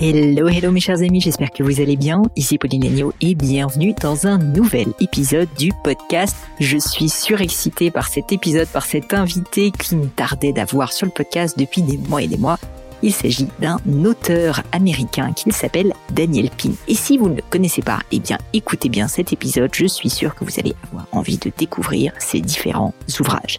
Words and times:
Hello, 0.00 0.46
hello 0.46 0.70
mes 0.70 0.78
chers 0.78 1.02
amis, 1.02 1.20
j'espère 1.20 1.50
que 1.50 1.64
vous 1.64 1.80
allez 1.80 1.96
bien. 1.96 2.22
Ici 2.36 2.56
Pauline 2.56 2.84
Agneau 2.84 3.12
et 3.20 3.34
bienvenue 3.34 3.94
dans 4.00 4.28
un 4.28 4.38
nouvel 4.38 4.86
épisode 5.00 5.48
du 5.58 5.72
podcast. 5.82 6.36
Je 6.60 6.78
suis 6.78 7.08
surexcitée 7.08 7.90
par 7.90 8.06
cet 8.06 8.30
épisode, 8.30 8.68
par 8.68 8.86
cet 8.86 9.12
invité 9.12 9.72
qui 9.72 9.96
me 9.96 10.06
tardait 10.06 10.52
d'avoir 10.52 10.92
sur 10.92 11.04
le 11.04 11.10
podcast 11.10 11.58
depuis 11.58 11.82
des 11.82 11.98
mois 11.98 12.22
et 12.22 12.28
des 12.28 12.36
mois. 12.36 12.60
Il 13.02 13.12
s'agit 13.12 13.48
d'un 13.58 13.78
auteur 14.04 14.62
américain 14.70 15.32
qui 15.32 15.50
s'appelle 15.50 15.92
Daniel 16.12 16.50
Pink. 16.50 16.76
Et 16.86 16.94
si 16.94 17.18
vous 17.18 17.28
ne 17.28 17.34
le 17.34 17.42
connaissez 17.50 17.82
pas, 17.82 17.98
eh 18.12 18.20
bien 18.20 18.38
écoutez 18.52 18.88
bien 18.88 19.08
cet 19.08 19.32
épisode, 19.32 19.74
je 19.74 19.86
suis 19.86 20.10
sûre 20.10 20.36
que 20.36 20.44
vous 20.44 20.60
allez 20.60 20.76
avoir 20.84 21.08
envie 21.10 21.38
de 21.38 21.50
découvrir 21.58 22.12
ses 22.20 22.40
différents 22.40 22.94
ouvrages. 23.18 23.56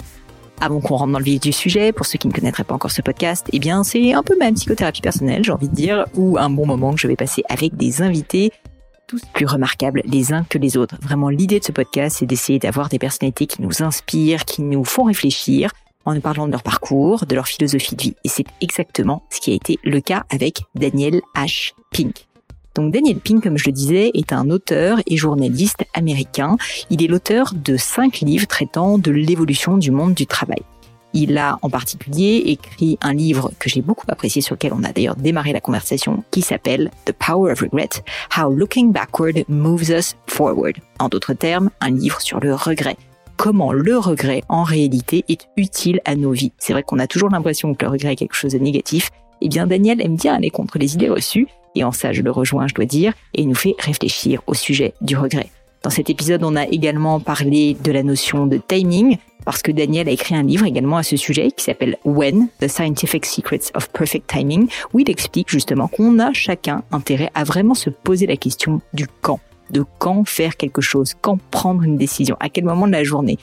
Avant 0.62 0.82
qu'on 0.82 0.98
rentre 0.98 1.14
dans 1.14 1.20
le 1.20 1.26
vif 1.26 1.39
du 1.39 1.54
sujet, 1.54 1.94
pour 1.94 2.05
ceux 2.05 2.18
qui 2.18 2.28
ne 2.28 2.34
connaîtraient 2.34 2.65
pas 2.65 2.75
encore 2.75 2.92
ce 2.92 3.02
podcast, 3.02 3.47
eh 3.54 3.60
bien, 3.60 3.84
c'est 3.86 4.14
un 4.14 4.24
peu 4.24 4.36
ma 4.38 4.52
psychothérapie 4.52 5.01
personnelle, 5.01 5.43
j'ai 5.43 5.54
envie 5.54 5.70
de 5.70 5.75
dire, 5.75 6.06
ou 6.15 6.38
un 6.38 6.50
bon 6.50 6.65
moment 6.65 6.93
que 6.93 7.00
je 7.00 7.07
vais 7.07 7.15
passer 7.15 7.43
avec 7.47 7.78
des 7.78 8.01
invités 8.01 8.51
tous 9.07 9.21
plus 9.34 9.46
remarquables 9.46 10.01
les 10.06 10.34
uns 10.34 10.43
que 10.43 10.57
les 10.57 10.78
autres. 10.78 10.96
Vraiment, 11.01 11.29
l'idée 11.29 11.60
de 11.60 11.64
ce 11.64 11.71
podcast, 11.71 12.18
c'est 12.20 12.25
d'essayer 12.25 12.60
d'avoir 12.60 12.89
des 12.89 13.00
personnalités 13.00 13.48
qui 13.48 13.61
nous 13.61 13.82
inspirent, 13.82 14.46
qui 14.46 14.61
nous 14.61 14.84
font 14.84 15.04
réfléchir, 15.04 15.71
en 16.06 16.14
nous 16.14 16.21
parlant 16.21 16.46
de 16.46 16.51
leur 16.51 16.64
parcours, 16.64 17.26
de 17.26 17.36
leur 17.36 17.48
philosophie 17.48 17.96
de 17.96 18.01
vie. 18.01 18.15
Et 18.23 18.29
c'est 18.29 18.46
exactement 18.62 19.23
ce 19.32 19.39
qui 19.39 19.51
a 19.51 19.56
été 19.56 19.79
le 19.84 20.01
cas 20.01 20.26
avec 20.29 20.62
Daniel 20.76 21.21
H. 21.36 21.71
Pink. 21.92 22.29
Donc 22.79 22.93
Daniel 22.93 23.19
Pink, 23.19 23.43
comme 23.43 23.57
je 23.57 23.65
le 23.65 23.74
disais, 23.74 24.10
est 24.14 24.32
un 24.32 24.50
auteur 24.50 25.00
et 25.06 25.18
journaliste 25.18 25.83
américain. 25.93 26.56
Il 26.89 27.04
est 27.04 27.07
l'auteur 27.07 27.54
de 27.54 27.75
cinq 27.75 28.21
livres 28.21 28.47
traitant 28.47 28.97
de 28.97 29.11
l'évolution 29.11 29.75
du 29.75 29.92
monde 29.92 30.14
du 30.14 30.25
travail. 30.25 30.61
Il 31.11 31.37
a 31.37 31.60
en 31.61 31.70
particulier 31.70 32.42
écrit 32.45 32.97
un 33.02 33.14
livre 33.14 33.52
que 33.59 33.70
j'ai 33.70 33.81
beaucoup 33.81 34.06
apprécié, 34.08 34.42
sur 34.42 34.56
lequel 34.56 34.72
on 34.72 34.86
a 34.86 34.94
d'ailleurs 34.94 35.17
démarré 35.17 35.52
la 35.52 35.59
conversation, 35.59 36.23
qui 36.31 36.42
s'appelle 36.42 36.89
The 37.04 37.12
Power 37.12 37.52
of 37.52 37.59
Regret, 37.59 37.89
How 38.38 38.50
Looking 38.50 38.94
Backward 38.94 39.44
Moves 39.50 39.89
Us 39.89 40.16
Forward. 40.28 40.78
En 41.00 41.09
d'autres 41.09 41.34
termes, 41.34 41.72
un 41.82 41.89
livre 41.89 42.22
sur 42.22 42.39
le 42.39 42.56
regret. 42.56 42.95
Comment 43.36 43.73
le 43.73 43.98
regret, 43.98 44.42
en 44.48 44.64
réalité, 44.64 45.26
est 45.28 45.50
utile 45.58 46.00
à 46.06 46.16
nos 46.16 46.32
vies. 46.32 46.54
C'est 46.59 46.72
vrai 46.72 46.84
qu'on 46.84 47.00
a 47.00 47.08
toujours 47.08 47.30
l'impression 47.30 47.73
que 47.73 47.84
le 47.84 47.92
regret 47.92 48.14
est 48.14 48.16
quelque 48.16 48.36
chose 48.36 48.54
de 48.54 48.59
négatif. 48.59 49.11
Eh 49.42 49.50
bien, 49.50 49.67
Daniel 49.67 50.02
aime 50.02 50.16
bien 50.16 50.36
aller 50.36 50.50
contre 50.50 50.78
les 50.78 50.94
idées 50.94 51.09
reçues 51.09 51.50
et 51.75 51.84
en 51.84 51.92
ça 51.92 52.14
je 52.14 52.22
le 52.22 52.31
rejoins, 52.31 52.67
je 52.67 52.73
dois 52.73 52.86
dire, 52.86 53.14
et 53.34 53.42
il 53.42 53.48
nous 53.48 53.56
fait 53.56 53.75
réfléchir 53.80 54.42
au 54.48 54.53
sujet 54.53 54.94
du 55.02 55.17
regret. 55.17 55.50
Dans 55.84 55.89
cet 55.89 56.09
épisode, 56.09 56.44
on 56.44 56.58
a 56.58 56.67
également 56.67 57.22
parlé 57.22 57.78
de 57.81 57.92
la 57.92 58.03
notion 58.03 58.48
de 58.48 58.58
timing, 58.58 59.17
parce 59.45 59.61
que 59.61 59.72
Daniel 59.72 60.09
a 60.09 60.11
écrit 60.11 60.36
un 60.36 60.44
livre 60.44 60.66
également 60.66 60.98
à 60.98 61.03
ce 61.03 61.16
sujet 61.16 61.52
qui 61.52 61.64
s'appelle 61.64 61.98
When, 62.03 62.50
The 62.59 62.67
Scientific 62.67 63.26
Secrets 63.26 63.72
of 63.76 63.89
Perfect 63.89 64.28
Timing, 64.28 64.67
où 64.94 65.00
il 65.00 65.09
explique 65.09 65.50
justement 65.50 65.88
qu'on 65.88 66.20
a 66.20 66.34
chacun 66.34 66.84
intérêt 66.92 67.31
à 67.34 67.45
vraiment 67.45 67.76
se 67.76 67.89
poser 67.89 68.28
la 68.28 68.36
question 68.36 68.81
du 68.94 69.08
quand, 69.22 69.39
de 69.72 69.86
quand 70.00 70.28
faire 70.28 70.58
quelque 70.58 70.81
chose, 70.81 71.14
quand 71.22 71.39
prendre 71.50 71.83
une 71.83 71.98
décision, 71.98 72.36
à 72.42 72.50
quel 72.50 72.66
moment 72.66 72.86
de 72.86 72.92
la 72.92 73.06
journée, 73.06 73.38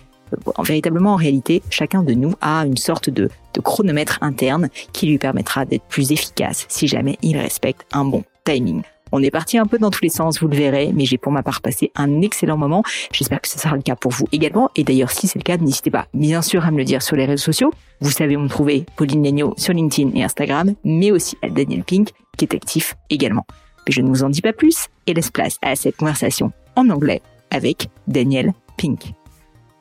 véritablement, 0.63 1.13
en 1.13 1.17
réalité, 1.17 1.63
chacun 1.71 2.03
de 2.03 2.15
nous 2.15 2.35
a 2.41 2.67
une 2.67 2.77
sorte 2.77 3.11
de, 3.11 3.31
chronomètre 3.65 4.19
interne 4.21 4.69
qui 4.93 5.07
lui 5.07 5.17
permettra 5.17 5.65
d'être 5.65 5.85
plus 5.85 6.13
efficace 6.13 6.67
si 6.69 6.87
jamais 6.87 7.17
il 7.23 7.39
respecte 7.39 7.87
un 7.93 8.05
bon 8.05 8.23
timing. 8.45 8.83
On 9.13 9.23
est 9.23 9.31
parti 9.31 9.57
un 9.57 9.67
peu 9.67 9.79
dans 9.79 9.91
tous 9.91 10.03
les 10.03 10.11
sens, 10.11 10.41
vous 10.41 10.49
le 10.49 10.57
verrez, 10.57 10.91
mais 10.93 11.05
j'ai 11.05 11.17
pour 11.17 11.33
ma 11.33 11.43
part 11.43 11.63
passé 11.63 11.93
un 11.95 12.21
excellent 12.21 12.57
moment. 12.57 12.83
J'espère 13.13 13.41
que 13.41 13.49
ce 13.49 13.59
sera 13.59 13.77
le 13.77 13.83
cas 13.83 13.95
pour 13.95 14.11
vous 14.11 14.27
également. 14.33 14.71
Et 14.75 14.85
d'ailleurs, 14.85 15.11
si 15.11 15.29
c'est 15.29 15.39
le 15.39 15.45
cas, 15.45 15.57
n'hésitez 15.57 15.91
pas, 15.91 16.07
bien 16.13 16.43
sûr, 16.43 16.67
à 16.67 16.71
me 16.71 16.77
le 16.77 16.85
dire 16.85 17.03
sur 17.03 17.17
les 17.17 17.25
réseaux 17.25 17.45
sociaux. 17.45 17.73
Vous 18.01 18.11
savez 18.11 18.37
où 18.37 18.41
me 18.41 18.49
trouver, 18.49 18.85
Pauline 18.97 19.25
Legno 19.25 19.55
sur 19.57 19.73
LinkedIn 19.73 20.11
et 20.15 20.25
Instagram, 20.25 20.75
mais 20.85 21.13
aussi 21.13 21.39
à 21.43 21.49
Daniel 21.49 21.85
Pink, 21.85 22.11
qui 22.37 22.45
est 22.45 22.55
actif 22.55 22.95
également. 23.09 23.47
Mais 23.87 23.93
je 23.93 24.03
ne 24.03 24.09
vous 24.09 24.25
en 24.25 24.29
dis 24.29 24.43
pas 24.43 24.53
plus 24.53 24.89
et 25.07 25.15
laisse 25.15 25.31
place 25.31 25.59
à 25.63 25.77
cette 25.77 25.97
conversation 25.97 26.53
en 26.75 26.91
anglais 26.91 27.23
avec 27.51 27.89
Daniel 28.09 28.53
Pink. 28.77 29.15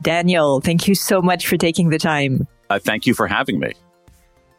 Daniel, 0.02 0.60
thank 0.60 0.86
you 0.88 0.94
so 0.94 1.22
much 1.22 1.46
for 1.46 1.56
taking 1.56 1.90
the 1.90 1.98
time. 1.98 2.46
Uh, 2.70 2.78
thank 2.78 3.06
you 3.06 3.14
for 3.14 3.26
having 3.26 3.58
me. 3.58 3.72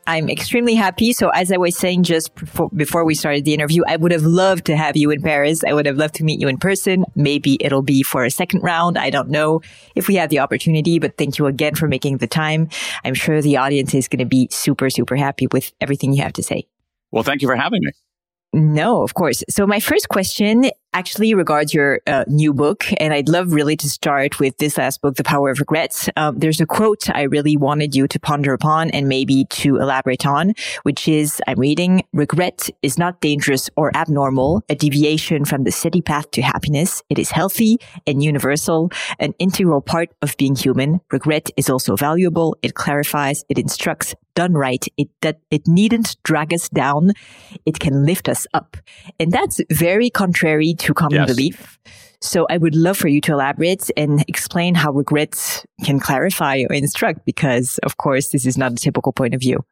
I'm 0.08 0.30
extremely 0.30 0.74
happy. 0.74 1.12
So 1.12 1.28
as 1.30 1.52
I 1.52 1.58
was 1.58 1.78
saying 1.78 2.04
just 2.04 2.34
before, 2.34 2.70
before 2.70 3.04
we 3.04 3.14
started 3.14 3.44
the 3.44 3.54
interview, 3.54 3.84
I 3.86 3.98
would 3.98 4.14
have 4.14 4.24
loved 4.24 4.66
to 4.68 4.78
have 4.78 4.96
you 4.96 5.12
in 5.12 5.22
Paris. 5.22 5.66
I 5.66 5.74
would 5.74 5.86
have 5.86 5.98
loved 5.98 6.16
to 6.16 6.24
meet 6.24 6.40
you 6.40 6.48
in 6.48 6.58
person. 6.58 7.04
Maybe 7.16 7.58
it'll 7.60 7.82
be 7.82 8.04
for 8.04 8.24
a 8.24 8.32
second 8.32 8.62
round. 8.62 8.98
I 8.98 9.10
don't 9.10 9.30
know 9.30 9.62
if 9.96 10.08
we 10.08 10.16
have 10.16 10.30
the 10.30 10.40
opportunity, 10.40 10.98
but 10.98 11.18
thank 11.18 11.38
you 11.38 11.46
again 11.46 11.76
for 11.76 11.90
making 11.90 12.18
the 12.18 12.28
time. 12.28 12.70
I'm 13.04 13.16
sure 13.16 13.42
the 13.42 13.58
audience 13.58 13.94
is 13.94 14.08
going 14.08 14.20
to 14.20 14.26
be 14.26 14.48
super, 14.50 14.90
super 14.90 15.18
happy 15.18 15.48
with 15.52 15.74
everything 15.82 16.14
you 16.14 16.24
have 16.24 16.34
to 16.34 16.44
say. 16.44 16.68
Well, 17.12 17.24
thank 17.24 17.42
you 17.42 17.50
for 17.50 17.58
having 17.58 17.82
me. 17.84 17.92
No, 18.54 19.02
of 19.02 19.14
course. 19.14 19.44
So 19.50 19.68
my 19.68 19.82
first 19.82 20.08
question 20.08 20.72
actually 20.94 21.34
regards 21.34 21.74
your 21.74 22.02
uh, 22.08 22.26
new 22.28 22.54
book, 22.54 22.86
and 23.00 23.14
I'd 23.14 23.30
love 23.30 23.54
really 23.54 23.76
to 23.78 23.90
start 23.90 24.40
with 24.40 24.58
this 24.58 24.78
last 24.78 25.02
book, 25.02 25.16
The 25.16 25.24
Power 25.24 25.52
of 25.52 25.60
Regrets. 25.60 26.10
Um, 26.16 26.40
there's 26.40 26.62
a 26.62 26.66
quote 26.66 27.10
I 27.10 27.24
really 27.24 27.58
wanted 27.58 27.96
you 27.96 28.08
to 28.08 28.20
ponder 28.20 28.54
upon 28.54 28.90
and 28.92 29.08
maybe 29.08 29.46
to 29.46 29.78
elaborate 29.78 30.26
on, 30.26 30.54
which 30.84 31.08
is, 31.08 31.42
I'm 31.48 31.60
reading, 31.60 32.04
regret 32.14 32.70
is 32.82 32.98
not 32.98 33.22
dangerous 33.22 33.70
or 33.76 33.96
abnormal, 33.96 34.64
a 34.70 34.76
deviation 34.76 35.46
from 35.46 35.64
the 35.64 35.72
steady 35.72 36.02
path 36.02 36.32
to 36.32 36.42
happiness. 36.42 37.04
It 37.10 37.20
is 37.20 37.32
healthy 37.32 37.78
and 38.06 38.24
universal, 38.24 38.92
an 39.20 39.34
integral 39.40 39.82
part 39.82 40.10
of 40.22 40.36
being 40.38 40.56
human. 40.56 41.02
Regret 41.12 41.50
is 41.58 41.70
also 41.70 41.96
valuable. 41.96 42.58
It 42.62 42.76
clarifies, 42.76 43.44
it 43.50 43.60
instructs, 43.60 44.16
done 44.38 44.54
right. 44.54 44.86
It, 44.98 45.10
that 45.22 45.40
it 45.50 45.68
needn't 45.68 46.16
drag 46.22 46.54
us 46.54 46.70
down. 46.70 47.14
It 47.66 47.80
can 47.80 48.06
lift 48.06 48.30
us 48.30 48.46
up. 48.54 48.78
And 49.20 49.32
that's 49.32 49.60
very 49.72 50.12
contrary 50.12 50.76
to 50.80 50.94
common 50.94 51.20
yes. 51.20 51.28
belief. 51.28 51.80
So 52.22 52.48
I 52.50 52.58
would 52.58 52.76
love 52.76 52.98
for 52.98 53.08
you 53.08 53.22
to 53.22 53.34
elaborate 53.34 53.92
and 53.96 54.26
explain 54.28 54.74
how 54.74 54.92
regret 54.92 55.64
can 55.84 56.00
clarify 56.00 56.64
or 56.68 56.74
instruct, 56.74 57.26
because 57.26 57.78
of 57.80 57.98
course, 57.98 58.30
this 58.30 58.46
is 58.46 58.58
not 58.58 58.72
a 58.72 58.76
typical 58.76 59.14
point 59.14 59.36
of 59.36 59.40
view. 59.40 59.64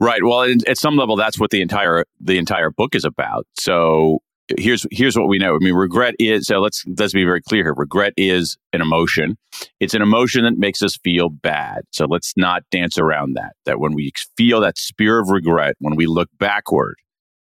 Right. 0.00 0.22
Well, 0.24 0.54
at 0.66 0.78
some 0.78 0.96
level, 0.96 1.16
that's 1.16 1.38
what 1.38 1.50
the 1.50 1.60
entire 1.60 2.04
the 2.20 2.38
entire 2.38 2.70
book 2.70 2.94
is 2.94 3.04
about. 3.04 3.46
So 3.58 4.18
here's 4.58 4.86
here's 4.90 5.16
what 5.16 5.28
we 5.28 5.38
know. 5.38 5.54
I 5.54 5.58
mean, 5.58 5.74
regret 5.74 6.14
is 6.18 6.46
so 6.46 6.58
let's 6.58 6.84
let's 6.98 7.12
be 7.12 7.24
very 7.24 7.40
clear 7.40 7.64
here. 7.64 7.74
Regret 7.74 8.12
is 8.16 8.56
an 8.72 8.80
emotion. 8.80 9.36
It's 9.80 9.94
an 9.94 10.02
emotion 10.02 10.44
that 10.44 10.58
makes 10.58 10.82
us 10.82 10.96
feel 10.96 11.28
bad. 11.28 11.82
So 11.92 12.06
let's 12.06 12.32
not 12.36 12.62
dance 12.70 12.98
around 12.98 13.34
that. 13.34 13.52
That 13.66 13.78
when 13.78 13.94
we 13.94 14.12
feel 14.36 14.60
that 14.60 14.78
spear 14.78 15.20
of 15.20 15.28
regret, 15.28 15.76
when 15.78 15.96
we 15.96 16.06
look 16.06 16.28
backward, 16.38 16.96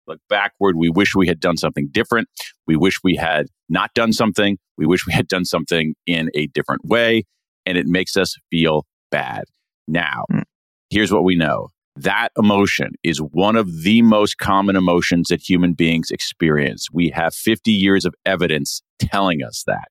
look 0.06 0.20
backward, 0.28 0.76
we 0.76 0.88
wish 0.88 1.14
we 1.14 1.26
had 1.26 1.40
done 1.40 1.56
something 1.56 1.88
different. 1.90 2.28
We 2.66 2.76
wish 2.76 3.00
we 3.02 3.16
had 3.16 3.46
not 3.68 3.94
done 3.94 4.12
something. 4.12 4.58
We 4.76 4.86
wish 4.86 5.06
we 5.06 5.12
had 5.12 5.28
done 5.28 5.44
something 5.44 5.94
in 6.06 6.30
a 6.34 6.46
different 6.48 6.84
way, 6.84 7.24
and 7.66 7.78
it 7.78 7.86
makes 7.86 8.16
us 8.16 8.36
feel 8.50 8.84
bad. 9.10 9.44
Now, 9.86 10.24
mm. 10.32 10.42
here's 10.90 11.12
what 11.12 11.24
we 11.24 11.36
know 11.36 11.68
that 11.96 12.30
emotion 12.38 12.92
is 13.02 13.18
one 13.18 13.54
of 13.54 13.82
the 13.82 14.00
most 14.00 14.38
common 14.38 14.76
emotions 14.76 15.28
that 15.28 15.42
human 15.46 15.74
beings 15.74 16.10
experience. 16.10 16.88
We 16.90 17.10
have 17.10 17.34
50 17.34 17.70
years 17.70 18.04
of 18.06 18.14
evidence 18.24 18.80
telling 18.98 19.42
us 19.42 19.64
that, 19.66 19.88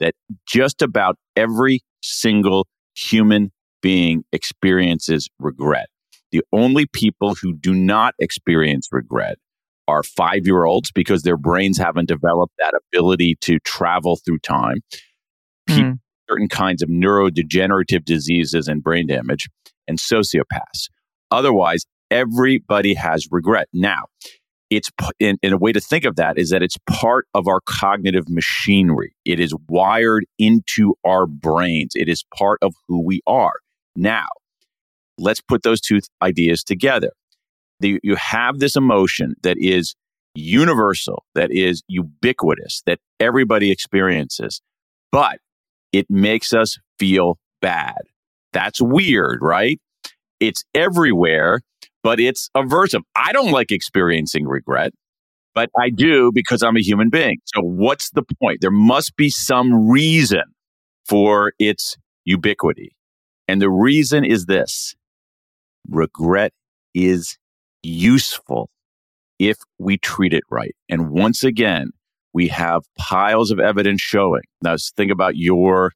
that 0.00 0.14
just 0.48 0.82
about 0.82 1.16
every 1.36 1.80
single 2.02 2.66
human 2.96 3.52
being 3.82 4.24
experiences 4.32 5.28
regret. 5.38 5.88
The 6.32 6.42
only 6.52 6.86
people 6.86 7.36
who 7.40 7.54
do 7.54 7.72
not 7.72 8.14
experience 8.18 8.88
regret 8.90 9.38
are 9.88 10.02
five 10.02 10.46
year 10.46 10.64
olds 10.64 10.90
because 10.92 11.22
their 11.22 11.36
brains 11.36 11.78
haven't 11.78 12.08
developed 12.08 12.54
that 12.58 12.78
ability 12.88 13.36
to 13.42 13.58
travel 13.60 14.16
through 14.24 14.38
time. 14.38 14.78
People, 15.66 15.82
mm. 15.82 15.98
Certain 16.28 16.48
kinds 16.48 16.82
of 16.82 16.88
neurodegenerative 16.88 18.04
diseases 18.04 18.66
and 18.66 18.82
brain 18.82 19.06
damage, 19.06 19.48
and 19.86 19.98
sociopaths. 19.98 20.88
Otherwise, 21.30 21.84
everybody 22.10 22.94
has 22.94 23.26
regret. 23.30 23.68
Now, 23.74 24.04
it's 24.70 24.90
in, 25.20 25.36
in, 25.42 25.52
a 25.52 25.58
way 25.58 25.72
to 25.72 25.80
think 25.80 26.04
of 26.04 26.16
that 26.16 26.38
is 26.38 26.50
that 26.50 26.62
it's 26.62 26.76
part 26.88 27.26
of 27.34 27.46
our 27.46 27.60
cognitive 27.66 28.28
machinery. 28.28 29.14
It 29.24 29.38
is 29.38 29.54
wired 29.68 30.24
into 30.38 30.94
our 31.04 31.26
brains. 31.26 31.92
It 31.94 32.08
is 32.08 32.24
part 32.36 32.58
of 32.62 32.74
who 32.88 33.04
we 33.04 33.20
are. 33.26 33.52
Now, 33.94 34.26
let's 35.18 35.40
put 35.40 35.62
those 35.62 35.80
two 35.80 36.00
ideas 36.22 36.64
together. 36.64 37.10
You 37.80 38.16
have 38.16 38.58
this 38.58 38.76
emotion 38.76 39.34
that 39.42 39.56
is 39.58 39.94
universal, 40.34 41.24
that 41.34 41.50
is 41.50 41.82
ubiquitous, 41.88 42.82
that 42.86 42.98
everybody 43.20 43.70
experiences, 43.70 44.60
but 45.12 45.38
it 45.92 46.06
makes 46.08 46.52
us 46.52 46.78
feel 46.98 47.38
bad. 47.60 47.98
That's 48.52 48.80
weird, 48.80 49.38
right? 49.42 49.80
It's 50.40 50.64
everywhere, 50.74 51.60
but 52.02 52.20
it's 52.20 52.50
aversive. 52.56 53.02
I 53.16 53.32
don't 53.32 53.52
like 53.52 53.70
experiencing 53.70 54.46
regret, 54.46 54.92
but 55.54 55.70
I 55.80 55.90
do 55.90 56.30
because 56.34 56.62
I'm 56.62 56.76
a 56.76 56.82
human 56.82 57.10
being. 57.10 57.38
So, 57.46 57.60
what's 57.62 58.10
the 58.10 58.24
point? 58.40 58.58
There 58.60 58.70
must 58.70 59.16
be 59.16 59.30
some 59.30 59.88
reason 59.88 60.42
for 61.06 61.52
its 61.58 61.96
ubiquity. 62.24 62.96
And 63.46 63.60
the 63.60 63.70
reason 63.70 64.24
is 64.24 64.46
this 64.46 64.94
regret 65.88 66.52
is 66.94 67.38
useful 67.84 68.70
if 69.38 69.58
we 69.78 69.98
treat 69.98 70.32
it 70.32 70.44
right. 70.50 70.74
And 70.88 71.10
once 71.10 71.44
again, 71.44 71.90
we 72.32 72.48
have 72.48 72.82
piles 72.98 73.50
of 73.50 73.60
evidence 73.60 74.00
showing. 74.00 74.42
Now, 74.62 74.76
think 74.96 75.10
about 75.10 75.36
your 75.36 75.92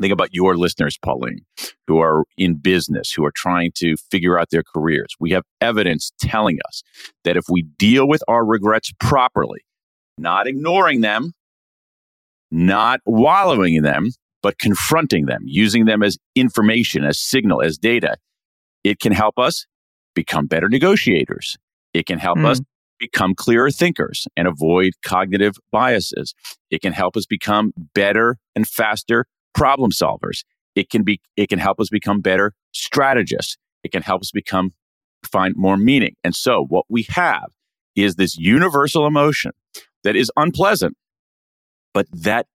think 0.00 0.12
about 0.12 0.28
your 0.32 0.56
listeners, 0.56 0.96
Pauline, 1.02 1.40
who 1.88 1.98
are 1.98 2.22
in 2.36 2.56
business, 2.56 3.12
who 3.12 3.24
are 3.24 3.32
trying 3.34 3.72
to 3.76 3.96
figure 4.12 4.38
out 4.38 4.50
their 4.50 4.62
careers. 4.62 5.08
We 5.18 5.32
have 5.32 5.42
evidence 5.60 6.12
telling 6.20 6.58
us 6.68 6.82
that 7.24 7.36
if 7.36 7.44
we 7.48 7.62
deal 7.62 8.06
with 8.06 8.22
our 8.28 8.44
regrets 8.44 8.92
properly, 9.00 9.60
not 10.16 10.46
ignoring 10.46 11.00
them, 11.00 11.32
not 12.50 13.00
wallowing 13.04 13.74
in 13.74 13.82
them, 13.82 14.10
but 14.42 14.58
confronting 14.58 15.26
them, 15.26 15.40
using 15.44 15.86
them 15.86 16.02
as 16.02 16.16
information, 16.36 17.04
as 17.04 17.18
signal, 17.18 17.60
as 17.60 17.76
data, 17.76 18.16
it 18.84 19.00
can 19.00 19.12
help 19.12 19.38
us 19.38 19.66
become 20.18 20.46
better 20.46 20.68
negotiators. 20.68 21.56
It 21.94 22.06
can 22.06 22.18
help 22.18 22.38
mm. 22.38 22.46
us 22.46 22.60
become 22.98 23.34
clearer 23.34 23.70
thinkers 23.70 24.26
and 24.36 24.48
avoid 24.48 24.92
cognitive 25.02 25.54
biases. 25.70 26.34
It 26.70 26.82
can 26.82 26.92
help 26.92 27.16
us 27.16 27.26
become 27.26 27.72
better 27.94 28.36
and 28.56 28.66
faster 28.66 29.26
problem 29.54 29.92
solvers. 29.92 30.44
It 30.74 30.90
can 30.90 31.04
be, 31.04 31.20
it 31.36 31.48
can 31.48 31.60
help 31.60 31.78
us 31.80 31.88
become 31.88 32.20
better 32.20 32.52
strategists. 32.72 33.56
It 33.84 33.92
can 33.92 34.02
help 34.02 34.22
us 34.22 34.32
become, 34.32 34.72
find 35.22 35.54
more 35.56 35.76
meaning. 35.76 36.14
And 36.24 36.34
so 36.34 36.64
what 36.68 36.86
we 36.88 37.06
have 37.10 37.50
is 37.94 38.16
this 38.16 38.36
universal 38.36 39.06
emotion 39.06 39.52
that 40.02 40.16
is 40.16 40.30
unpleasant, 40.36 40.96
but 41.94 42.06
that 42.12 42.46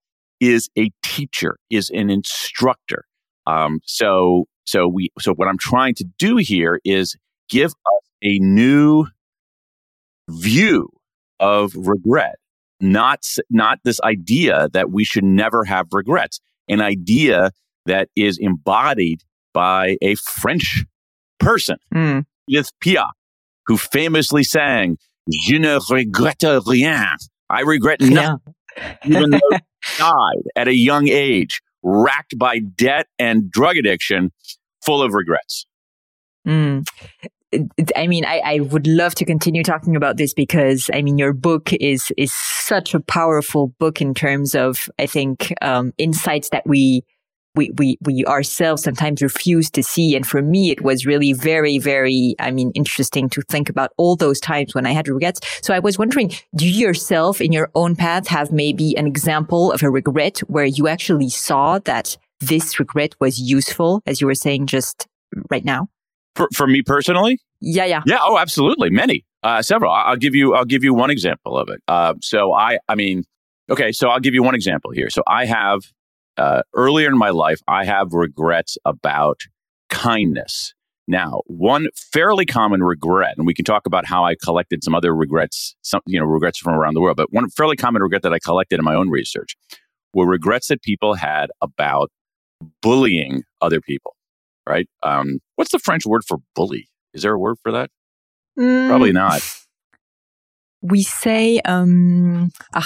is 0.42 0.69
a 0.77 0.92
teacher, 1.01 1.57
is 1.69 1.89
an 1.89 2.10
instructor. 2.10 3.06
Um, 3.48 3.80
so, 3.86 4.45
so 4.65 4.88
we, 4.88 5.10
so 5.19 5.33
what 5.33 5.48
I'm 5.48 5.57
trying 5.57 5.95
to 5.95 6.06
do 6.18 6.38
here 6.38 6.80
is 6.83 7.15
give 7.49 7.71
us 7.71 8.09
a 8.23 8.39
new 8.39 9.05
view 10.29 10.89
of 11.39 11.73
regret, 11.75 12.35
not, 12.79 13.25
not 13.49 13.79
this 13.83 13.99
idea 14.01 14.69
that 14.73 14.91
we 14.91 15.03
should 15.03 15.23
never 15.23 15.65
have 15.65 15.87
regrets, 15.91 16.39
an 16.67 16.81
idea 16.81 17.51
that 17.85 18.09
is 18.15 18.37
embodied 18.39 19.21
by 19.53 19.97
a 20.01 20.15
French 20.15 20.85
person, 21.39 21.77
mm. 21.93 22.25
Edith 22.47 22.71
Piaf, 22.83 23.11
who 23.65 23.77
famously 23.77 24.43
sang, 24.43 24.97
Je 25.29 25.57
ne 25.57 25.77
regrette 25.89 26.65
rien. 26.65 27.17
I 27.49 27.61
regret 27.61 28.01
nothing. 28.01 28.39
Yeah. 28.77 28.95
even 29.05 29.29
though 29.29 29.39
he 29.51 29.59
died 29.97 30.43
at 30.55 30.67
a 30.67 30.73
young 30.73 31.07
age, 31.07 31.61
racked 31.83 32.37
by 32.37 32.59
debt 32.59 33.07
and 33.19 33.51
drug 33.51 33.77
addiction, 33.77 34.31
full 34.83 35.01
of 35.01 35.13
regrets. 35.13 35.65
Mm. 36.47 36.85
I 37.95 38.07
mean, 38.07 38.25
I, 38.25 38.41
I 38.43 38.59
would 38.59 38.87
love 38.87 39.13
to 39.15 39.25
continue 39.25 39.63
talking 39.63 39.95
about 39.95 40.17
this 40.17 40.33
because 40.33 40.89
I 40.93 41.01
mean, 41.01 41.17
your 41.17 41.33
book 41.33 41.71
is 41.73 42.11
is 42.17 42.33
such 42.33 42.93
a 42.93 42.99
powerful 42.99 43.67
book 43.79 44.01
in 44.01 44.13
terms 44.13 44.55
of 44.55 44.89
I 44.97 45.05
think 45.05 45.53
um, 45.61 45.93
insights 45.97 46.49
that 46.49 46.65
we 46.65 47.03
we, 47.55 47.71
we, 47.77 47.97
we 48.01 48.25
ourselves 48.25 48.83
sometimes 48.83 49.21
refuse 49.21 49.69
to 49.71 49.83
see. 49.83 50.15
And 50.15 50.25
for 50.25 50.41
me, 50.41 50.71
it 50.71 50.81
was 50.81 51.05
really 51.05 51.33
very, 51.33 51.77
very, 51.77 52.35
I 52.39 52.51
mean, 52.51 52.71
interesting 52.73 53.29
to 53.29 53.41
think 53.43 53.69
about 53.69 53.91
all 53.97 54.15
those 54.15 54.39
times 54.39 54.73
when 54.73 54.85
I 54.85 54.91
had 54.91 55.07
regrets. 55.07 55.39
So 55.61 55.73
I 55.73 55.79
was 55.79 55.99
wondering, 55.99 56.31
do 56.55 56.67
you 56.67 56.87
yourself 56.87 57.39
in 57.39 57.51
your 57.51 57.69
own 57.75 57.95
path 57.95 58.27
have 58.27 58.51
maybe 58.51 58.97
an 58.97 59.07
example 59.07 59.71
of 59.71 59.83
a 59.83 59.89
regret 59.89 60.39
where 60.39 60.65
you 60.65 60.87
actually 60.87 61.29
saw 61.29 61.79
that 61.79 62.17
this 62.39 62.79
regret 62.79 63.13
was 63.19 63.39
useful, 63.39 64.01
as 64.05 64.19
you 64.19 64.27
were 64.27 64.35
saying 64.35 64.67
just 64.67 65.07
right 65.49 65.63
now? 65.63 65.89
For, 66.35 66.47
for 66.53 66.68
me 66.68 66.81
personally? 66.81 67.39
Yeah, 67.59 67.85
yeah. 67.85 68.01
Yeah, 68.06 68.18
oh, 68.21 68.38
absolutely. 68.38 68.89
Many. 68.89 69.25
Uh, 69.44 69.62
several. 69.62 69.91
I'll 69.91 70.15
give 70.15 70.35
you 70.35 70.56
I'll 70.56 70.65
give 70.65 70.83
you 70.83 70.94
one 70.94 71.09
example 71.09 71.57
of 71.57 71.69
it. 71.69 71.81
Uh, 71.88 72.13
so 72.21 72.53
I 72.53 72.80
I 72.88 72.95
mean, 72.95 73.24
okay, 73.69 73.91
so 73.91 74.09
I'll 74.09 74.21
give 74.21 74.33
you 74.33 74.41
one 74.41 74.56
example 74.56 74.91
here. 74.91 75.09
So 75.09 75.21
I 75.27 75.45
have 75.45 75.81
uh, 76.38 76.62
earlier 76.74 77.09
in 77.09 77.18
my 77.18 77.30
life, 77.30 77.59
I 77.68 77.85
have 77.85 78.13
regrets 78.13 78.77
about 78.85 79.41
kindness. 79.89 80.74
Now, 81.07 81.41
one 81.47 81.88
fairly 82.13 82.45
common 82.45 82.81
regret, 82.81 83.36
and 83.38 83.45
we 83.45 83.53
can 83.53 83.65
talk 83.65 83.86
about 83.86 84.06
how 84.06 84.24
I 84.24 84.36
collected 84.41 84.83
some 84.83 84.95
other 84.95 85.13
regrets, 85.13 85.75
some 85.81 86.01
you 86.06 86.19
know 86.19 86.25
regrets 86.25 86.57
from 86.57 86.74
around 86.74 86.94
the 86.94 87.01
world, 87.01 87.18
but 87.18 87.33
one 87.33 87.50
fairly 87.50 87.75
common 87.75 88.01
regret 88.01 88.21
that 88.21 88.33
I 88.33 88.39
collected 88.39 88.79
in 88.79 88.86
my 88.86 88.95
own 88.95 89.09
research 89.09 89.57
were 90.13 90.25
regrets 90.25 90.68
that 90.68 90.81
people 90.81 91.15
had 91.15 91.47
about 91.62 92.09
bullying 92.81 93.44
other 93.62 93.81
people 93.81 94.12
right? 94.68 94.88
Um, 95.04 95.39
what's 95.56 95.71
the 95.71 95.80
French 95.80 96.06
word 96.06 96.24
for 96.27 96.38
bully? 96.56 96.89
Is 97.13 97.24
there 97.24 97.33
a 97.33 97.39
word 97.39 97.57
for 97.62 97.71
that? 97.71 97.89
Mm, 98.57 98.88
Probably 98.88 99.12
not. 99.12 99.42
We 100.81 101.04
say, 101.04 101.60
um, 101.62 102.51
ach, 102.75 102.86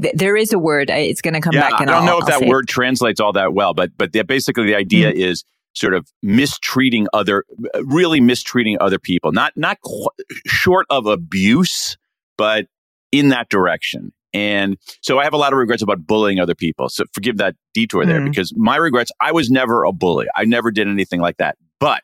th- 0.00 0.14
there 0.14 0.36
is 0.36 0.52
a 0.52 0.58
word. 0.58 0.90
It's 0.90 1.20
going 1.20 1.34
to 1.34 1.40
come 1.40 1.54
yeah, 1.54 1.70
back. 1.70 1.80
I 1.80 1.84
don't 1.84 1.94
I'll, 1.94 2.04
know 2.04 2.18
if 2.18 2.24
I'll 2.24 2.40
that 2.40 2.48
word 2.48 2.64
it. 2.64 2.72
translates 2.72 3.20
all 3.20 3.32
that 3.32 3.52
well, 3.52 3.74
but 3.74 3.90
but 3.96 4.12
basically 4.26 4.66
the 4.66 4.74
idea 4.74 5.12
mm. 5.12 5.16
is 5.16 5.44
sort 5.74 5.94
of 5.94 6.08
mistreating 6.22 7.06
other, 7.12 7.44
really 7.84 8.20
mistreating 8.20 8.78
other 8.80 8.98
people. 8.98 9.32
Not 9.32 9.52
not 9.56 9.78
qu- 9.84 10.10
short 10.46 10.86
of 10.90 11.06
abuse, 11.06 11.96
but 12.36 12.66
in 13.12 13.28
that 13.28 13.48
direction. 13.48 14.12
And 14.34 14.76
so 15.00 15.18
I 15.18 15.24
have 15.24 15.32
a 15.32 15.38
lot 15.38 15.52
of 15.52 15.58
regrets 15.58 15.82
about 15.82 16.06
bullying 16.06 16.38
other 16.38 16.54
people. 16.54 16.88
So 16.88 17.04
forgive 17.12 17.38
that 17.38 17.56
detour 17.72 18.04
there 18.04 18.20
mm. 18.20 18.26
because 18.26 18.52
my 18.56 18.76
regrets, 18.76 19.10
I 19.20 19.32
was 19.32 19.50
never 19.50 19.84
a 19.84 19.92
bully. 19.92 20.26
I 20.36 20.44
never 20.44 20.70
did 20.70 20.86
anything 20.86 21.20
like 21.20 21.38
that. 21.38 21.56
But 21.80 22.02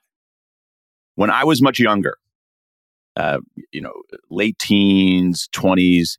when 1.17 1.31
I 1.31 1.45
was 1.45 1.61
much 1.61 1.79
younger, 1.79 2.17
uh, 3.17 3.39
you 3.73 3.81
know, 3.81 3.93
late 4.31 4.59
teens, 4.59 5.49
20s, 5.55 6.19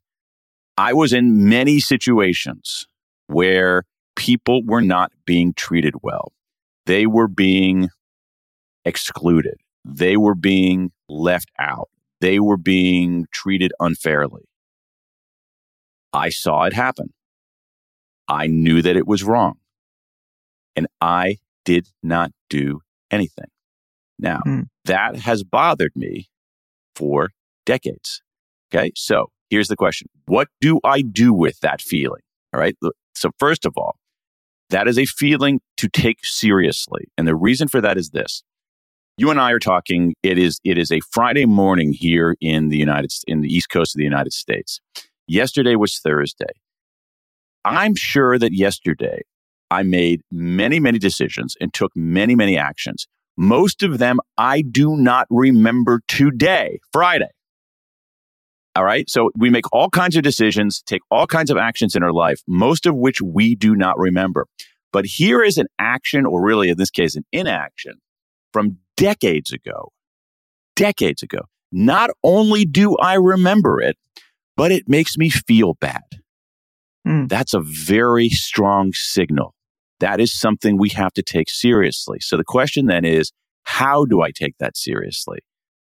I 0.78 0.92
was 0.92 1.12
in 1.12 1.48
many 1.48 1.80
situations 1.80 2.86
where 3.26 3.84
people 4.14 4.62
were 4.64 4.82
not 4.82 5.10
being 5.24 5.52
treated 5.54 5.94
well. 6.02 6.32
They 6.86 7.06
were 7.06 7.28
being 7.28 7.90
excluded. 8.84 9.56
They 9.84 10.16
were 10.16 10.34
being 10.34 10.92
left 11.08 11.50
out. 11.58 11.88
They 12.20 12.38
were 12.38 12.56
being 12.56 13.26
treated 13.32 13.72
unfairly. 13.80 14.48
I 16.16 16.30
saw 16.30 16.64
it 16.64 16.72
happen. 16.72 17.12
I 18.26 18.46
knew 18.46 18.80
that 18.80 18.96
it 18.96 19.06
was 19.06 19.22
wrong. 19.22 19.58
And 20.74 20.86
I 21.00 21.36
did 21.64 21.88
not 22.02 22.32
do 22.48 22.80
anything. 23.10 23.50
Now, 24.18 24.40
mm. 24.46 24.64
that 24.86 25.16
has 25.16 25.44
bothered 25.44 25.92
me 25.94 26.28
for 26.94 27.30
decades. 27.66 28.22
Okay. 28.72 28.92
So 28.96 29.26
here's 29.50 29.68
the 29.68 29.76
question 29.76 30.08
What 30.24 30.48
do 30.60 30.80
I 30.82 31.02
do 31.02 31.34
with 31.34 31.60
that 31.60 31.82
feeling? 31.82 32.22
All 32.54 32.60
right. 32.60 32.76
So, 33.14 33.30
first 33.38 33.66
of 33.66 33.74
all, 33.76 33.96
that 34.70 34.88
is 34.88 34.98
a 34.98 35.04
feeling 35.04 35.60
to 35.76 35.88
take 35.88 36.18
seriously. 36.22 37.08
And 37.18 37.28
the 37.28 37.36
reason 37.36 37.68
for 37.68 37.80
that 37.82 37.98
is 37.98 38.10
this. 38.10 38.42
You 39.18 39.30
and 39.30 39.40
I 39.40 39.52
are 39.52 39.58
talking. 39.58 40.14
It 40.22 40.38
is 40.38 40.60
it 40.64 40.78
is 40.78 40.90
a 40.90 41.00
Friday 41.12 41.44
morning 41.44 41.92
here 41.92 42.36
in 42.40 42.70
the 42.70 42.78
United 42.78 43.12
in 43.26 43.42
the 43.42 43.48
East 43.48 43.68
Coast 43.68 43.94
of 43.94 43.98
the 43.98 44.04
United 44.04 44.32
States. 44.32 44.80
Yesterday 45.26 45.76
was 45.76 45.98
Thursday. 45.98 46.52
I'm 47.64 47.94
sure 47.94 48.38
that 48.38 48.52
yesterday 48.52 49.22
I 49.70 49.82
made 49.82 50.22
many, 50.30 50.78
many 50.78 50.98
decisions 50.98 51.56
and 51.60 51.74
took 51.74 51.90
many, 51.96 52.36
many 52.36 52.56
actions. 52.56 53.06
Most 53.36 53.82
of 53.82 53.98
them 53.98 54.18
I 54.38 54.62
do 54.62 54.96
not 54.96 55.26
remember 55.30 56.00
today, 56.06 56.78
Friday. 56.92 57.28
All 58.76 58.84
right. 58.84 59.08
So 59.10 59.30
we 59.36 59.50
make 59.50 59.64
all 59.72 59.90
kinds 59.90 60.16
of 60.16 60.22
decisions, 60.22 60.82
take 60.82 61.02
all 61.10 61.26
kinds 61.26 61.50
of 61.50 61.56
actions 61.56 61.96
in 61.96 62.02
our 62.02 62.12
life, 62.12 62.40
most 62.46 62.86
of 62.86 62.94
which 62.94 63.20
we 63.20 63.54
do 63.54 63.74
not 63.74 63.98
remember. 63.98 64.46
But 64.92 65.06
here 65.06 65.42
is 65.42 65.58
an 65.58 65.66
action, 65.78 66.24
or 66.24 66.42
really 66.42 66.68
in 66.68 66.76
this 66.76 66.90
case, 66.90 67.16
an 67.16 67.24
inaction 67.32 67.94
from 68.52 68.78
decades 68.96 69.52
ago. 69.52 69.92
Decades 70.76 71.22
ago. 71.22 71.40
Not 71.72 72.10
only 72.22 72.64
do 72.64 72.96
I 72.96 73.14
remember 73.14 73.80
it, 73.80 73.96
but 74.56 74.72
it 74.72 74.88
makes 74.88 75.16
me 75.16 75.30
feel 75.30 75.74
bad. 75.74 76.02
Mm. 77.06 77.28
That's 77.28 77.54
a 77.54 77.60
very 77.60 78.28
strong 78.28 78.92
signal. 78.92 79.54
That 80.00 80.20
is 80.20 80.38
something 80.38 80.78
we 80.78 80.90
have 80.90 81.12
to 81.14 81.22
take 81.22 81.48
seriously. 81.48 82.18
So 82.20 82.36
the 82.36 82.44
question 82.44 82.86
then 82.86 83.04
is, 83.04 83.32
how 83.62 84.04
do 84.04 84.20
I 84.22 84.30
take 84.30 84.54
that 84.58 84.76
seriously? 84.76 85.38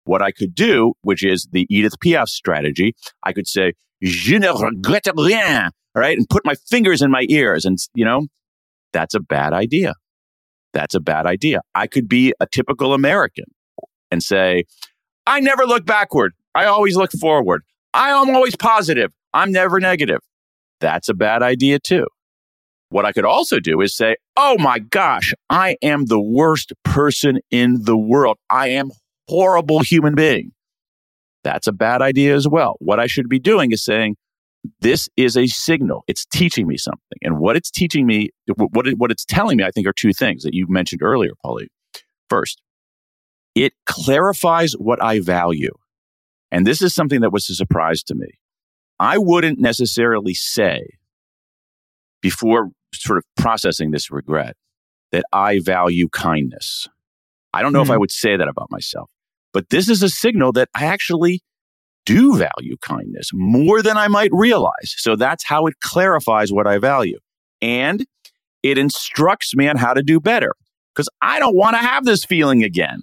What 0.04 0.22
I 0.22 0.32
could 0.32 0.54
do, 0.54 0.94
which 1.02 1.24
is 1.24 1.48
the 1.52 1.66
Edith 1.70 2.00
Piaf 2.04 2.28
strategy, 2.28 2.94
I 3.24 3.34
could 3.34 3.48
say, 3.48 3.74
je 4.04 4.38
ne 4.38 4.48
regrette 4.48 5.12
rien, 5.16 5.72
all 5.96 6.02
right, 6.02 6.18
And 6.18 6.28
put 6.30 6.46
my 6.46 6.56
fingers 6.70 7.02
in 7.02 7.10
my 7.10 7.26
ears. 7.30 7.66
And, 7.66 7.78
you 7.94 8.06
know, 8.06 8.28
that's 8.94 9.16
a 9.16 9.20
bad 9.20 9.54
idea. 9.54 9.96
That's 10.74 10.94
a 10.94 11.00
bad 11.00 11.26
idea. 11.26 11.62
I 11.74 11.88
could 11.88 12.08
be 12.08 12.34
a 12.40 12.46
typical 12.46 12.94
American 12.94 13.46
and 14.12 14.22
say, 14.22 14.66
I 15.26 15.40
never 15.40 15.66
look 15.66 15.86
backward. 15.86 16.34
I 16.54 16.66
always 16.66 16.96
look 16.96 17.12
forward. 17.14 17.64
I 17.96 18.10
am 18.10 18.36
always 18.36 18.58
positive. 18.58 19.12
I'm 19.34 19.54
never 19.54 19.80
negative. 19.80 20.20
That's 20.82 21.08
a 21.08 21.14
bad 21.14 21.42
idea 21.42 21.80
too. 21.80 22.06
What 22.90 23.06
I 23.06 23.14
could 23.14 23.26
also 23.26 23.60
do 23.60 23.80
is 23.80 23.96
say, 23.96 24.18
Oh 24.36 24.58
my 24.60 24.80
gosh, 24.80 25.34
I 25.50 25.78
am 25.82 26.06
the 26.06 26.20
worst 26.20 26.74
person 26.84 27.40
in 27.50 27.84
the 27.84 27.98
world. 27.98 28.38
I 28.50 28.68
am 28.68 28.92
horrible 29.30 29.80
human 29.80 30.14
being. 30.14 30.52
That's 31.44 31.68
a 31.68 31.72
bad 31.72 32.02
idea 32.02 32.36
as 32.36 32.48
well. 32.48 32.76
What 32.80 33.00
I 33.00 33.08
should 33.08 33.30
be 33.30 33.40
doing 33.40 33.72
is 33.72 33.84
saying, 33.84 34.18
this 34.82 35.08
is 35.16 35.38
a 35.38 35.48
signal. 35.48 36.04
It's 36.08 36.26
teaching 36.26 36.68
me 36.68 36.76
something. 36.76 37.20
And 37.22 37.40
what 37.40 37.56
it's 37.56 37.72
teaching 37.72 38.06
me, 38.06 38.32
what, 38.58 38.88
it, 38.88 38.98
what 38.98 39.12
it's 39.12 39.24
telling 39.24 39.58
me, 39.58 39.64
I 39.64 39.72
think 39.72 39.88
are 39.88 39.94
two 39.94 40.12
things 40.12 40.44
that 40.44 40.54
you 40.54 40.66
mentioned 40.68 41.02
earlier, 41.02 41.32
Paulie. 41.46 41.68
First, 42.30 42.62
it 43.54 43.74
clarifies 43.86 44.74
what 44.74 45.02
I 45.02 45.20
value. 45.22 45.72
And 46.56 46.66
this 46.66 46.82
is 46.82 46.96
something 46.96 47.20
that 47.20 47.34
was 47.34 47.50
a 47.50 47.54
surprise 47.54 48.02
to 48.04 48.16
me. 48.16 48.30
I 48.98 49.18
wouldn't 49.18 49.60
necessarily 49.60 50.34
say 50.34 50.88
before 52.22 52.70
sort 52.94 53.18
of 53.18 53.26
processing 53.36 53.92
this 53.92 54.10
regret 54.10 54.56
that 55.12 55.26
I 55.34 55.60
value 55.60 56.08
kindness. 56.08 56.88
I 57.54 57.62
don't 57.62 57.74
know 57.74 57.82
mm. 57.82 57.88
if 57.88 57.90
I 57.90 57.96
hmm. 57.96 58.00
would 58.00 58.12
say 58.12 58.38
that 58.38 58.48
about 58.48 58.72
myself, 58.72 59.10
but 59.52 59.70
this 59.70 59.90
is 59.90 60.02
a 60.02 60.08
signal 60.08 60.54
that 60.54 60.70
I 60.74 60.86
actually 60.86 61.42
do 62.06 62.38
value 62.38 62.78
kindness 62.82 63.32
more 63.34 63.82
than 63.82 63.98
I 63.98 64.08
might 64.08 64.30
realize. 64.32 64.96
So 64.96 65.18
that's 65.18 65.44
how 65.44 65.66
it 65.66 65.82
clarifies 65.82 66.54
what 66.54 66.68
I 66.68 66.78
value. 66.78 67.20
And 67.62 68.06
it 68.64 68.78
instructs 68.78 69.54
me 69.58 69.68
on 69.68 69.76
how 69.76 69.94
to 69.94 70.02
do 70.02 70.22
better 70.22 70.54
because 70.94 71.10
I 71.22 71.38
don't 71.40 71.58
want 71.58 71.76
to 71.76 71.82
have 71.82 72.06
this 72.06 72.24
feeling 72.24 72.64
again. 72.64 73.02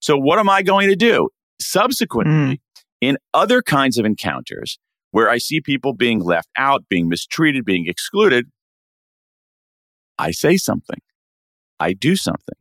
So 0.00 0.16
what 0.18 0.40
am 0.40 0.48
I 0.50 0.62
going 0.62 0.88
to 0.88 0.96
do? 0.96 1.28
Subsequently, 1.60 2.56
mm. 2.56 2.58
In 3.00 3.16
other 3.34 3.62
kinds 3.62 3.98
of 3.98 4.04
encounters 4.04 4.78
where 5.10 5.30
I 5.30 5.38
see 5.38 5.60
people 5.60 5.94
being 5.94 6.20
left 6.20 6.48
out, 6.56 6.84
being 6.88 7.08
mistreated, 7.08 7.64
being 7.64 7.86
excluded, 7.86 8.46
I 10.18 10.32
say 10.32 10.56
something. 10.56 11.00
I 11.80 11.92
do 11.92 12.16
something. 12.16 12.56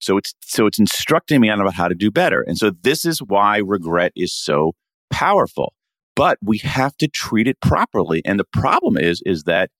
So 0.00 0.18
it's 0.18 0.34
so 0.42 0.66
it's 0.66 0.78
instructing 0.78 1.40
me 1.40 1.48
on 1.48 1.60
about 1.60 1.74
how 1.74 1.88
to 1.88 1.94
do 1.94 2.10
better. 2.10 2.42
And 2.42 2.58
so 2.58 2.70
this 2.82 3.04
is 3.04 3.20
why 3.20 3.58
regret 3.58 4.12
is 4.16 4.32
so 4.32 4.72
powerful. 5.10 5.72
But 6.16 6.38
we 6.42 6.58
have 6.58 6.96
to 6.98 7.08
treat 7.08 7.48
it 7.48 7.60
properly. 7.60 8.22
And 8.24 8.38
the 8.38 8.44
problem 8.44 8.96
is 8.96 9.22
is 9.24 9.44
that 9.44 9.70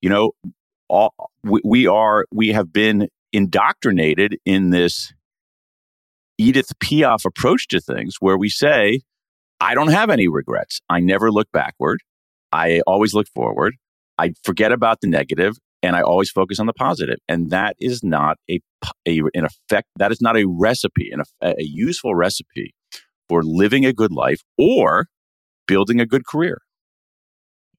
you 0.00 0.10
know 0.10 0.32
all, 0.88 1.14
we, 1.42 1.60
we 1.64 1.86
are 1.86 2.26
we 2.32 2.48
have 2.48 2.72
been 2.72 3.08
indoctrinated 3.32 4.38
in 4.44 4.70
this 4.70 5.12
Edith 6.42 6.72
Piaf 6.82 7.24
approach 7.24 7.68
to 7.68 7.80
things 7.80 8.16
where 8.18 8.36
we 8.36 8.48
say, 8.48 9.02
I 9.60 9.74
don't 9.76 9.92
have 9.92 10.10
any 10.10 10.26
regrets. 10.26 10.80
I 10.90 10.98
never 10.98 11.30
look 11.30 11.46
backward. 11.52 12.00
I 12.50 12.80
always 12.84 13.14
look 13.14 13.28
forward. 13.32 13.76
I 14.18 14.32
forget 14.42 14.72
about 14.72 15.00
the 15.00 15.06
negative 15.06 15.56
and 15.84 15.94
I 15.94 16.02
always 16.02 16.32
focus 16.32 16.58
on 16.58 16.66
the 16.66 16.72
positive. 16.72 17.18
And 17.28 17.50
that 17.50 17.76
is 17.78 18.02
not 18.02 18.38
a, 18.50 18.58
a 19.06 19.20
in 19.32 19.44
effect, 19.44 19.86
that 19.96 20.10
is 20.10 20.20
not 20.20 20.36
a 20.36 20.44
recipe, 20.48 21.12
an, 21.12 21.22
a, 21.40 21.50
a 21.50 21.62
useful 21.62 22.16
recipe 22.16 22.74
for 23.28 23.44
living 23.44 23.86
a 23.86 23.92
good 23.92 24.10
life 24.10 24.40
or 24.58 25.06
building 25.68 26.00
a 26.00 26.06
good 26.06 26.26
career. 26.26 26.58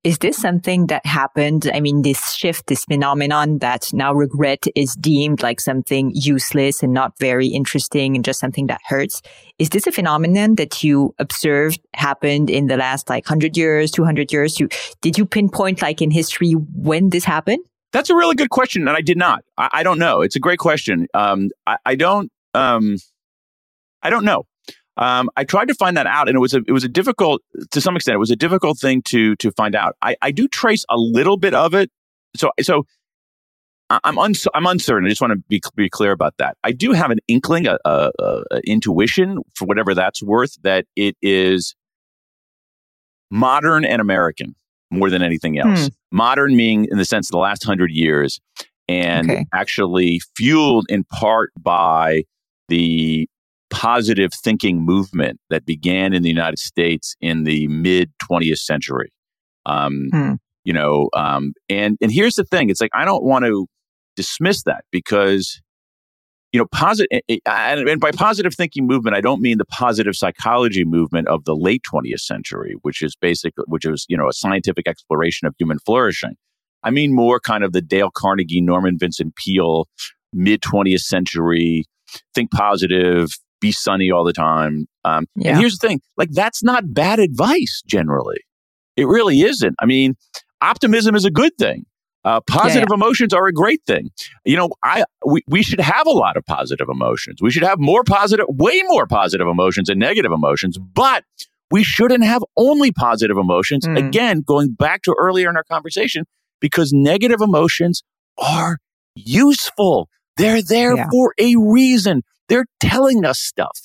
Is 0.03 0.17
this 0.17 0.35
something 0.35 0.87
that 0.87 1.05
happened? 1.05 1.71
I 1.73 1.79
mean, 1.79 2.01
this 2.01 2.33
shift, 2.33 2.67
this 2.67 2.83
phenomenon 2.83 3.59
that 3.59 3.89
now 3.93 4.13
regret 4.13 4.65
is 4.75 4.95
deemed 4.95 5.41
like 5.41 5.61
something 5.61 6.11
useless 6.13 6.83
and 6.83 6.91
not 6.91 7.17
very 7.19 7.47
interesting 7.47 8.15
and 8.15 8.25
just 8.25 8.41
something 8.41 8.67
that 8.67 8.81
hurts. 8.85 9.21
Is 9.59 9.69
this 9.69 9.87
a 9.87 9.93
phenomenon 9.93 10.55
that 10.55 10.83
you 10.83 11.15
observed 11.19 11.79
happened 11.93 12.49
in 12.49 12.67
the 12.67 12.75
last 12.75 13.09
like 13.09 13.23
100 13.23 13.55
years, 13.55 13.91
200 13.91 14.33
years? 14.33 14.59
You, 14.59 14.67
did 14.99 15.17
you 15.17 15.25
pinpoint 15.25 15.81
like 15.81 16.01
in 16.01 16.11
history 16.11 16.51
when 16.51 17.09
this 17.09 17.23
happened? 17.23 17.63
That's 17.93 18.09
a 18.09 18.15
really 18.15 18.35
good 18.35 18.49
question, 18.49 18.87
and 18.87 18.97
I 18.97 19.01
did 19.01 19.17
not. 19.17 19.45
I, 19.57 19.69
I 19.71 19.83
don't 19.83 19.99
know. 19.99 20.21
It's 20.21 20.35
a 20.35 20.39
great 20.39 20.59
question. 20.59 21.07
Um, 21.13 21.49
I, 21.65 21.77
I, 21.85 21.95
don't. 21.95 22.29
Um, 22.53 22.97
I 24.01 24.09
don't 24.09 24.25
know. 24.25 24.47
Um, 24.97 25.29
I 25.35 25.43
tried 25.43 25.69
to 25.69 25.73
find 25.73 25.97
that 25.97 26.05
out, 26.05 26.27
and 26.27 26.35
it 26.35 26.39
was 26.39 26.53
a 26.53 26.61
it 26.67 26.71
was 26.71 26.83
a 26.83 26.89
difficult 26.89 27.41
to 27.71 27.81
some 27.81 27.95
extent. 27.95 28.15
It 28.15 28.19
was 28.19 28.31
a 28.31 28.35
difficult 28.35 28.77
thing 28.79 29.01
to 29.03 29.35
to 29.37 29.51
find 29.51 29.75
out. 29.75 29.95
I, 30.01 30.15
I 30.21 30.31
do 30.31 30.47
trace 30.47 30.85
a 30.89 30.97
little 30.97 31.37
bit 31.37 31.53
of 31.53 31.73
it. 31.73 31.89
So 32.35 32.51
so 32.61 32.85
I'm 33.89 34.17
uns- 34.17 34.47
I'm 34.53 34.65
uncertain. 34.65 35.05
I 35.05 35.09
just 35.09 35.21
want 35.21 35.33
to 35.33 35.43
be 35.49 35.61
be 35.75 35.89
clear 35.89 36.11
about 36.11 36.35
that. 36.37 36.57
I 36.63 36.71
do 36.71 36.93
have 36.93 37.11
an 37.11 37.19
inkling, 37.27 37.67
a, 37.67 37.77
a, 37.85 38.11
a 38.19 38.61
intuition 38.65 39.39
for 39.55 39.65
whatever 39.65 39.93
that's 39.93 40.21
worth, 40.23 40.61
that 40.63 40.85
it 40.95 41.15
is 41.21 41.75
modern 43.29 43.85
and 43.85 44.01
American 44.01 44.55
more 44.91 45.09
than 45.09 45.23
anything 45.23 45.57
else. 45.59 45.87
Hmm. 45.87 45.87
Modern 46.11 46.55
meaning 46.55 46.87
in 46.91 46.97
the 46.97 47.05
sense 47.05 47.27
of 47.27 47.31
the 47.31 47.39
last 47.39 47.63
hundred 47.63 47.91
years, 47.91 48.39
and 48.87 49.29
okay. 49.29 49.45
actually 49.53 50.21
fueled 50.35 50.85
in 50.89 51.03
part 51.03 51.51
by 51.59 52.23
the 52.69 53.27
positive 53.73 54.31
thinking 54.33 54.81
movement 54.81 55.39
that 55.49 55.65
began 55.65 56.13
in 56.13 56.21
the 56.21 56.29
United 56.29 56.59
States 56.59 57.15
in 57.19 57.43
the 57.43 57.67
mid 57.67 58.11
20th 58.21 58.59
century. 58.59 59.11
Um, 59.65 60.09
hmm. 60.11 60.33
You 60.63 60.73
know, 60.73 61.09
um, 61.13 61.53
and 61.67 61.97
and 62.01 62.09
here's 62.11 62.35
the 62.35 62.45
thing: 62.45 62.69
it's 62.69 62.79
like 62.79 62.91
I 62.93 63.03
don't 63.03 63.23
want 63.23 63.43
to 63.45 63.67
dismiss 64.15 64.63
that 64.63 64.85
because 64.91 65.61
you 66.53 66.59
know, 66.59 66.67
positive, 66.71 67.19
and 67.47 67.99
by 67.99 68.11
positive 68.11 68.53
thinking 68.53 68.85
movement, 68.85 69.15
I 69.15 69.21
don't 69.21 69.41
mean 69.41 69.57
the 69.57 69.65
positive 69.65 70.15
psychology 70.15 70.85
movement 70.85 71.27
of 71.27 71.45
the 71.45 71.55
late 71.55 71.81
20th 71.91 72.19
century, 72.19 72.75
which 72.83 73.01
is 73.01 73.15
basically, 73.15 73.63
which 73.67 73.85
is, 73.85 74.05
you 74.07 74.15
know, 74.15 74.29
a 74.29 74.33
scientific 74.33 74.87
exploration 74.87 75.47
of 75.47 75.55
human 75.57 75.79
flourishing. 75.79 76.35
I 76.83 76.91
mean 76.91 77.13
more 77.13 77.39
kind 77.39 77.63
of 77.63 77.73
the 77.73 77.81
Dale 77.81 78.11
Carnegie, 78.13 78.61
Norman 78.61 78.99
Vincent 78.99 79.35
Peale, 79.35 79.87
mid 80.31 80.61
20th 80.61 80.99
century, 80.99 81.85
think 82.35 82.51
positive, 82.51 83.29
be 83.63 83.71
sunny 83.71 84.11
all 84.11 84.23
the 84.23 84.33
time. 84.33 84.85
Um, 85.03 85.25
yeah. 85.35 85.51
And 85.51 85.59
here's 85.59 85.77
the 85.77 85.87
thing 85.87 86.01
like, 86.17 86.29
that's 86.31 86.61
not 86.63 86.93
bad 86.93 87.19
advice 87.19 87.81
generally. 87.87 88.41
It 88.95 89.07
really 89.07 89.41
isn't. 89.41 89.75
I 89.79 89.85
mean, 89.87 90.15
optimism 90.61 91.15
is 91.15 91.25
a 91.25 91.31
good 91.31 91.53
thing. 91.57 91.85
Uh, 92.25 92.39
positive 92.41 92.75
yeah, 92.75 92.85
yeah. 92.89 92.95
emotions 92.95 93.33
are 93.33 93.47
a 93.47 93.53
great 93.53 93.81
thing. 93.85 94.09
You 94.45 94.55
know, 94.55 94.69
I 94.83 95.03
we, 95.25 95.41
we 95.47 95.63
should 95.63 95.81
have 95.81 96.07
a 96.07 96.11
lot 96.11 96.37
of 96.37 96.45
positive 96.45 96.87
emotions. 96.89 97.41
We 97.41 97.51
should 97.51 97.63
have 97.63 97.79
more 97.79 98.03
positive, 98.03 98.45
way 98.47 98.81
more 98.87 99.07
positive 99.07 99.47
emotions 99.47 99.89
and 99.89 99.99
negative 99.99 100.31
emotions, 100.31 100.77
but 100.77 101.25
we 101.69 101.83
shouldn't 101.83 102.23
have 102.23 102.41
only 102.55 102.91
positive 102.91 103.37
emotions. 103.37 103.85
Mm. 103.85 104.07
Again, 104.07 104.41
going 104.41 104.71
back 104.71 105.01
to 105.01 105.15
earlier 105.19 105.49
in 105.49 105.57
our 105.57 105.65
conversation, 105.65 106.23
because 106.61 106.93
negative 106.93 107.41
emotions 107.41 108.03
are 108.37 108.77
useful. 109.15 110.07
They're 110.37 110.61
there 110.61 110.95
yeah. 110.95 111.07
for 111.11 111.33
a 111.37 111.55
reason. 111.57 112.23
They're 112.53 112.65
telling 112.79 113.25
us 113.25 113.39
stuff. 113.39 113.79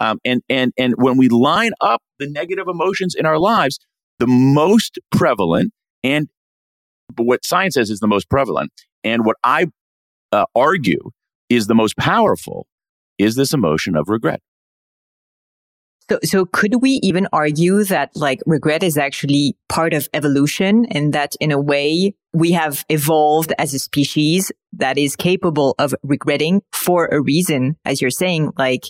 Um, 0.00 0.18
and 0.24 0.40
and 0.48 0.72
and 0.78 0.94
when 0.96 1.18
we 1.18 1.28
line 1.28 1.72
up 1.82 2.00
the 2.18 2.26
negative 2.26 2.68
emotions 2.68 3.14
in 3.14 3.26
our 3.26 3.38
lives, 3.38 3.78
the 4.18 4.26
most 4.26 4.98
prevalent 5.10 5.72
and 6.02 6.28
what 7.18 7.44
science 7.44 7.74
says 7.74 7.90
is 7.90 8.00
the 8.00 8.06
most 8.06 8.30
prevalent. 8.30 8.72
And 9.04 9.26
what 9.26 9.36
I 9.44 9.66
uh, 10.32 10.46
argue 10.54 11.10
is 11.50 11.66
the 11.66 11.74
most 11.74 11.98
powerful 11.98 12.66
is 13.18 13.36
this 13.36 13.52
emotion 13.52 13.94
of 13.94 14.08
regret. 14.08 14.40
So, 16.10 16.18
so 16.22 16.44
could 16.44 16.82
we 16.82 17.00
even 17.02 17.28
argue 17.32 17.82
that 17.84 18.10
like 18.14 18.40
regret 18.46 18.82
is 18.82 18.98
actually 18.98 19.56
part 19.68 19.94
of 19.94 20.08
evolution 20.12 20.84
and 20.90 21.12
that 21.14 21.34
in 21.40 21.50
a 21.50 21.60
way 21.60 22.14
we 22.34 22.52
have 22.52 22.84
evolved 22.88 23.54
as 23.58 23.72
a 23.72 23.78
species 23.78 24.52
that 24.72 24.98
is 24.98 25.16
capable 25.16 25.74
of 25.78 25.94
regretting 26.02 26.62
for 26.72 27.06
a 27.06 27.20
reason, 27.20 27.76
as 27.84 28.02
you're 28.02 28.10
saying, 28.10 28.52
like, 28.58 28.84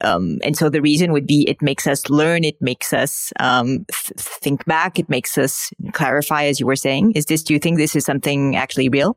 um, 0.00 0.38
and 0.42 0.56
so 0.56 0.68
the 0.68 0.82
reason 0.82 1.12
would 1.12 1.26
be 1.26 1.48
it 1.48 1.62
makes 1.62 1.86
us 1.86 2.10
learn, 2.10 2.44
it 2.44 2.60
makes 2.60 2.92
us 2.92 3.32
um, 3.40 3.86
th- 3.90 4.12
think 4.18 4.64
back, 4.66 4.98
it 4.98 5.08
makes 5.08 5.38
us 5.38 5.70
clarify, 5.92 6.44
as 6.44 6.60
you 6.60 6.66
were 6.66 6.76
saying. 6.76 7.12
Is 7.12 7.26
this? 7.26 7.42
Do 7.42 7.54
you 7.54 7.60
think 7.60 7.78
this 7.78 7.96
is 7.96 8.04
something 8.04 8.56
actually 8.56 8.88
real? 8.88 9.16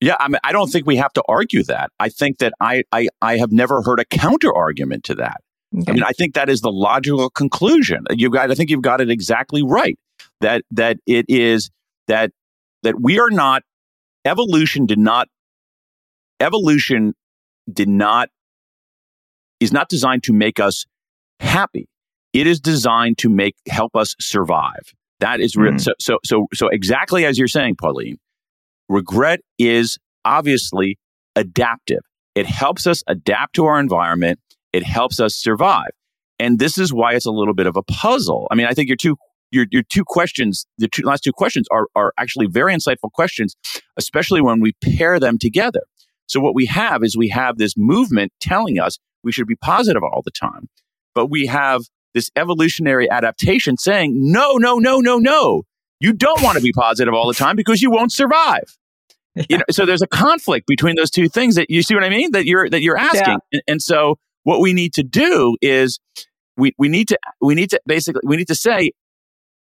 Yeah, 0.00 0.16
I 0.18 0.28
mean, 0.28 0.40
I 0.42 0.50
don't 0.50 0.68
think 0.68 0.84
we 0.84 0.96
have 0.96 1.12
to 1.12 1.22
argue 1.28 1.62
that. 1.64 1.90
I 2.00 2.08
think 2.08 2.38
that 2.38 2.52
I 2.60 2.82
I, 2.90 3.08
I 3.22 3.38
have 3.38 3.52
never 3.52 3.82
heard 3.82 4.00
a 4.00 4.04
counter 4.04 4.52
argument 4.54 5.04
to 5.04 5.14
that. 5.14 5.40
Okay. 5.74 5.90
I 5.90 5.94
mean, 5.94 6.02
I 6.02 6.12
think 6.12 6.34
that 6.34 6.48
is 6.48 6.60
the 6.60 6.72
logical 6.72 7.30
conclusion. 7.30 8.04
You 8.10 8.30
got, 8.30 8.50
I 8.50 8.54
think 8.54 8.70
you've 8.70 8.82
got 8.82 9.00
it 9.00 9.10
exactly 9.10 9.62
right. 9.62 9.98
That 10.40 10.62
that 10.72 10.98
it 11.06 11.26
is 11.28 11.70
that 12.08 12.32
that 12.82 13.00
we 13.00 13.18
are 13.18 13.30
not 13.30 13.62
evolution 14.24 14.86
did 14.86 14.98
not 14.98 15.28
evolution 16.40 17.14
did 17.72 17.88
not 17.88 18.28
is 19.60 19.72
not 19.72 19.88
designed 19.88 20.24
to 20.24 20.32
make 20.32 20.58
us 20.58 20.84
happy. 21.40 21.88
It 22.32 22.46
is 22.46 22.60
designed 22.60 23.18
to 23.18 23.28
make 23.28 23.54
help 23.68 23.94
us 23.94 24.14
survive. 24.20 24.92
That 25.20 25.40
is 25.40 25.54
real. 25.54 25.74
Mm. 25.74 25.80
So, 25.80 25.92
so, 26.00 26.18
so, 26.24 26.46
so 26.52 26.68
exactly 26.68 27.24
as 27.24 27.38
you're 27.38 27.46
saying, 27.46 27.76
Pauline, 27.76 28.18
regret 28.88 29.40
is 29.58 29.98
obviously 30.24 30.98
adaptive. 31.36 32.00
It 32.34 32.46
helps 32.46 32.86
us 32.86 33.04
adapt 33.06 33.54
to 33.54 33.66
our 33.66 33.78
environment. 33.78 34.40
It 34.72 34.84
helps 34.84 35.20
us 35.20 35.34
survive. 35.34 35.90
And 36.38 36.58
this 36.58 36.78
is 36.78 36.92
why 36.92 37.14
it's 37.14 37.26
a 37.26 37.30
little 37.30 37.54
bit 37.54 37.66
of 37.66 37.76
a 37.76 37.82
puzzle. 37.82 38.48
I 38.50 38.54
mean, 38.54 38.66
I 38.66 38.72
think 38.72 38.88
your 38.88 38.96
two 38.96 39.16
your 39.50 39.66
your 39.70 39.82
two 39.88 40.04
questions, 40.04 40.66
the 40.78 40.88
two, 40.88 41.02
last 41.02 41.22
two 41.22 41.32
questions 41.32 41.66
are 41.70 41.86
are 41.94 42.12
actually 42.18 42.46
very 42.46 42.74
insightful 42.74 43.12
questions, 43.12 43.54
especially 43.96 44.40
when 44.40 44.60
we 44.60 44.72
pair 44.82 45.20
them 45.20 45.38
together. 45.38 45.82
So 46.26 46.40
what 46.40 46.54
we 46.54 46.66
have 46.66 47.04
is 47.04 47.16
we 47.16 47.28
have 47.28 47.58
this 47.58 47.74
movement 47.76 48.32
telling 48.40 48.78
us 48.78 48.98
we 49.22 49.32
should 49.32 49.46
be 49.46 49.56
positive 49.56 50.02
all 50.02 50.22
the 50.24 50.30
time, 50.30 50.68
but 51.14 51.30
we 51.30 51.46
have 51.46 51.82
this 52.14 52.30
evolutionary 52.36 53.10
adaptation 53.10 53.76
saying 53.76 54.12
no, 54.14 54.56
no, 54.56 54.78
no, 54.78 55.00
no, 55.00 55.18
no. 55.18 55.62
You 56.00 56.12
don't 56.12 56.42
want 56.42 56.56
to 56.56 56.62
be 56.62 56.72
positive 56.72 57.14
all 57.14 57.28
the 57.28 57.34
time 57.34 57.54
because 57.54 57.80
you 57.80 57.90
won't 57.90 58.12
survive. 58.12 58.76
Yeah. 59.36 59.44
You 59.48 59.58
know, 59.58 59.64
so 59.70 59.86
there's 59.86 60.02
a 60.02 60.06
conflict 60.06 60.66
between 60.66 60.96
those 60.96 61.10
two 61.10 61.28
things 61.28 61.54
that 61.54 61.70
you 61.70 61.82
see 61.82 61.94
what 61.94 62.04
I 62.04 62.10
mean 62.10 62.32
that 62.32 62.44
you're 62.44 62.68
that 62.68 62.82
you're 62.82 62.98
asking. 62.98 63.20
Yeah. 63.28 63.36
And, 63.52 63.62
and 63.68 63.82
so 63.82 64.18
what 64.44 64.60
we 64.60 64.72
need 64.72 64.92
to 64.94 65.02
do 65.02 65.56
is 65.60 65.98
we, 66.56 66.72
we 66.78 66.88
need 66.88 67.08
to 67.08 67.18
we 67.40 67.54
need 67.54 67.70
to 67.70 67.80
basically 67.86 68.20
we 68.24 68.36
need 68.36 68.48
to 68.48 68.54
say 68.54 68.90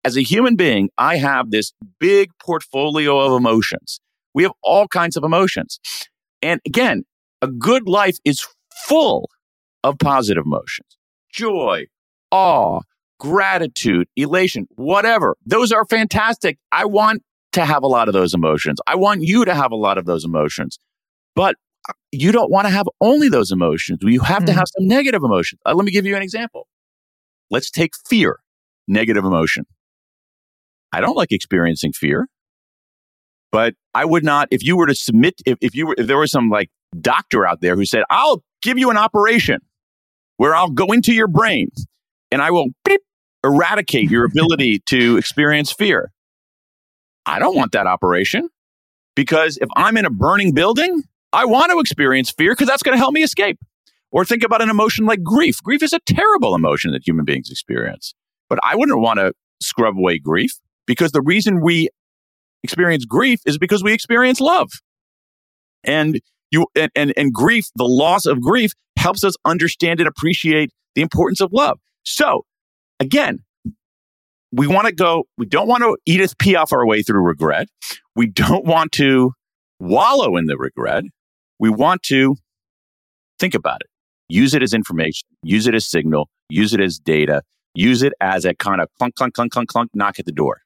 as 0.03 0.17
a 0.17 0.21
human 0.21 0.55
being 0.55 0.89
i 0.97 1.17
have 1.17 1.51
this 1.51 1.73
big 1.99 2.29
portfolio 2.39 3.19
of 3.19 3.33
emotions. 3.33 3.99
We 4.33 4.43
have 4.43 4.53
all 4.63 4.87
kinds 4.87 5.17
of 5.17 5.23
emotions. 5.23 5.79
And 6.41 6.61
again 6.65 7.03
a 7.41 7.47
good 7.47 7.87
life 7.87 8.17
is 8.25 8.45
full 8.87 9.29
of 9.83 9.97
positive 9.97 10.43
emotions. 10.45 10.97
Joy 11.31 11.85
awe 12.31 12.81
gratitude 13.19 14.07
elation 14.15 14.67
whatever. 14.75 15.35
Those 15.45 15.71
are 15.71 15.85
fantastic. 15.85 16.57
I 16.71 16.85
want 16.85 17.21
to 17.51 17.65
have 17.65 17.83
a 17.83 17.87
lot 17.87 18.07
of 18.07 18.13
those 18.13 18.33
emotions. 18.33 18.79
I 18.87 18.95
want 18.95 19.23
you 19.23 19.45
to 19.45 19.53
have 19.53 19.71
a 19.71 19.75
lot 19.75 19.97
of 19.97 20.05
those 20.05 20.23
emotions. 20.23 20.79
But 21.35 21.55
you 22.11 22.31
don't 22.31 22.51
want 22.51 22.65
to 22.65 22.71
have 22.71 22.87
only 23.01 23.29
those 23.29 23.51
emotions. 23.51 23.99
You 24.01 24.21
have 24.21 24.39
mm-hmm. 24.39 24.45
to 24.47 24.53
have 24.53 24.67
some 24.77 24.87
negative 24.87 25.23
emotions. 25.23 25.61
Uh, 25.65 25.73
let 25.75 25.85
me 25.85 25.91
give 25.91 26.05
you 26.05 26.15
an 26.15 26.21
example. 26.21 26.67
Let's 27.51 27.69
take 27.69 27.93
fear, 28.07 28.39
negative 28.87 29.25
emotion. 29.25 29.65
I 30.91 31.01
don't 31.01 31.15
like 31.15 31.31
experiencing 31.31 31.93
fear, 31.93 32.27
but 33.51 33.75
I 33.93 34.05
would 34.05 34.23
not, 34.23 34.47
if 34.51 34.63
you 34.63 34.75
were 34.75 34.87
to 34.87 34.95
submit, 34.95 35.41
if, 35.45 35.57
if 35.61 35.75
you 35.75 35.87
were, 35.87 35.95
if 35.97 36.07
there 36.07 36.17
was 36.17 36.31
some 36.31 36.49
like 36.49 36.69
doctor 36.99 37.45
out 37.45 37.61
there 37.61 37.75
who 37.75 37.85
said, 37.85 38.03
I'll 38.09 38.43
give 38.61 38.77
you 38.77 38.89
an 38.89 38.97
operation 38.97 39.59
where 40.37 40.55
I'll 40.55 40.71
go 40.71 40.87
into 40.87 41.13
your 41.13 41.27
brain 41.27 41.69
and 42.31 42.41
I 42.41 42.51
will 42.51 42.67
beep, 42.85 43.01
eradicate 43.43 44.09
your 44.09 44.25
ability 44.25 44.79
to 44.87 45.17
experience 45.17 45.71
fear. 45.71 46.11
I 47.25 47.37
don't 47.37 47.55
want 47.55 47.73
that 47.73 47.85
operation 47.85 48.49
because 49.15 49.57
if 49.57 49.69
I'm 49.75 49.97
in 49.97 50.05
a 50.05 50.09
burning 50.09 50.53
building, 50.53 51.03
I 51.31 51.45
want 51.45 51.71
to 51.71 51.79
experience 51.79 52.31
fear 52.31 52.53
because 52.53 52.67
that's 52.67 52.83
going 52.83 52.95
to 52.95 52.99
help 52.99 53.13
me 53.13 53.23
escape. 53.23 53.59
Or 54.11 54.25
think 54.25 54.43
about 54.43 54.61
an 54.61 54.69
emotion 54.69 55.05
like 55.05 55.21
grief. 55.21 55.61
Grief 55.61 55.83
is 55.83 55.93
a 55.93 55.99
terrible 56.05 56.55
emotion 56.55 56.91
that 56.93 57.07
human 57.07 57.25
beings 57.25 57.51
experience. 57.51 58.15
But 58.49 58.59
I 58.63 58.75
wouldn't 58.75 58.99
want 58.99 59.19
to 59.19 59.33
scrub 59.61 59.97
away 59.97 60.17
grief 60.17 60.51
because 60.87 61.11
the 61.11 61.21
reason 61.21 61.61
we 61.61 61.89
experience 62.63 63.05
grief 63.05 63.39
is 63.45 63.57
because 63.57 63.83
we 63.83 63.93
experience 63.93 64.41
love. 64.41 64.69
And 65.83 66.19
you 66.51 66.65
and, 66.75 66.91
and, 66.95 67.13
and 67.15 67.31
grief, 67.31 67.67
the 67.75 67.85
loss 67.85 68.25
of 68.25 68.41
grief 68.41 68.71
helps 68.97 69.23
us 69.23 69.35
understand 69.45 69.99
and 69.99 70.09
appreciate 70.09 70.71
the 70.95 71.01
importance 71.01 71.41
of 71.41 71.53
love. 71.53 71.79
So 72.03 72.45
again, 72.99 73.39
we 74.51 74.65
want 74.65 74.87
to 74.87 74.93
go, 74.93 75.25
we 75.37 75.45
don't 75.45 75.67
want 75.67 75.83
to 75.83 75.95
Edith 76.05 76.37
Piaf 76.37 76.73
our 76.73 76.85
way 76.85 77.03
through 77.03 77.21
regret. 77.21 77.67
We 78.15 78.27
don't 78.27 78.65
want 78.65 78.91
to 78.93 79.33
wallow 79.79 80.35
in 80.35 80.45
the 80.45 80.57
regret. 80.57 81.03
We 81.59 81.69
want 81.69 82.03
to 82.03 82.35
think 83.39 83.53
about 83.53 83.81
it, 83.81 83.87
use 84.27 84.53
it 84.53 84.63
as 84.63 84.73
information, 84.73 85.27
use 85.43 85.67
it 85.67 85.75
as 85.75 85.85
signal, 85.85 86.29
use 86.49 86.73
it 86.73 86.79
as 86.79 86.99
data, 86.99 87.43
use 87.73 88.01
it 88.01 88.13
as 88.21 88.45
a 88.45 88.53
kind 88.53 88.81
of 88.81 88.87
clunk, 88.97 89.15
clunk, 89.15 89.33
clunk, 89.33 89.51
clunk, 89.51 89.69
clunk, 89.69 89.91
knock 89.93 90.19
at 90.19 90.25
the 90.25 90.31
door. 90.31 90.61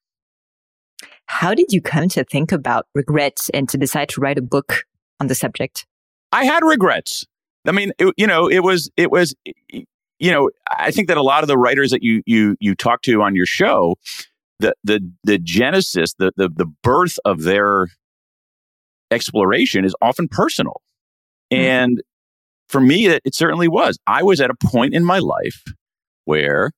How 1.25 1.53
did 1.53 1.71
you 1.71 1.81
come 1.81 2.09
to 2.09 2.23
think 2.23 2.51
about 2.51 2.87
regrets 2.93 3.49
and 3.53 3.67
to 3.69 3.77
decide 3.77 4.09
to 4.09 4.21
write 4.21 4.37
a 4.37 4.41
book 4.41 4.83
on 5.19 5.27
the 5.27 5.35
subject? 5.35 5.85
I 6.31 6.45
had 6.45 6.63
regrets. 6.63 7.25
I 7.65 7.71
mean, 7.71 7.91
it, 7.97 8.13
you 8.17 8.27
know, 8.27 8.47
it 8.47 8.59
was, 8.59 8.91
it 8.97 9.09
was, 9.09 9.33
you 10.23 10.31
know, 10.31 10.49
I 10.69 10.91
think 10.91 11.07
that 11.07 11.17
a 11.17 11.23
lot 11.23 11.43
of 11.43 11.47
the 11.47 11.57
writers 11.57 11.91
that 11.91 12.03
you 12.03 12.21
you 12.25 12.55
you 12.59 12.75
talk 12.75 13.01
to 13.01 13.21
on 13.21 13.35
your 13.35 13.45
show, 13.45 13.95
the 14.59 14.73
the 14.83 15.11
the 15.23 15.37
genesis, 15.37 16.13
the 16.13 16.31
the 16.37 16.49
the 16.49 16.65
birth 16.65 17.17
of 17.25 17.43
their 17.43 17.87
exploration 19.11 19.85
is 19.85 19.95
often 20.01 20.27
personal. 20.27 20.81
Mm-hmm. 21.53 21.61
And 21.61 22.03
for 22.67 22.81
me, 22.81 23.07
it, 23.07 23.21
it 23.25 23.35
certainly 23.35 23.67
was. 23.67 23.97
I 24.07 24.23
was 24.23 24.41
at 24.41 24.49
a 24.49 24.55
point 24.55 24.93
in 24.93 25.03
my 25.03 25.19
life 25.19 25.63
where, 26.25 26.71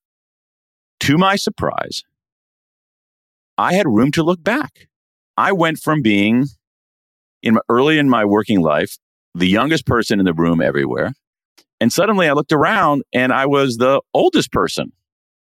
to 1.02 1.18
my 1.18 1.36
surprise, 1.36 2.04
I 3.58 3.74
had 3.74 3.88
room 3.88 4.12
to 4.12 4.24
look 4.24 4.44
back. 4.44 4.88
I 5.38 5.52
went 5.52 5.80
from 5.80 6.02
being 6.02 6.46
in 7.42 7.56
my, 7.56 7.62
early 7.70 7.98
in 7.98 8.10
my 8.10 8.26
working 8.26 8.62
life, 8.62 8.98
the 9.34 9.48
youngest 9.48 9.86
person 9.86 10.20
in 10.20 10.26
the 10.26 10.34
room 10.34 10.62
everywhere. 10.62 11.14
And 11.80 11.92
suddenly 11.92 12.28
I 12.28 12.34
looked 12.34 12.54
around 12.54 13.04
and 13.14 13.34
I 13.34 13.46
was 13.46 13.78
the 13.78 14.02
oldest 14.14 14.52
person. 14.52 14.92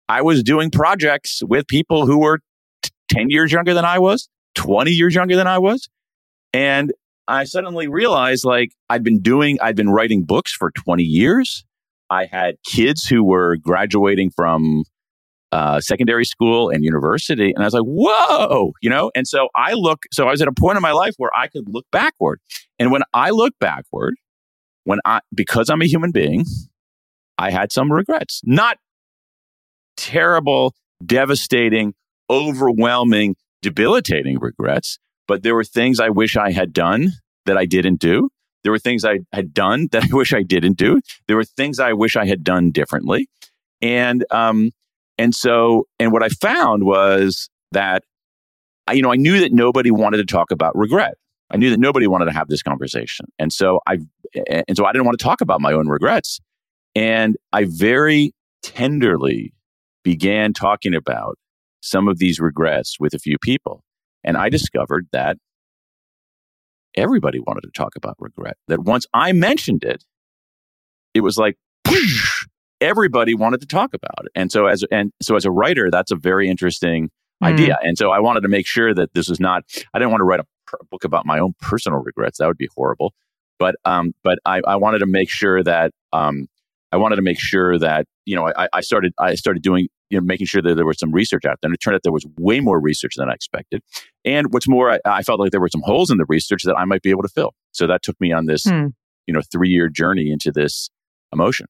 I 0.09 0.23
was 0.23 0.43
doing 0.43 0.71
projects 0.71 1.43
with 1.47 1.67
people 1.67 2.07
who 2.07 2.19
were 2.19 2.41
t- 2.83 2.91
10 3.09 3.31
years 3.31 3.53
younger 3.53 3.75
than 3.75 3.85
I 3.85 3.99
was, 3.99 4.29
20 4.55 4.91
years 4.91 5.15
younger 5.15 5.37
than 5.37 5.47
I 5.47 5.59
was. 5.59 5.89
And 6.53 6.93
I 7.27 7.45
suddenly 7.45 7.89
realized 7.89 8.45
like 8.45 8.73
I'd 8.91 9.03
been 9.03 9.21
doing, 9.21 9.59
I'd 9.63 9.77
been 9.77 9.91
writing 9.91 10.25
books 10.25 10.53
for 10.53 10.71
20 10.71 11.03
years. 11.03 11.65
I 12.11 12.27
had 12.27 12.57
kids 12.67 13.07
who 13.07 13.25
were 13.25 13.57
graduating 13.57 14.31
from 14.31 14.85
uh, 15.53 15.81
secondary 15.81 16.25
school 16.25 16.69
and 16.69 16.85
university. 16.85 17.53
And 17.55 17.63
I 17.63 17.67
was 17.67 17.75
like, 17.75 17.85
whoa, 17.85 18.73
you 18.83 18.91
know? 18.91 19.11
And 19.15 19.27
so 19.27 19.49
I 19.55 19.73
look, 19.75 20.01
so 20.13 20.27
I 20.27 20.31
was 20.33 20.43
at 20.43 20.49
a 20.49 20.53
point 20.53 20.77
in 20.77 20.83
my 20.83 20.93
life 20.93 21.15
where 21.17 21.31
I 21.35 21.47
could 21.47 21.65
look 21.69 21.87
backward. 21.93 22.41
And 22.79 22.91
when 22.91 23.03
I 23.15 23.31
look 23.31 23.55
backward, 23.61 24.17
when 24.83 24.99
I, 25.05 25.21
because 25.35 25.71
I'm 25.71 25.81
a 25.81 25.87
human 25.87 26.11
being, 26.11 26.45
I 27.39 27.51
had 27.51 27.73
some 27.73 27.93
regrets, 27.93 28.43
not 28.45 28.79
terrible, 29.97 30.75
devastating, 31.05 31.95
overwhelming, 32.29 33.37
debilitating 33.63 34.39
regrets, 34.41 34.99
but 35.27 35.43
there 35.43 35.55
were 35.55 35.65
things 35.65 36.01
I 36.01 36.09
wish 36.11 36.37
I 36.37 36.53
had 36.53 36.73
done 36.73 37.13
that 37.47 37.57
I 37.57 37.67
didn't 37.67 38.01
do. 38.01 38.31
There 38.63 38.73
were 38.73 38.79
things 38.79 39.05
I 39.05 39.21
had 39.33 39.53
done 39.53 39.89
that 39.93 40.05
I 40.05 40.09
wish 40.15 40.33
I 40.33 40.43
didn't 40.43 40.77
do. 40.77 41.01
There 41.27 41.37
were 41.37 41.45
things 41.45 41.79
I 41.79 41.93
wish 41.93 42.17
I 42.17 42.27
had 42.27 42.45
done 42.45 42.71
differently. 42.71 43.29
And, 43.81 44.25
um, 44.31 44.71
and 45.19 45.35
so, 45.35 45.87
and 45.99 46.13
what 46.13 46.23
I 46.23 46.29
found 46.29 46.85
was 46.85 47.49
that, 47.73 48.03
I, 48.87 48.95
you 48.95 49.03
know, 49.03 49.13
I 49.13 49.17
knew 49.17 49.41
that 49.41 49.53
nobody 49.53 49.91
wanted 49.91 50.19
to 50.19 50.25
talk 50.25 50.51
about 50.51 50.77
regret. 50.77 51.15
I 51.51 51.57
knew 51.57 51.71
that 51.71 51.79
nobody 51.79 52.07
wanted 52.07 52.27
to 52.27 52.33
have 52.33 52.49
this 52.49 52.63
conversation. 52.63 53.27
And 53.39 53.53
so 53.53 53.81
I, 53.87 53.99
and 54.35 54.77
so 54.77 54.85
I 54.85 54.93
didn't 54.93 55.05
want 55.05 55.19
to 55.19 55.23
talk 55.23 55.41
about 55.41 55.61
my 55.61 55.73
own 55.73 55.89
regrets. 55.89 56.41
And 56.95 57.37
I 57.53 57.67
very 57.69 58.33
tenderly 58.63 59.53
began 60.03 60.53
talking 60.53 60.95
about 60.95 61.39
some 61.81 62.09
of 62.09 62.19
these 62.19 62.41
regrets 62.41 62.99
with 62.99 63.15
a 63.15 63.19
few 63.19 63.37
people. 63.39 63.84
And 64.25 64.37
I 64.37 64.49
discovered 64.49 65.07
that 65.13 65.37
everybody 66.97 67.41
wanted 67.41 67.63
to 67.63 67.71
talk 67.71 67.97
about 67.97 68.17
regret. 68.19 68.57
That 68.69 68.81
once 68.81 69.07
I 69.13 69.33
mentioned 69.33 69.85
it, 69.85 70.05
it 71.13 71.21
was 71.21 71.37
like 71.37 71.57
whoosh, 71.87 72.47
everybody 72.81 73.35
wanted 73.35 73.61
to 73.61 73.67
talk 73.67 73.95
about 73.95 74.25
it. 74.25 74.33
And 74.35 74.51
so 74.51 74.67
as 74.67 74.85
and 74.91 75.13
so 75.23 75.37
as 75.37 75.45
a 75.45 75.51
writer, 75.51 75.91
that's 75.91 76.11
a 76.11 76.17
very 76.17 76.49
interesting 76.49 77.11
mm. 77.43 77.47
idea. 77.47 77.79
And 77.83 77.97
so 77.99 78.11
I 78.11 78.21
wanted 78.21 78.41
to 78.43 78.49
make 78.49 78.67
sure 78.67 78.95
that 78.95 79.15
this 79.15 79.29
was 79.29 79.41
not. 79.41 79.65
I 79.93 79.99
didn't 79.99 80.11
want 80.11 80.21
to 80.21 80.25
write 80.25 80.41
a 80.41 80.47
book 80.91 81.05
about 81.05 81.27
my 81.27 81.39
own 81.39 81.55
personal 81.61 82.01
regrets. 82.01 82.39
That 82.39 82.47
would 82.47 82.59
be 82.59 82.69
horrible. 82.75 83.15
But 83.59 83.77
um, 83.85 84.13
but 84.23 84.39
I, 84.45 84.61
I 84.67 84.77
wanted 84.77 84.99
to 84.99 85.07
make 85.07 85.31
sure 85.31 85.63
that 85.63 85.93
um, 86.13 86.49
I 86.91 86.97
wanted 86.97 87.17
to 87.17 87.23
make 87.23 87.39
sure 87.39 87.79
that 87.79 88.07
you 88.25 88.37
know 88.37 88.51
I, 88.57 88.69
I 88.73 88.81
started 88.81 89.13
I 89.19 89.35
started 89.35 89.63
doing 89.63 89.89
you 90.15 90.21
know, 90.21 90.25
making 90.25 90.47
sure 90.47 90.63
that 90.63 90.77
there 90.77 90.87
was 90.87 90.99
some 90.99 91.11
research 91.11 91.45
out 91.45 91.59
there. 91.61 91.69
And 91.69 91.75
it 91.75 91.79
turned 91.79 91.97
out 91.97 92.05
there 92.05 92.13
was 92.13 92.27
way 92.39 92.61
more 92.61 92.79
research 92.81 93.15
than 93.17 93.29
I 93.29 93.35
expected. 93.35 93.83
And 94.25 94.53
what's 94.53 94.69
more, 94.69 94.93
I, 94.93 95.01
I 95.05 95.23
felt 95.23 95.41
like 95.41 95.51
there 95.51 95.61
were 95.61 95.69
some 95.69 95.83
holes 95.83 96.09
in 96.09 96.19
the 96.19 96.25
research 96.29 96.63
that 96.63 96.77
I 96.77 96.85
might 96.85 97.03
be 97.03 97.11
able 97.11 97.23
to 97.23 97.29
fill. 97.29 97.53
So 97.73 97.89
that 97.89 98.03
took 98.03 98.19
me 98.21 98.31
on 98.31 98.47
this, 98.47 98.63
hmm. 98.65 98.87
you 99.27 99.35
know, 99.35 99.43
three 99.51 99.71
year 99.71 99.89
journey 99.89 100.31
into 100.31 100.53
this 100.53 100.89
emotion. 101.33 101.67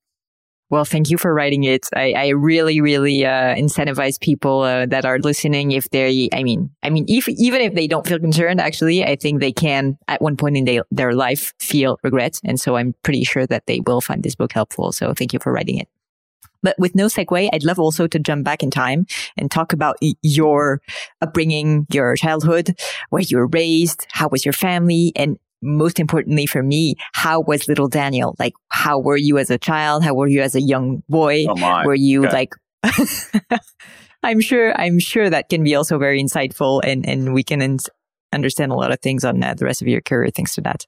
Well, 0.69 0.85
thank 0.85 1.09
you 1.09 1.17
for 1.17 1.33
writing 1.33 1.65
it. 1.65 1.89
I, 1.95 2.13
I 2.13 2.29
really, 2.29 2.81
really 2.81 3.25
uh, 3.25 3.55
incentivize 3.55 4.21
people 4.21 4.61
uh, 4.63 4.87
that 4.87 5.07
are 5.07 5.19
listening. 5.19 5.73
If 5.73 5.89
they, 5.91 6.29
I 6.33 6.43
mean, 6.43 6.71
I 6.83 6.91
mean, 6.91 7.07
if, 7.09 7.29
even 7.29 7.61
if 7.63 7.75
they 7.75 7.87
don't 7.87 8.07
feel 8.07 8.19
concerned, 8.19 8.61
actually, 8.61 9.05
I 9.05 9.17
think 9.17 9.41
they 9.41 9.53
can 9.53 9.97
at 10.09 10.21
one 10.21 10.37
point 10.37 10.57
in 10.57 10.65
they, 10.65 10.81
their 10.91 11.15
life 11.15 11.55
feel 11.61 11.99
regret, 12.03 12.41
and 12.45 12.59
so 12.59 12.77
I'm 12.77 12.95
pretty 13.03 13.25
sure 13.25 13.47
that 13.47 13.67
they 13.67 13.81
will 13.87 14.01
find 14.01 14.23
this 14.23 14.35
book 14.35 14.53
helpful. 14.53 14.91
So 14.93 15.15
thank 15.15 15.33
you 15.33 15.39
for 15.39 15.53
writing 15.53 15.79
it. 15.79 15.89
But 16.65 16.75
with 16.79 16.97
no 16.97 17.07
segue, 17.07 17.51
I'd 17.53 17.63
love 17.63 17.79
also 17.79 18.09
to 18.09 18.19
jump 18.19 18.43
back 18.43 18.63
in 18.63 18.71
time 18.71 19.07
and 19.37 19.51
talk 19.51 19.73
about 19.73 19.97
your 20.23 20.81
upbringing, 21.21 21.87
your 21.93 22.17
childhood, 22.17 22.77
where 23.11 23.23
you 23.23 23.37
were 23.37 23.47
raised, 23.47 24.07
how 24.11 24.29
was 24.29 24.45
your 24.45 24.55
family, 24.55 25.13
and 25.15 25.39
most 25.63 26.01
importantly 26.01 26.47
for 26.47 26.63
me, 26.63 26.95
how 27.13 27.41
was 27.41 27.69
little 27.69 27.89
Daniel? 27.89 28.35
Like, 28.39 28.55
how 28.71 28.99
were 28.99 29.17
you 29.17 29.39
as 29.39 29.51
a 29.51 29.59
child? 29.59 30.03
How 30.03 30.15
were 30.15 30.27
you 30.27 30.41
as 30.41 30.55
a 30.55 30.61
young 30.61 31.03
boy? 31.09 31.47
Oh 31.49 31.83
were 31.85 31.95
you 31.95 32.27
okay. 32.27 32.33
like, 32.33 32.55
I'm 34.23 34.41
sure. 34.41 34.75
I'm 34.81 34.99
sure 34.99 35.29
that 35.29 35.51
can 35.51 35.63
be 35.63 35.75
also 35.75 35.99
very 35.99 36.23
insightful, 36.23 36.81
and 36.83 37.07
and 37.07 37.35
we 37.35 37.43
can 37.43 37.79
understand 38.33 38.73
a 38.73 38.75
lot 38.75 38.91
of 38.91 39.01
things 39.01 39.25
on 39.25 39.43
uh, 39.43 39.55
the 39.55 39.67
rest 39.67 39.83
of 39.83 39.89
your 39.89 40.01
career 40.01 40.31
thanks 40.35 40.55
to 40.55 40.63
that. 40.63 40.87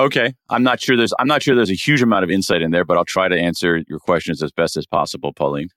Okay, 0.00 0.32
I'm 0.48 0.62
not 0.62 0.80
sure 0.80 0.96
there's 0.96 1.12
I'm 1.18 1.28
not 1.28 1.42
sure 1.42 1.54
there's 1.54 1.70
a 1.70 1.74
huge 1.74 2.00
amount 2.00 2.24
of 2.24 2.30
insight 2.30 2.62
in 2.62 2.70
there, 2.70 2.86
but 2.86 2.96
I'll 2.96 3.04
try 3.04 3.28
to 3.28 3.36
answer 3.36 3.82
your 3.86 3.98
questions 3.98 4.42
as 4.42 4.50
best 4.50 4.78
as 4.78 4.86
possible, 4.86 5.34
Pauline. 5.34 5.68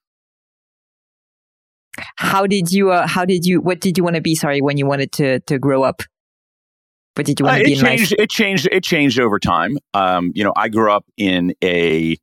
How 2.16 2.48
did 2.48 2.72
you? 2.72 2.92
Uh, 2.92 3.06
how 3.06 3.26
did 3.26 3.46
you? 3.46 3.60
What 3.60 3.82
did 3.82 3.98
you 3.98 4.04
want 4.04 4.16
to 4.16 4.22
be? 4.22 4.34
Sorry, 4.34 4.62
when 4.62 4.78
you 4.78 4.86
wanted 4.86 5.12
to 5.14 5.42
to 5.42 5.60
grow 5.60 5.84
up. 5.84 6.04
What 7.16 7.26
did 7.26 7.40
you 7.40 7.46
want 7.46 7.58
uh, 7.58 7.60
to 7.60 7.66
be 7.66 7.74
it 7.74 7.80
changed, 7.80 8.12
life? 8.12 8.20
It 8.20 8.30
changed. 8.30 8.70
It 8.72 8.84
changed 8.84 9.20
over 9.20 9.40
time. 9.40 9.78
Um, 9.94 10.32
you 10.34 10.44
know, 10.44 10.54
I 10.56 10.70
grew 10.70 10.90
up 10.90 11.06
in 11.18 11.54
a 11.62 12.16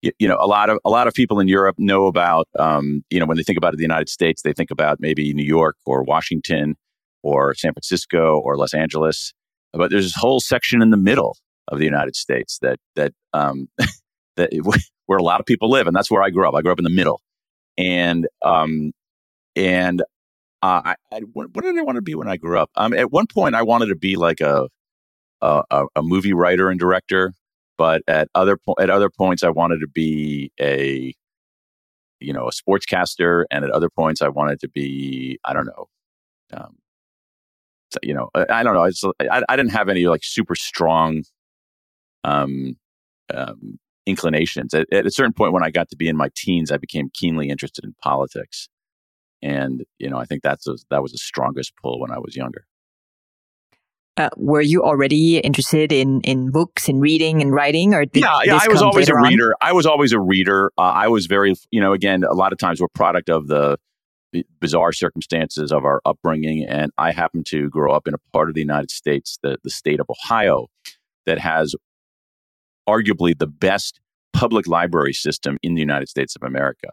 you 0.00 0.28
know 0.28 0.38
a 0.40 0.46
lot 0.46 0.70
of 0.70 0.78
a 0.86 0.90
lot 0.90 1.06
of 1.06 1.12
people 1.12 1.38
in 1.38 1.48
Europe 1.48 1.76
know 1.78 2.06
about 2.06 2.48
um, 2.58 3.04
you 3.10 3.20
know 3.20 3.26
when 3.26 3.36
they 3.36 3.42
think 3.42 3.58
about 3.58 3.76
the 3.76 3.82
United 3.82 4.08
States 4.08 4.40
they 4.40 4.54
think 4.54 4.70
about 4.70 5.00
maybe 5.00 5.34
New 5.34 5.44
York 5.44 5.76
or 5.84 6.02
Washington 6.02 6.76
or 7.22 7.54
San 7.54 7.74
Francisco 7.74 8.40
or 8.42 8.56
Los 8.56 8.72
Angeles 8.72 9.34
but 9.72 9.90
there's 9.90 10.04
this 10.04 10.16
whole 10.16 10.40
section 10.40 10.82
in 10.82 10.90
the 10.90 10.96
middle 10.96 11.36
of 11.68 11.78
the 11.78 11.84
United 11.84 12.16
States 12.16 12.58
that 12.62 12.78
that 12.96 13.12
um, 13.32 13.68
that 14.36 14.50
where 15.06 15.18
a 15.18 15.22
lot 15.22 15.40
of 15.40 15.46
people 15.46 15.70
live 15.70 15.86
and 15.86 15.94
that's 15.94 16.10
where 16.10 16.22
I 16.22 16.30
grew 16.30 16.46
up. 16.48 16.54
I 16.54 16.62
grew 16.62 16.72
up 16.72 16.78
in 16.78 16.84
the 16.84 16.90
middle. 16.90 17.20
And 17.78 18.26
um, 18.44 18.92
and 19.56 20.02
uh, 20.62 20.82
I, 20.84 20.94
I, 21.12 21.20
what 21.32 21.52
did 21.54 21.76
I 21.76 21.82
want 21.82 21.96
to 21.96 22.02
be 22.02 22.14
when 22.14 22.28
I 22.28 22.36
grew 22.36 22.58
up? 22.58 22.70
Um, 22.76 22.92
at 22.92 23.10
one 23.10 23.26
point 23.26 23.54
I 23.54 23.62
wanted 23.62 23.86
to 23.86 23.96
be 23.96 24.16
like 24.16 24.40
a 24.40 24.68
a, 25.40 25.86
a 25.96 26.02
movie 26.02 26.32
writer 26.32 26.70
and 26.70 26.78
director 26.78 27.32
but 27.82 28.02
at 28.06 28.28
other 28.36 28.56
po- 28.56 28.76
at 28.78 28.90
other 28.90 29.10
points, 29.10 29.42
I 29.42 29.50
wanted 29.50 29.80
to 29.80 29.88
be 29.88 30.52
a 30.60 31.12
you 32.20 32.32
know 32.32 32.48
a 32.48 32.52
sportscaster, 32.52 33.44
and 33.50 33.64
at 33.64 33.70
other 33.70 33.90
points, 33.90 34.22
I 34.22 34.28
wanted 34.28 34.60
to 34.60 34.68
be 34.68 35.38
I 35.44 35.52
don't 35.52 35.66
know, 35.66 35.88
um, 36.52 36.76
you 38.02 38.14
know 38.14 38.30
I, 38.34 38.62
don't 38.62 38.74
know. 38.74 38.84
It's, 38.84 39.02
I, 39.20 39.42
I 39.48 39.56
didn't 39.56 39.72
have 39.72 39.88
any 39.88 40.06
like 40.06 40.22
super 40.24 40.54
strong 40.54 41.24
um, 42.24 42.76
um, 43.32 43.78
inclinations. 44.06 44.74
At, 44.74 44.92
at 44.92 45.06
a 45.06 45.10
certain 45.10 45.32
point, 45.32 45.52
when 45.52 45.64
I 45.64 45.70
got 45.70 45.90
to 45.90 45.96
be 45.96 46.08
in 46.08 46.16
my 46.16 46.28
teens, 46.34 46.70
I 46.70 46.76
became 46.76 47.10
keenly 47.12 47.48
interested 47.48 47.84
in 47.84 47.94
politics, 48.02 48.68
and 49.40 49.84
you 49.98 50.08
know 50.08 50.18
I 50.18 50.24
think 50.24 50.42
that's 50.42 50.66
a, 50.66 50.76
that 50.90 51.02
was 51.02 51.12
the 51.12 51.18
strongest 51.18 51.72
pull 51.82 52.00
when 52.00 52.10
I 52.10 52.18
was 52.18 52.36
younger. 52.36 52.66
Uh, 54.18 54.28
were 54.36 54.60
you 54.60 54.82
already 54.82 55.38
interested 55.38 55.90
in 55.90 56.20
in 56.20 56.50
books 56.50 56.86
and 56.86 57.00
reading 57.00 57.40
and 57.40 57.52
writing, 57.52 57.94
or 57.94 58.04
yeah, 58.12 58.36
yeah 58.44 58.60
I 58.62 58.68
was 58.68 58.82
always 58.82 59.08
a 59.08 59.16
reader. 59.16 59.52
On? 59.52 59.68
I 59.68 59.72
was 59.72 59.86
always 59.86 60.12
a 60.12 60.20
reader. 60.20 60.70
Uh, 60.76 60.82
I 60.82 61.08
was 61.08 61.26
very, 61.26 61.54
you 61.70 61.80
know, 61.80 61.94
again, 61.94 62.22
a 62.22 62.34
lot 62.34 62.52
of 62.52 62.58
times 62.58 62.80
we're 62.80 62.88
product 62.94 63.30
of 63.30 63.46
the 63.46 63.78
bizarre 64.60 64.92
circumstances 64.92 65.72
of 65.72 65.84
our 65.84 66.00
upbringing, 66.04 66.64
and 66.64 66.92
I 66.98 67.12
happen 67.12 67.44
to 67.48 67.68
grow 67.70 67.92
up 67.92 68.06
in 68.06 68.14
a 68.14 68.18
part 68.32 68.48
of 68.48 68.54
the 68.54 68.60
United 68.60 68.90
States, 68.90 69.38
the 69.42 69.58
the 69.62 69.70
state 69.70 70.00
of 70.00 70.06
Ohio, 70.10 70.68
that 71.26 71.38
has 71.38 71.74
arguably 72.88 73.38
the 73.38 73.46
best 73.46 74.00
public 74.32 74.66
library 74.66 75.12
system 75.12 75.58
in 75.62 75.74
the 75.74 75.80
United 75.80 76.08
States 76.08 76.34
of 76.36 76.42
America. 76.42 76.88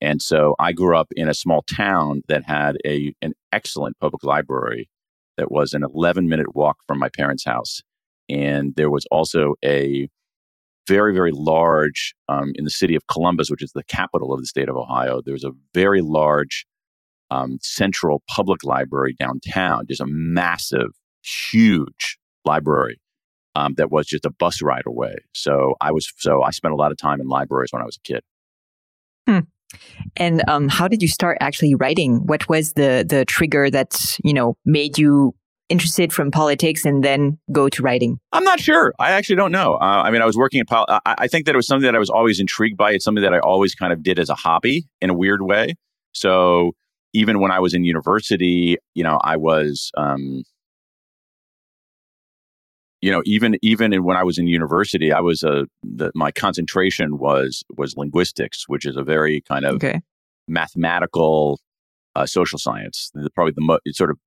And 0.00 0.20
so 0.20 0.54
I 0.58 0.72
grew 0.72 0.96
up 0.96 1.08
in 1.16 1.28
a 1.28 1.34
small 1.34 1.62
town 1.62 2.22
that 2.28 2.44
had 2.44 2.76
a 2.84 3.14
an 3.22 3.32
excellent 3.52 3.98
public 3.98 4.22
library 4.22 4.88
that 5.36 5.50
was 5.50 5.72
an 5.72 5.82
11 5.82 6.28
minute 6.28 6.54
walk 6.54 6.78
from 6.86 6.98
my 6.98 7.08
parents' 7.08 7.44
house. 7.44 7.82
And 8.28 8.74
there 8.76 8.90
was 8.90 9.06
also 9.10 9.54
a 9.64 10.08
very, 10.86 11.14
very 11.14 11.32
large, 11.32 12.14
um, 12.28 12.52
in 12.56 12.64
the 12.64 12.70
city 12.70 12.94
of 12.94 13.06
Columbus, 13.06 13.50
which 13.50 13.62
is 13.62 13.72
the 13.72 13.84
capital 13.84 14.32
of 14.32 14.40
the 14.40 14.46
state 14.46 14.68
of 14.68 14.76
Ohio, 14.76 15.20
there 15.22 15.32
was 15.32 15.44
a 15.44 15.52
very 15.72 16.02
large 16.02 16.66
um, 17.30 17.58
central 17.62 18.22
public 18.28 18.64
library 18.64 19.14
downtown, 19.18 19.86
just 19.86 20.00
a 20.00 20.06
massive, 20.06 20.90
huge 21.22 22.18
library 22.44 23.00
um, 23.54 23.74
that 23.74 23.90
was 23.90 24.06
just 24.06 24.24
a 24.24 24.30
bus 24.30 24.62
ride 24.62 24.86
away. 24.86 25.16
So 25.32 25.74
I 25.80 25.92
was, 25.92 26.12
so 26.18 26.42
I 26.42 26.50
spent 26.50 26.72
a 26.72 26.76
lot 26.76 26.92
of 26.92 26.98
time 26.98 27.20
in 27.20 27.28
libraries 27.28 27.70
when 27.72 27.82
I 27.82 27.86
was 27.86 27.96
a 27.96 28.00
kid. 28.06 28.22
Hmm. 29.26 29.40
And 30.16 30.42
um, 30.48 30.68
how 30.68 30.88
did 30.88 31.02
you 31.02 31.08
start 31.08 31.38
actually 31.40 31.74
writing? 31.74 32.26
What 32.26 32.48
was 32.48 32.74
the 32.74 33.04
the 33.08 33.24
trigger 33.24 33.70
that 33.70 34.16
you 34.22 34.32
know 34.32 34.56
made 34.64 34.98
you 34.98 35.34
interested 35.68 36.12
from 36.12 36.30
politics 36.30 36.84
and 36.84 37.02
then 37.02 37.38
go 37.50 37.68
to 37.68 37.82
writing? 37.82 38.18
I'm 38.32 38.44
not 38.44 38.60
sure. 38.60 38.94
I 38.98 39.12
actually 39.12 39.36
don't 39.36 39.52
know. 39.52 39.74
Uh, 39.74 40.02
I 40.04 40.10
mean, 40.10 40.22
I 40.22 40.26
was 40.26 40.36
working 40.36 40.60
in 40.60 40.66
pol- 40.66 40.86
I, 40.88 41.00
I, 41.06 41.26
think 41.26 41.46
that 41.46 41.54
it 41.54 41.56
was 41.56 41.66
something 41.66 41.86
that 41.86 41.94
I 41.94 41.98
was 41.98 42.10
always 42.10 42.38
intrigued 42.38 42.76
by. 42.76 42.92
It's 42.92 43.04
something 43.04 43.22
that 43.22 43.32
I 43.32 43.40
always 43.40 43.74
kind 43.74 43.92
of 43.92 44.02
did 44.02 44.18
as 44.18 44.28
a 44.28 44.34
hobby 44.34 44.86
in 45.00 45.10
a 45.10 45.14
weird 45.14 45.42
way. 45.42 45.74
So 46.12 46.72
even 47.14 47.40
when 47.40 47.50
I 47.50 47.60
was 47.60 47.72
in 47.72 47.84
university, 47.84 48.76
you 48.94 49.04
know, 49.04 49.18
I 49.22 49.36
was. 49.36 49.90
Um, 49.96 50.42
you 53.00 53.10
know, 53.10 53.22
even 53.26 53.56
even 53.60 53.92
in, 53.92 54.02
when 54.02 54.16
I 54.16 54.22
was 54.22 54.38
in 54.38 54.46
university, 54.46 55.12
I 55.12 55.20
was 55.20 55.42
a 55.42 55.66
the, 55.82 56.10
my 56.14 56.32
concentration 56.32 57.18
was 57.18 57.62
was 57.76 57.98
linguistics, 57.98 58.66
which 58.66 58.86
is 58.86 58.96
a 58.96 59.02
very 59.02 59.42
kind 59.42 59.66
of 59.66 59.74
okay. 59.74 60.00
mathematical 60.48 61.60
uh, 62.16 62.24
social 62.24 62.58
science. 62.58 63.12
Probably 63.34 63.52
the 63.54 63.60
mo- 63.60 63.78
sort 63.92 64.10
of 64.10 64.18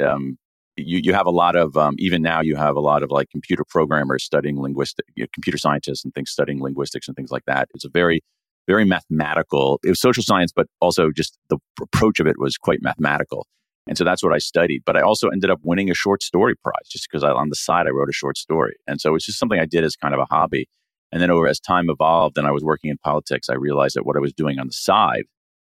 um, 0.00 0.38
you 0.76 1.00
you 1.02 1.12
have 1.12 1.26
a 1.26 1.30
lot 1.30 1.56
of 1.56 1.76
um, 1.76 1.96
even 1.98 2.22
now 2.22 2.40
you 2.40 2.54
have 2.54 2.76
a 2.76 2.80
lot 2.80 3.02
of 3.02 3.10
like 3.10 3.30
computer 3.30 3.64
programmers 3.68 4.22
studying 4.22 4.60
linguistic, 4.60 5.06
you 5.16 5.24
know, 5.24 5.28
computer 5.32 5.58
scientists 5.58 6.04
and 6.04 6.14
things 6.14 6.30
studying 6.30 6.62
linguistics 6.62 7.08
and 7.08 7.16
things 7.16 7.32
like 7.32 7.44
that. 7.46 7.68
It's 7.74 7.84
a 7.84 7.90
very 7.90 8.22
very 8.66 8.84
mathematical. 8.84 9.80
It 9.84 9.90
was 9.90 10.00
social 10.00 10.22
science, 10.22 10.52
but 10.54 10.66
also 10.80 11.10
just 11.10 11.38
the 11.50 11.58
approach 11.80 12.20
of 12.20 12.26
it 12.26 12.36
was 12.38 12.56
quite 12.56 12.82
mathematical. 12.82 13.46
And 13.86 13.98
so 13.98 14.04
that's 14.04 14.22
what 14.22 14.32
I 14.32 14.38
studied. 14.38 14.82
But 14.86 14.96
I 14.96 15.00
also 15.00 15.28
ended 15.28 15.50
up 15.50 15.60
winning 15.62 15.90
a 15.90 15.94
short 15.94 16.22
story 16.22 16.54
prize 16.56 16.88
just 16.88 17.06
because 17.10 17.22
I, 17.22 17.30
on 17.30 17.50
the 17.50 17.56
side 17.56 17.86
I 17.86 17.90
wrote 17.90 18.08
a 18.08 18.12
short 18.12 18.38
story. 18.38 18.76
And 18.86 19.00
so 19.00 19.14
it's 19.14 19.26
just 19.26 19.38
something 19.38 19.60
I 19.60 19.66
did 19.66 19.84
as 19.84 19.96
kind 19.96 20.14
of 20.14 20.20
a 20.20 20.26
hobby. 20.34 20.68
And 21.12 21.20
then 21.20 21.30
over 21.30 21.46
as 21.46 21.60
time 21.60 21.90
evolved 21.90 22.38
and 22.38 22.46
I 22.46 22.50
was 22.50 22.64
working 22.64 22.90
in 22.90 22.98
politics, 22.98 23.48
I 23.48 23.54
realized 23.54 23.94
that 23.96 24.06
what 24.06 24.16
I 24.16 24.20
was 24.20 24.32
doing 24.32 24.58
on 24.58 24.66
the 24.66 24.72
side 24.72 25.24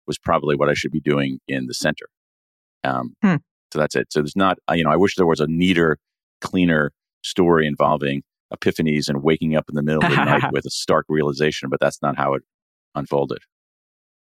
was 0.07 0.17
probably 0.17 0.55
what 0.55 0.69
I 0.69 0.73
should 0.73 0.91
be 0.91 0.99
doing 0.99 1.39
in 1.47 1.67
the 1.67 1.73
center. 1.73 2.07
Um, 2.83 3.13
hmm. 3.21 3.35
So 3.71 3.79
that's 3.79 3.95
it. 3.95 4.07
So 4.11 4.21
there's 4.21 4.35
not, 4.35 4.57
you 4.73 4.83
know, 4.83 4.89
I 4.89 4.95
wish 4.95 5.15
there 5.15 5.27
was 5.27 5.39
a 5.39 5.47
neater, 5.47 5.97
cleaner 6.41 6.91
story 7.21 7.67
involving 7.67 8.23
epiphanies 8.51 9.07
and 9.07 9.21
waking 9.21 9.55
up 9.55 9.65
in 9.69 9.75
the 9.75 9.83
middle 9.83 10.03
of 10.03 10.09
the 10.09 10.25
night 10.25 10.43
with 10.51 10.65
a 10.65 10.71
stark 10.71 11.05
realization, 11.07 11.69
but 11.69 11.79
that's 11.79 12.01
not 12.01 12.17
how 12.17 12.33
it 12.33 12.43
unfolded. 12.95 13.39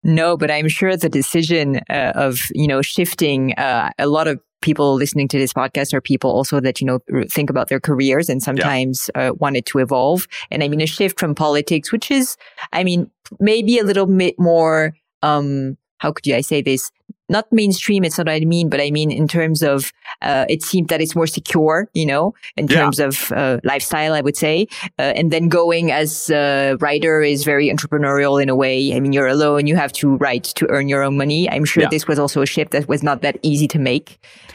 No, 0.04 0.36
but 0.36 0.52
I'm 0.52 0.68
sure 0.68 0.98
the 0.98 1.10
decision 1.10 1.80
uh, 1.90 2.12
of 2.16 2.40
you 2.54 2.68
know 2.68 2.82
shifting 2.82 3.54
uh, 3.54 3.92
a 3.98 4.08
lot 4.08 4.28
of 4.28 4.40
people 4.62 4.96
listening 4.96 5.28
to 5.28 5.38
this 5.38 5.54
podcast 5.54 5.94
are 5.94 6.02
people 6.02 6.32
also 6.32 6.60
that 6.60 6.82
you 6.82 6.88
know 6.88 7.00
think 7.30 7.50
about 7.50 7.68
their 7.70 7.80
careers 7.80 8.30
and 8.30 8.42
sometimes 8.42 9.10
yeah. 9.16 9.30
uh, 9.30 9.34
wanted 9.34 9.66
to 9.68 9.80
evolve. 9.80 10.28
And 10.52 10.64
I 10.64 10.68
mean 10.68 10.82
a 10.82 10.88
shift 10.88 11.20
from 11.20 11.36
politics, 11.36 11.92
which 11.92 12.12
is, 12.12 12.38
I 12.72 12.84
mean, 12.84 13.10
maybe 13.40 13.78
a 13.78 13.84
little 13.84 14.06
bit 14.06 14.36
more. 14.38 14.94
Um, 15.22 15.78
how 16.04 16.12
could 16.12 16.28
you 16.28 16.36
I 16.36 16.42
say 16.42 16.62
this? 16.62 16.92
Not 17.30 17.46
mainstream, 17.52 18.04
it's 18.04 18.18
not 18.18 18.28
what 18.28 18.36
I 18.36 18.46
mean, 18.56 18.68
but 18.70 18.80
I 18.82 18.92
mean 18.92 19.10
in 19.10 19.28
terms 19.28 19.64
of 19.64 19.78
uh, 20.22 20.46
it 20.50 20.62
seems 20.62 20.88
that 20.90 21.00
it's 21.04 21.16
more 21.16 21.26
secure, 21.26 21.88
you 21.94 22.06
know, 22.06 22.34
in 22.58 22.68
Yeah. 22.68 22.78
terms 22.82 23.00
of 23.08 23.32
uh, 23.32 23.58
lifestyle, 23.64 24.14
I 24.14 24.22
would 24.22 24.36
say. 24.46 24.68
Uh, 25.00 25.14
and 25.20 25.32
then 25.32 25.48
going 25.48 25.86
as 25.90 26.30
a 26.30 26.76
writer 26.84 27.22
is 27.34 27.46
very 27.46 27.70
entrepreneurial 27.74 28.36
in 28.44 28.50
a 28.50 28.56
way. 28.64 28.94
I 28.96 29.00
mean, 29.00 29.14
you're 29.14 29.32
alone, 29.38 29.68
you 29.68 29.76
have 29.78 29.94
to 30.02 30.06
write 30.24 30.44
to 30.60 30.64
earn 30.76 30.90
your 30.90 31.02
own 31.08 31.16
money. 31.24 31.42
I'm 31.50 31.66
sure 31.72 31.84
Yeah. 31.84 31.90
this 31.96 32.06
was 32.10 32.20
also 32.20 32.42
a 32.42 32.46
shift 32.56 32.72
that 32.72 32.88
was 32.94 33.02
not 33.10 33.22
that 33.22 33.36
easy 33.42 33.68
to 33.70 33.80
make. 33.80 34.08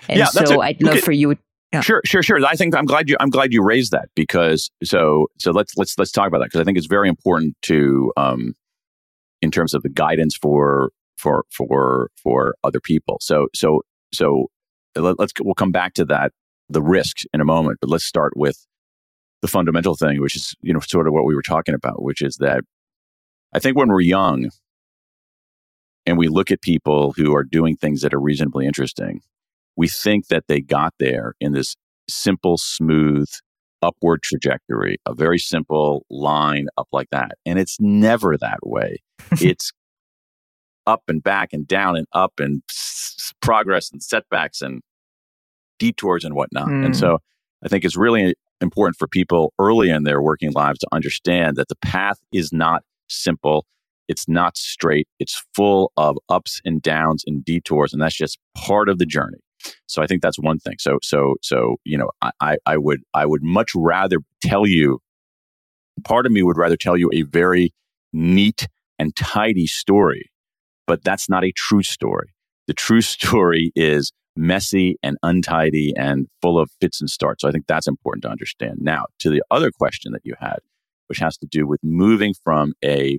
And 0.08 0.18
Yeah, 0.18 0.26
so 0.26 0.60
I'd 0.66 0.80
love 0.82 0.96
okay. 0.96 1.00
for 1.08 1.12
you. 1.12 1.28
Yeah. 1.72 1.80
Sure, 1.80 2.02
sure, 2.04 2.22
sure. 2.22 2.38
I 2.54 2.54
think 2.60 2.74
I'm 2.78 2.86
glad 2.92 3.08
you 3.10 3.16
I'm 3.22 3.30
glad 3.36 3.48
you 3.54 3.62
raised 3.74 3.92
that 3.92 4.08
because 4.14 4.70
so 4.84 5.26
so 5.38 5.48
let's 5.58 5.72
let's 5.80 5.98
let's 5.98 6.12
talk 6.12 6.26
about 6.28 6.38
that 6.40 6.48
because 6.50 6.60
I 6.62 6.64
think 6.64 6.76
it's 6.78 6.86
very 6.98 7.08
important 7.08 7.56
to 7.70 8.12
um 8.16 8.54
in 9.42 9.50
terms 9.50 9.72
of 9.74 9.82
the 9.82 9.90
guidance 10.04 10.34
for 10.44 10.90
for 11.18 11.44
for 11.50 12.10
for 12.22 12.54
other 12.64 12.80
people. 12.80 13.18
So 13.20 13.48
so 13.54 13.82
so 14.12 14.46
let, 14.96 15.18
let's 15.18 15.32
we'll 15.40 15.54
come 15.54 15.72
back 15.72 15.94
to 15.94 16.04
that 16.06 16.32
the 16.68 16.82
risks 16.82 17.24
in 17.32 17.40
a 17.40 17.44
moment, 17.44 17.78
but 17.80 17.90
let's 17.90 18.04
start 18.04 18.36
with 18.36 18.66
the 19.40 19.48
fundamental 19.48 19.94
thing, 19.94 20.20
which 20.20 20.36
is 20.36 20.54
you 20.62 20.72
know 20.72 20.80
sort 20.80 21.06
of 21.06 21.12
what 21.12 21.24
we 21.24 21.34
were 21.34 21.42
talking 21.42 21.74
about, 21.74 22.02
which 22.02 22.22
is 22.22 22.36
that 22.36 22.62
I 23.52 23.58
think 23.58 23.76
when 23.76 23.88
we're 23.88 24.00
young 24.00 24.50
and 26.06 26.18
we 26.18 26.28
look 26.28 26.50
at 26.50 26.62
people 26.62 27.12
who 27.12 27.34
are 27.34 27.44
doing 27.44 27.76
things 27.76 28.02
that 28.02 28.14
are 28.14 28.20
reasonably 28.20 28.66
interesting, 28.66 29.20
we 29.76 29.88
think 29.88 30.28
that 30.28 30.44
they 30.48 30.60
got 30.60 30.94
there 30.98 31.34
in 31.40 31.52
this 31.52 31.76
simple, 32.08 32.56
smooth, 32.58 33.28
upward 33.82 34.22
trajectory, 34.22 34.98
a 35.06 35.14
very 35.14 35.38
simple 35.38 36.04
line 36.10 36.66
up 36.76 36.88
like 36.92 37.08
that. 37.10 37.32
And 37.46 37.58
it's 37.58 37.76
never 37.80 38.36
that 38.36 38.58
way. 38.62 39.02
it's 39.32 39.72
up 40.88 41.02
and 41.06 41.22
back 41.22 41.52
and 41.52 41.68
down 41.68 41.96
and 41.96 42.06
up 42.12 42.32
and 42.38 42.62
s- 42.70 43.32
progress 43.40 43.90
and 43.92 44.02
setbacks 44.02 44.62
and 44.62 44.80
detours 45.78 46.24
and 46.24 46.34
whatnot. 46.34 46.68
Hmm. 46.68 46.84
And 46.86 46.96
so 46.96 47.18
I 47.64 47.68
think 47.68 47.84
it's 47.84 47.96
really 47.96 48.34
important 48.60 48.96
for 48.96 49.06
people 49.06 49.52
early 49.58 49.90
in 49.90 50.02
their 50.02 50.20
working 50.20 50.52
lives 50.52 50.80
to 50.80 50.86
understand 50.90 51.56
that 51.56 51.68
the 51.68 51.76
path 51.76 52.18
is 52.32 52.52
not 52.52 52.82
simple. 53.08 53.66
It's 54.08 54.26
not 54.26 54.56
straight. 54.56 55.06
It's 55.20 55.44
full 55.54 55.92
of 55.96 56.16
ups 56.28 56.60
and 56.64 56.80
downs 56.80 57.22
and 57.26 57.44
detours, 57.44 57.92
and 57.92 58.00
that's 58.00 58.16
just 58.16 58.38
part 58.56 58.88
of 58.88 58.98
the 58.98 59.06
journey. 59.06 59.38
So 59.86 60.02
I 60.02 60.06
think 60.06 60.22
that's 60.22 60.38
one 60.38 60.58
thing. 60.58 60.76
So 60.78 60.98
so 61.02 61.34
so 61.42 61.76
you 61.84 61.98
know, 61.98 62.10
I 62.40 62.56
I 62.64 62.76
would 62.78 63.02
I 63.12 63.26
would 63.26 63.42
much 63.42 63.72
rather 63.76 64.18
tell 64.42 64.66
you. 64.66 65.00
Part 66.04 66.26
of 66.26 66.32
me 66.32 66.44
would 66.44 66.56
rather 66.56 66.76
tell 66.76 66.96
you 66.96 67.10
a 67.12 67.22
very 67.22 67.72
neat 68.12 68.68
and 69.00 69.14
tidy 69.16 69.66
story, 69.66 70.30
but 70.88 71.04
that's 71.04 71.28
not 71.28 71.44
a 71.44 71.52
true 71.52 71.84
story. 71.84 72.34
The 72.66 72.74
true 72.74 73.00
story 73.16 73.70
is 73.76 74.12
messy 74.34 74.96
and 75.02 75.16
untidy 75.22 75.92
and 75.96 76.26
full 76.42 76.58
of 76.58 76.70
fits 76.80 77.00
and 77.00 77.10
starts. 77.10 77.42
So 77.42 77.48
I 77.48 77.52
think 77.52 77.66
that's 77.68 77.86
important 77.86 78.22
to 78.22 78.30
understand. 78.30 78.78
Now, 78.80 79.06
to 79.20 79.30
the 79.30 79.42
other 79.50 79.70
question 79.70 80.12
that 80.12 80.22
you 80.24 80.34
had, 80.40 80.58
which 81.08 81.18
has 81.18 81.36
to 81.38 81.46
do 81.46 81.66
with 81.66 81.80
moving 81.82 82.34
from 82.44 82.74
a, 82.84 83.18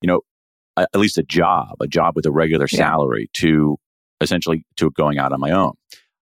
you 0.00 0.06
know, 0.06 0.20
a, 0.76 0.82
at 0.82 1.00
least 1.00 1.18
a 1.18 1.22
job, 1.22 1.76
a 1.80 1.86
job 1.86 2.16
with 2.16 2.26
a 2.26 2.30
regular 2.30 2.68
salary 2.68 3.28
yeah. 3.34 3.40
to 3.42 3.76
essentially 4.20 4.64
to 4.76 4.90
going 4.92 5.18
out 5.18 5.32
on 5.32 5.40
my 5.40 5.50
own. 5.50 5.72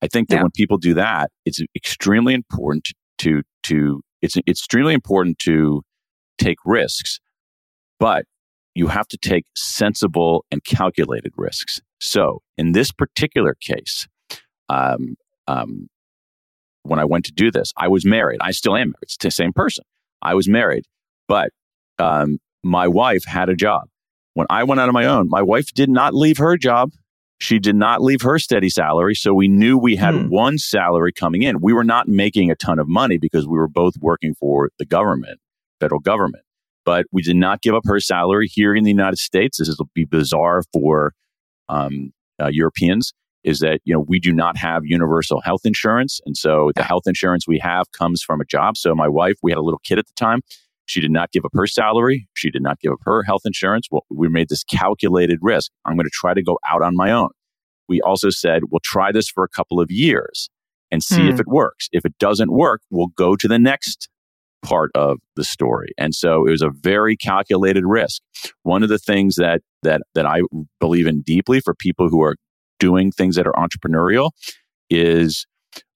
I 0.02 0.08
think 0.08 0.28
that 0.28 0.36
yeah. 0.36 0.42
when 0.42 0.50
people 0.54 0.78
do 0.78 0.94
that, 0.94 1.30
it's 1.44 1.60
extremely 1.76 2.34
important 2.34 2.88
to 3.18 3.42
to 3.64 4.02
it's 4.20 4.36
it's 4.46 4.60
extremely 4.60 4.94
important 4.94 5.38
to 5.40 5.82
take 6.38 6.58
risks, 6.64 7.20
but 8.00 8.24
you 8.74 8.88
have 8.88 9.08
to 9.08 9.16
take 9.16 9.44
sensible 9.54 10.44
and 10.50 10.64
calculated 10.64 11.32
risks. 11.36 11.80
So 12.00 12.42
in 12.56 12.72
this 12.72 12.90
particular 12.90 13.54
case, 13.54 14.08
um, 14.68 15.16
um, 15.46 15.88
when 16.82 16.98
I 16.98 17.04
went 17.04 17.24
to 17.26 17.32
do 17.32 17.50
this, 17.50 17.72
I 17.76 17.88
was 17.88 18.04
married. 18.04 18.38
I 18.40 18.50
still 18.50 18.76
am 18.76 18.88
married. 18.88 19.02
It's 19.02 19.16
the 19.16 19.30
same 19.30 19.52
person. 19.52 19.84
I 20.20 20.34
was 20.34 20.48
married, 20.48 20.84
but 21.28 21.50
um, 21.98 22.38
my 22.62 22.88
wife 22.88 23.24
had 23.24 23.48
a 23.48 23.54
job. 23.54 23.88
When 24.34 24.46
I 24.48 24.64
went 24.64 24.80
out 24.80 24.88
on 24.88 24.94
my 24.94 25.04
own, 25.04 25.28
my 25.28 25.42
wife 25.42 25.72
did 25.74 25.90
not 25.90 26.14
leave 26.14 26.38
her 26.38 26.56
job. 26.56 26.92
She 27.38 27.58
did 27.58 27.74
not 27.74 28.00
leave 28.00 28.22
her 28.22 28.38
steady 28.38 28.68
salary. 28.68 29.14
So 29.14 29.34
we 29.34 29.48
knew 29.48 29.76
we 29.76 29.96
had 29.96 30.14
hmm. 30.14 30.28
one 30.28 30.58
salary 30.58 31.12
coming 31.12 31.42
in. 31.42 31.60
We 31.60 31.72
were 31.72 31.84
not 31.84 32.08
making 32.08 32.50
a 32.50 32.54
ton 32.54 32.78
of 32.78 32.88
money 32.88 33.18
because 33.18 33.46
we 33.46 33.58
were 33.58 33.68
both 33.68 33.94
working 34.00 34.34
for 34.34 34.70
the 34.78 34.86
government, 34.86 35.40
federal 35.80 36.00
government. 36.00 36.44
But 36.84 37.06
we 37.12 37.22
did 37.22 37.36
not 37.36 37.62
give 37.62 37.74
up 37.74 37.84
her 37.86 38.00
salary 38.00 38.48
here 38.48 38.74
in 38.74 38.84
the 38.84 38.90
United 38.90 39.18
States. 39.18 39.58
This 39.58 39.76
will 39.78 39.90
be 39.94 40.04
bizarre 40.04 40.62
for 40.72 41.12
um, 41.68 42.12
uh, 42.40 42.48
Europeans 42.48 43.12
is 43.44 43.58
that 43.58 43.80
you 43.84 43.92
know 43.92 44.04
we 44.08 44.20
do 44.20 44.32
not 44.32 44.56
have 44.56 44.82
universal 44.84 45.40
health 45.40 45.62
insurance 45.64 46.20
and 46.26 46.36
so 46.36 46.70
the 46.76 46.84
health 46.84 47.04
insurance 47.06 47.46
we 47.46 47.58
have 47.58 47.90
comes 47.92 48.22
from 48.22 48.40
a 48.40 48.44
job. 48.44 48.76
So 48.76 48.94
my 48.94 49.08
wife 49.08 49.36
we 49.42 49.50
had 49.50 49.58
a 49.58 49.62
little 49.62 49.80
kid 49.84 49.98
at 49.98 50.06
the 50.06 50.12
time. 50.14 50.40
She 50.86 51.00
did 51.00 51.10
not 51.10 51.30
give 51.30 51.44
up 51.44 51.52
her 51.54 51.66
salary. 51.66 52.28
She 52.34 52.50
did 52.50 52.62
not 52.62 52.80
give 52.80 52.92
up 52.92 52.98
her 53.04 53.22
health 53.22 53.42
insurance. 53.44 53.86
Well, 53.90 54.04
we 54.10 54.28
made 54.28 54.48
this 54.48 54.64
calculated 54.64 55.38
risk. 55.40 55.70
I'm 55.86 55.94
going 55.94 56.06
to 56.06 56.10
try 56.12 56.34
to 56.34 56.42
go 56.42 56.58
out 56.68 56.82
on 56.82 56.96
my 56.96 57.10
own. 57.10 57.30
We 57.88 58.00
also 58.00 58.30
said 58.30 58.62
we'll 58.70 58.80
try 58.82 59.12
this 59.12 59.28
for 59.28 59.44
a 59.44 59.48
couple 59.48 59.80
of 59.80 59.90
years 59.90 60.48
and 60.90 61.02
see 61.02 61.28
if 61.28 61.34
hmm. 61.34 61.40
it 61.40 61.46
works. 61.46 61.88
If 61.92 62.04
it 62.04 62.18
doesn't 62.18 62.52
work 62.52 62.82
we'll 62.90 63.08
go 63.16 63.36
to 63.36 63.48
the 63.48 63.58
next 63.58 64.08
part 64.62 64.90
of 64.94 65.18
the 65.36 65.44
story 65.44 65.92
and 65.98 66.14
so 66.14 66.46
it 66.46 66.50
was 66.50 66.62
a 66.62 66.70
very 66.70 67.16
calculated 67.16 67.84
risk 67.84 68.22
one 68.62 68.82
of 68.82 68.88
the 68.88 68.98
things 68.98 69.36
that 69.36 69.60
that 69.82 70.02
that 70.14 70.26
i 70.26 70.40
believe 70.80 71.06
in 71.06 71.20
deeply 71.22 71.60
for 71.60 71.74
people 71.74 72.08
who 72.08 72.22
are 72.22 72.36
doing 72.78 73.12
things 73.12 73.36
that 73.36 73.46
are 73.46 73.52
entrepreneurial 73.52 74.30
is 74.90 75.46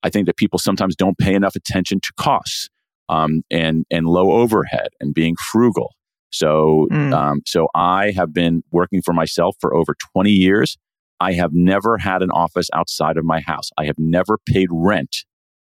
I 0.02 0.11
think 0.11 0.26
that 0.26 0.37
people 0.37 0.59
sometimes 0.59 0.94
don't 0.94 1.18
pay 1.18 1.35
enough 1.35 1.57
attention 1.57 2.00
to 2.00 2.12
costs 2.16 2.68
um, 3.09 3.42
and 3.50 3.85
and 3.90 4.07
low 4.07 4.33
overhead 4.33 4.88
and 5.00 5.14
being 5.14 5.37
frugal. 5.37 5.94
So 6.31 6.87
mm. 6.90 7.12
um, 7.12 7.40
so 7.46 7.68
I 7.74 8.12
have 8.12 8.33
been 8.33 8.62
working 8.70 9.02
for 9.02 9.12
myself 9.12 9.57
for 9.61 9.74
over 9.74 9.94
20 10.14 10.31
years. 10.31 10.76
I 11.18 11.33
have 11.33 11.52
never 11.52 11.98
had 11.98 12.22
an 12.22 12.31
office 12.31 12.68
outside 12.74 13.16
of 13.16 13.24
my 13.24 13.40
house. 13.40 13.70
I 13.79 13.87
have 13.87 13.98
never 13.98 14.38
paid 14.46 14.68
rent 14.70 15.24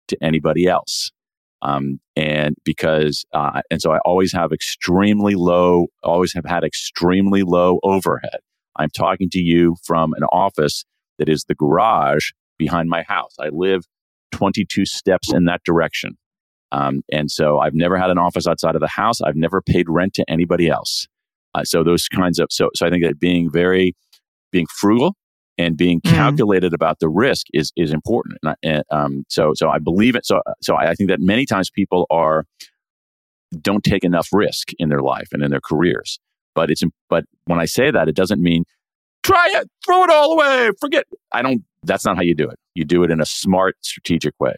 to 0.08 0.18
anybody 0.22 0.68
else. 0.68 1.12
Um, 1.64 2.00
and 2.16 2.56
because 2.64 3.26
uh, 3.34 3.62
and 3.70 3.82
so 3.82 3.92
I 3.92 4.00
always 4.00 4.34
have 4.34 4.52
extremely 4.52 5.36
low, 5.36 5.88
always 6.04 6.34
have 6.34 6.46
had 6.46 6.64
extremely 6.64 7.44
low 7.44 7.80
overhead. 7.84 8.40
I'm 8.78 8.90
talking 8.90 9.30
to 9.32 9.40
you 9.40 9.76
from 9.84 10.14
an 10.14 10.24
office 10.32 10.86
that 11.20 11.30
is 11.30 11.46
the 11.48 11.56
garage 11.56 12.32
behind 12.58 12.90
my 12.90 13.04
house. 13.04 13.36
I 13.40 13.50
live 13.50 13.84
22 14.32 14.86
steps 14.86 15.32
in 15.32 15.46
that 15.46 15.62
direction. 15.64 16.18
Um, 16.72 17.02
and 17.12 17.30
so 17.30 17.60
I've 17.60 17.74
never 17.74 17.98
had 17.98 18.10
an 18.10 18.18
office 18.18 18.48
outside 18.48 18.76
of 18.76 18.82
the 18.82 18.88
house. 18.88 19.22
I've 19.22 19.36
never 19.36 19.62
paid 19.62 19.90
rent 19.90 20.14
to 20.16 20.26
anybody 20.30 20.70
else. 20.70 21.08
Uh, 21.54 21.64
so 21.64 21.84
those 21.84 22.08
kinds 22.08 22.40
of 22.40 22.48
so 22.50 22.70
so 22.76 22.86
I 22.86 22.90
think 22.90 23.04
that 23.04 23.20
being 23.20 23.52
very 23.52 23.94
being 24.52 24.68
frugal 24.80 25.16
and 25.58 25.78
being 25.78 26.02
mm-hmm. 26.02 26.16
calculated 26.16 26.72
mm. 26.72 26.76
about 26.76 27.00
the 27.00 27.10
risk 27.10 27.48
is 27.54 27.72
is 27.76 27.94
important. 27.94 28.38
And, 28.44 28.52
I, 28.52 28.56
and 28.64 28.84
um, 28.92 29.26
so 29.30 29.54
so 29.56 29.70
I 29.70 29.80
believe 29.80 30.16
it. 30.16 30.26
So 30.26 30.42
so 30.62 30.76
I 30.76 30.94
think 30.96 31.10
that 31.10 31.20
many 31.20 31.46
times 31.46 31.70
people 31.70 32.08
are 32.10 32.46
don't 33.62 33.84
take 33.84 34.04
enough 34.04 34.30
risk 34.32 34.70
in 34.80 34.90
their 34.90 35.02
life 35.02 35.30
and 35.32 35.44
in 35.44 35.52
their 35.52 35.62
careers. 35.62 36.20
But 36.56 36.72
it's 36.72 36.84
but 37.10 37.26
when 37.46 37.60
I 37.60 37.66
say 37.66 37.92
that, 37.92 38.08
it 38.08 38.16
doesn't 38.16 38.42
mean 38.42 38.66
try 39.24 39.48
it, 39.56 39.70
throw 39.86 40.04
it 40.04 40.10
all 40.10 40.34
away, 40.34 40.72
forget. 40.80 41.06
I 41.32 41.42
don't, 41.42 41.64
that's 41.84 42.06
not 42.06 42.16
how 42.16 42.24
you 42.24 42.36
do 42.36 42.50
it. 42.50 42.58
You 42.76 42.86
do 42.86 43.04
it 43.04 43.12
in 43.12 43.22
a 43.22 43.26
smart, 43.26 43.76
strategic 43.82 44.34
way. 44.40 44.56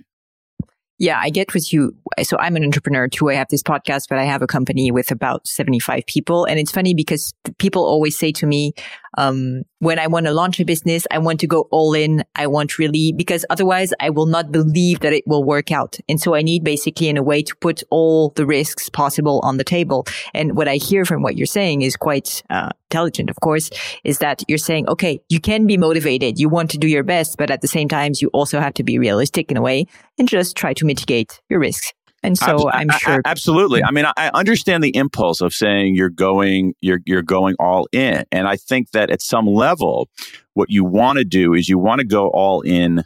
Yeah, 1.00 1.20
I 1.20 1.32
get 1.32 1.54
with 1.54 1.74
you. 1.74 1.96
So 2.22 2.38
I'm 2.40 2.56
an 2.56 2.64
entrepreneur 2.64 3.08
too. 3.08 3.30
I 3.30 3.34
have 3.34 3.48
this 3.50 3.64
podcast, 3.64 4.06
but 4.10 4.20
I 4.20 4.24
have 4.24 4.42
a 4.42 4.48
company 4.48 4.92
with 4.92 5.12
about 5.12 5.48
75 5.48 6.06
people. 6.06 6.46
And 6.46 6.60
it's 6.60 6.72
funny 6.72 6.94
because 6.94 7.34
people 7.58 7.84
always 7.84 8.18
say 8.18 8.32
to 8.34 8.46
me, 8.46 8.74
um, 9.18 9.64
when 9.80 10.00
I 10.00 10.08
want 10.08 10.26
to 10.26 10.32
launch 10.32 10.60
a 10.60 10.66
business, 10.66 11.06
I 11.12 11.20
want 11.20 11.40
to 11.42 11.48
go 11.48 11.68
all 11.72 11.94
in. 11.94 12.24
I 12.36 12.48
want 12.48 12.80
really, 12.80 13.12
because 13.12 13.46
otherwise 13.50 13.94
I 14.00 14.10
will 14.10 14.26
not 14.26 14.52
believe 14.52 15.02
that 15.02 15.14
it 15.14 15.24
will 15.28 15.44
work 15.44 15.72
out. 15.72 15.98
And 16.08 16.20
so 16.20 16.36
I 16.36 16.42
need 16.42 16.64
basically 16.64 17.10
in 17.10 17.18
a 17.18 17.24
way 17.24 17.44
to 17.44 17.56
put 17.58 17.84
all 17.90 18.30
the 18.36 18.46
risks 18.46 18.90
possible 18.90 19.40
on 19.44 19.58
the 19.58 19.64
table. 19.64 20.06
And 20.34 20.56
what 20.56 20.68
I 20.68 20.76
hear 20.76 21.06
from 21.06 21.22
what 21.22 21.38
you're 21.38 21.46
saying 21.46 21.82
is 21.82 21.96
quite, 21.96 22.44
uh, 22.50 22.70
intelligent, 22.90 23.30
of 23.30 23.40
course, 23.42 23.70
is 24.04 24.20
that 24.20 24.44
you're 24.48 24.58
saying, 24.58 24.88
okay, 24.88 25.20
you 25.30 25.40
can 25.40 25.66
be 25.66 25.78
motivated. 25.78 26.40
You 26.40 26.48
want 26.48 26.70
to 26.72 26.78
do 26.78 26.88
your 26.88 27.04
best, 27.04 27.38
but 27.38 27.50
at 27.50 27.62
the 27.62 27.68
same 27.68 27.88
time, 27.88 28.14
you 28.22 28.30
also 28.34 28.60
have 28.60 28.74
to 28.76 28.84
be 28.84 29.00
realistic 29.00 29.50
in 29.50 29.58
a 29.58 29.62
way 29.62 29.88
and 30.20 30.28
just 30.28 30.56
try 30.56 30.74
to 30.74 30.86
mitigate 30.86 31.42
your 31.50 31.60
risks. 31.60 31.92
And 32.24 32.38
so 32.38 32.70
I'm 32.72 32.90
sure. 32.90 33.22
absolutely. 33.26 33.84
I 33.84 33.92
mean, 33.92 34.06
I 34.06 34.32
understand 34.34 34.84
the 34.84 34.96
impulse 34.96 35.42
of 35.42 35.54
saying 35.54 35.96
you're 35.96 36.10
going, 36.10 36.74
you're, 36.80 37.02
you're 37.06 37.22
going 37.22 37.56
all 37.60 37.88
in. 37.92 38.24
And 38.32 38.48
I 38.48 38.56
think 38.56 38.92
that 38.92 39.10
at 39.10 39.22
some 39.22 39.46
level, 39.46 40.10
what 40.54 40.70
you 40.70 40.86
want 40.86 41.18
to 41.18 41.26
do 41.26 41.54
is 41.54 41.68
you 41.68 41.78
want 41.78 42.00
to 42.00 42.06
go 42.06 42.30
all 42.30 42.62
in 42.62 43.04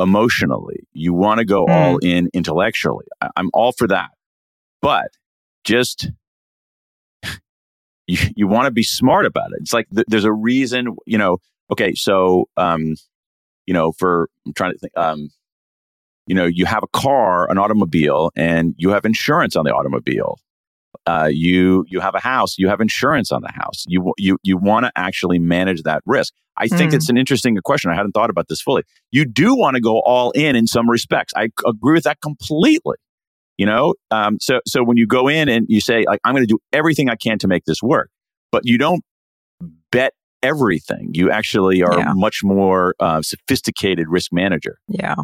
emotionally. 0.00 0.80
You 0.92 1.14
want 1.14 1.38
to 1.38 1.44
go 1.44 1.64
mm. 1.66 1.70
all 1.70 1.98
in 1.98 2.28
intellectually. 2.34 3.06
I, 3.20 3.30
I'm 3.36 3.50
all 3.54 3.70
for 3.70 3.86
that. 3.86 4.10
But 4.82 5.10
just 5.62 6.10
you, 8.06 8.18
you 8.34 8.48
want 8.48 8.66
to 8.66 8.72
be 8.72 8.82
smart 8.82 9.26
about 9.26 9.52
it. 9.52 9.58
It's 9.60 9.72
like 9.72 9.88
th- 9.94 10.06
there's 10.08 10.24
a 10.24 10.32
reason, 10.32 10.96
you 11.06 11.18
know, 11.18 11.38
okay, 11.70 11.94
so, 11.94 12.48
um, 12.56 12.96
you 13.66 13.74
know, 13.74 13.92
for, 13.92 14.28
I'm 14.44 14.52
trying 14.54 14.72
to 14.72 14.78
think, 14.78 14.92
um, 14.96 15.30
you 16.26 16.34
know, 16.34 16.46
you 16.46 16.64
have 16.66 16.82
a 16.82 16.88
car, 16.88 17.50
an 17.50 17.58
automobile, 17.58 18.30
and 18.36 18.74
you 18.78 18.90
have 18.90 19.04
insurance 19.04 19.56
on 19.56 19.64
the 19.64 19.72
automobile. 19.72 20.38
Uh, 21.06 21.28
you 21.30 21.84
you 21.88 22.00
have 22.00 22.14
a 22.14 22.20
house, 22.20 22.56
you 22.56 22.68
have 22.68 22.80
insurance 22.80 23.30
on 23.30 23.42
the 23.42 23.52
house. 23.52 23.84
You 23.86 24.14
you 24.16 24.38
you 24.42 24.56
want 24.56 24.86
to 24.86 24.92
actually 24.96 25.38
manage 25.38 25.82
that 25.82 26.02
risk. 26.06 26.32
I 26.56 26.68
think 26.68 26.92
mm. 26.92 26.94
it's 26.94 27.10
an 27.10 27.18
interesting 27.18 27.56
question. 27.64 27.90
I 27.90 27.94
hadn't 27.94 28.12
thought 28.12 28.30
about 28.30 28.48
this 28.48 28.62
fully. 28.62 28.84
You 29.10 29.24
do 29.24 29.54
want 29.54 29.74
to 29.74 29.80
go 29.80 30.00
all 30.00 30.30
in 30.30 30.56
in 30.56 30.66
some 30.66 30.88
respects. 30.88 31.32
I 31.36 31.48
agree 31.66 31.94
with 31.94 32.04
that 32.04 32.20
completely. 32.20 32.96
You 33.58 33.66
know, 33.66 33.94
um, 34.10 34.38
so 34.40 34.60
so 34.66 34.82
when 34.82 34.96
you 34.96 35.06
go 35.06 35.28
in 35.28 35.48
and 35.48 35.66
you 35.68 35.80
say 35.80 36.04
like 36.06 36.20
I'm 36.24 36.32
going 36.32 36.46
to 36.46 36.52
do 36.52 36.58
everything 36.72 37.10
I 37.10 37.16
can 37.16 37.38
to 37.40 37.48
make 37.48 37.64
this 37.66 37.82
work, 37.82 38.08
but 38.50 38.62
you 38.64 38.78
don't 38.78 39.02
bet 39.90 40.14
everything. 40.42 41.10
You 41.12 41.30
actually 41.30 41.82
are 41.82 41.98
yeah. 41.98 42.12
much 42.14 42.40
more 42.42 42.94
uh, 43.00 43.20
sophisticated 43.22 44.06
risk 44.08 44.32
manager. 44.32 44.78
Yeah. 44.88 45.16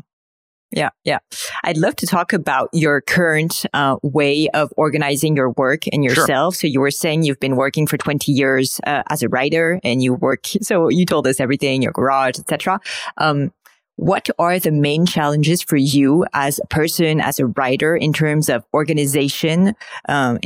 Yeah, 0.72 0.90
yeah. 1.04 1.18
I'd 1.64 1.76
love 1.76 1.96
to 1.96 2.06
talk 2.06 2.33
about 2.33 2.68
your 2.72 3.00
current 3.00 3.66
uh, 3.74 3.96
way 4.02 4.48
of 4.54 4.72
organizing 4.76 5.35
your 5.35 5.50
work 5.50 5.83
and 5.92 6.04
yourself. 6.04 6.54
Sure. 6.54 6.61
So 6.61 6.66
you 6.68 6.80
were 6.80 6.92
saying 6.92 7.24
you've 7.24 7.40
been 7.40 7.56
working 7.56 7.87
for 7.87 7.96
20 7.96 8.30
years 8.30 8.80
uh, 8.87 9.02
as 9.09 9.22
a 9.22 9.28
writer 9.28 9.80
and 9.83 10.02
you 10.02 10.14
work, 10.14 10.46
so 10.62 10.88
you 10.88 11.06
told 11.06 11.26
us 11.26 11.40
everything, 11.40 11.83
your 11.83 11.92
garage, 11.92 12.38
etc. 12.38 12.80
Um, 13.16 13.52
what 13.96 14.30
are 14.38 14.59
the 14.59 14.70
main 14.70 15.04
challenges 15.04 15.61
for 15.61 15.76
you 15.76 16.24
as 16.33 16.59
a 16.59 16.66
person, 16.68 17.20
as 17.20 17.38
a 17.38 17.46
writer, 17.46 17.94
in 17.94 18.14
terms 18.14 18.48
of 18.48 18.64
organization, 18.72 19.74
um, 20.09 20.38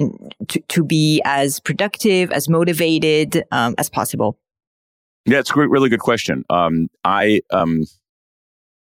to, 0.49 0.61
to 0.61 0.83
be 0.83 1.23
as 1.25 1.61
productive, 1.61 2.33
as 2.33 2.49
motivated 2.49 3.45
um, 3.53 3.77
as 3.79 3.89
possible? 3.89 4.37
Yeah, 5.25 5.39
it's 5.39 5.51
a 5.51 5.55
great, 5.55 5.71
really 5.71 5.89
good 5.89 6.01
question. 6.01 6.45
Um, 6.51 6.89
I 7.05 7.43
um, 7.53 7.85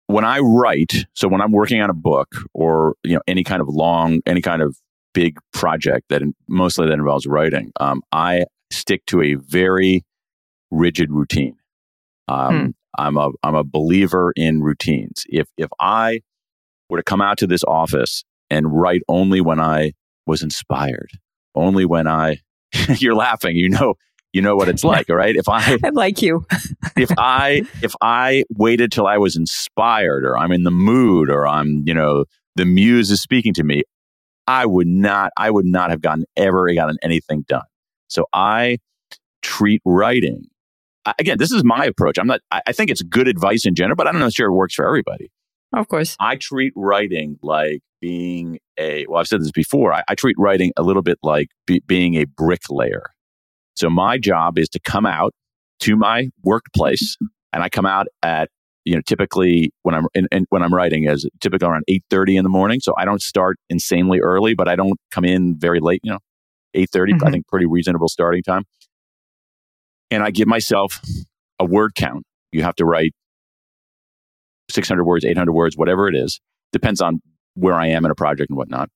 when 0.07 0.25
I 0.25 0.39
write, 0.39 1.05
so 1.13 1.27
when 1.27 1.41
I'm 1.41 1.51
working 1.51 1.81
on 1.81 1.89
a 1.89 1.93
book 1.93 2.35
or 2.53 2.95
you 3.03 3.15
know 3.15 3.21
any 3.27 3.43
kind 3.43 3.61
of 3.61 3.67
long, 3.67 4.21
any 4.25 4.41
kind 4.41 4.61
of 4.61 4.77
big 5.13 5.39
project 5.53 6.05
that 6.09 6.21
mostly 6.47 6.87
that 6.87 6.93
involves 6.93 7.25
writing, 7.25 7.71
um, 7.79 8.01
I 8.11 8.45
stick 8.71 9.05
to 9.07 9.21
a 9.21 9.35
very 9.35 10.03
rigid 10.71 11.11
routine. 11.11 11.55
Um, 12.27 12.59
hmm. 12.59 12.69
I'm 12.97 13.17
a 13.17 13.31
I'm 13.43 13.55
a 13.55 13.63
believer 13.63 14.31
in 14.35 14.61
routines. 14.61 15.23
If 15.27 15.47
if 15.57 15.69
I 15.79 16.21
were 16.89 16.97
to 16.97 17.03
come 17.03 17.21
out 17.21 17.37
to 17.39 17.47
this 17.47 17.63
office 17.63 18.23
and 18.49 18.79
write 18.79 19.01
only 19.07 19.41
when 19.41 19.59
I 19.59 19.93
was 20.27 20.43
inspired, 20.43 21.09
only 21.55 21.85
when 21.85 22.07
I 22.07 22.37
you're 22.99 23.15
laughing, 23.15 23.55
you 23.55 23.69
know 23.69 23.95
you 24.35 24.41
know 24.41 24.55
what 24.55 24.67
it's 24.67 24.83
like, 24.93 25.09
all 25.09 25.15
right? 25.15 25.35
If 25.35 25.49
I 25.49 25.77
I'm 25.83 25.95
like 25.95 26.21
you. 26.21 26.45
if 26.97 27.09
I 27.17 27.63
if 27.81 27.95
I 28.01 28.43
waited 28.55 28.91
till 28.91 29.07
I 29.07 29.17
was 29.17 29.35
inspired 29.35 30.25
or 30.25 30.37
I'm 30.37 30.51
in 30.51 30.63
the 30.63 30.71
mood 30.71 31.29
or 31.29 31.47
I'm, 31.47 31.83
you 31.85 31.93
know, 31.93 32.25
the 32.55 32.65
muse 32.65 33.09
is 33.09 33.21
speaking 33.21 33.53
to 33.53 33.63
me, 33.63 33.83
I 34.45 34.65
would 34.65 34.87
not 34.87 35.31
I 35.37 35.49
would 35.49 35.65
not 35.65 35.89
have 35.89 36.01
gotten 36.01 36.25
ever 36.37 36.71
gotten 36.73 36.97
anything 37.01 37.45
done. 37.47 37.63
So 38.07 38.25
I 38.33 38.77
treat 39.41 39.81
writing 39.85 40.45
again, 41.19 41.37
this 41.37 41.51
is 41.51 41.63
my 41.63 41.85
approach. 41.85 42.17
I'm 42.17 42.27
not, 42.27 42.41
I 42.51 42.71
think 42.71 42.89
it's 42.89 43.01
good 43.03 43.27
advice 43.27 43.65
in 43.65 43.75
general, 43.75 43.95
but 43.95 44.07
I 44.07 44.11
don't 44.11 44.21
know 44.21 44.29
sure 44.29 44.47
it 44.47 44.53
works 44.53 44.73
for 44.73 44.85
everybody. 44.85 45.31
Of 45.73 45.87
course. 45.87 46.15
I 46.19 46.35
treat 46.35 46.73
writing 46.75 47.37
like 47.43 47.81
being 48.01 48.59
a, 48.79 49.05
well, 49.07 49.19
I've 49.19 49.27
said 49.27 49.41
this 49.41 49.51
before, 49.51 49.93
I, 49.93 50.03
I 50.07 50.15
treat 50.15 50.35
writing 50.39 50.71
a 50.77 50.83
little 50.83 51.01
bit 51.01 51.19
like 51.21 51.49
be, 51.67 51.81
being 51.85 52.15
a 52.15 52.25
bricklayer. 52.25 53.11
So 53.75 53.89
my 53.89 54.17
job 54.17 54.57
is 54.57 54.69
to 54.69 54.79
come 54.79 55.05
out 55.05 55.33
to 55.81 55.95
my 55.95 56.29
workplace 56.43 57.17
and 57.53 57.63
I 57.63 57.69
come 57.69 57.85
out 57.85 58.07
at, 58.23 58.49
you 58.85 58.95
know, 58.95 59.01
typically 59.05 59.71
when 59.83 59.95
I'm 59.95 60.07
in, 60.13 60.27
in, 60.31 60.45
when 60.49 60.63
I'm 60.63 60.73
writing 60.73 61.05
is 61.05 61.27
typically 61.41 61.67
around 61.67 61.83
8:30 61.89 62.37
in 62.37 62.43
the 62.43 62.49
morning. 62.49 62.79
So 62.79 62.93
I 62.97 63.05
don't 63.05 63.21
start 63.21 63.57
insanely 63.69 64.19
early, 64.19 64.53
but 64.53 64.67
I 64.67 64.75
don't 64.75 64.99
come 65.11 65.25
in 65.25 65.57
very 65.57 65.79
late, 65.79 66.01
you 66.03 66.11
know, 66.11 66.19
8:30, 66.75 66.87
mm-hmm. 66.87 67.27
I 67.27 67.31
think 67.31 67.47
pretty 67.47 67.65
reasonable 67.65 68.07
starting 68.07 68.43
time 68.43 68.63
and 70.11 70.23
I 70.23 70.31
give 70.31 70.47
myself 70.47 71.01
a 71.59 71.65
word 71.65 71.95
count. 71.95 72.25
You 72.51 72.63
have 72.63 72.75
to 72.75 72.85
write 72.85 73.13
600 74.69 75.03
words, 75.03 75.25
800 75.25 75.51
words, 75.51 75.77
whatever 75.77 76.07
it 76.07 76.15
is. 76.15 76.39
Depends 76.71 77.01
on 77.01 77.21
where 77.55 77.75
I 77.75 77.87
am 77.87 78.05
in 78.05 78.11
a 78.11 78.15
project 78.15 78.49
and 78.49 78.57
whatnot. 78.57 78.89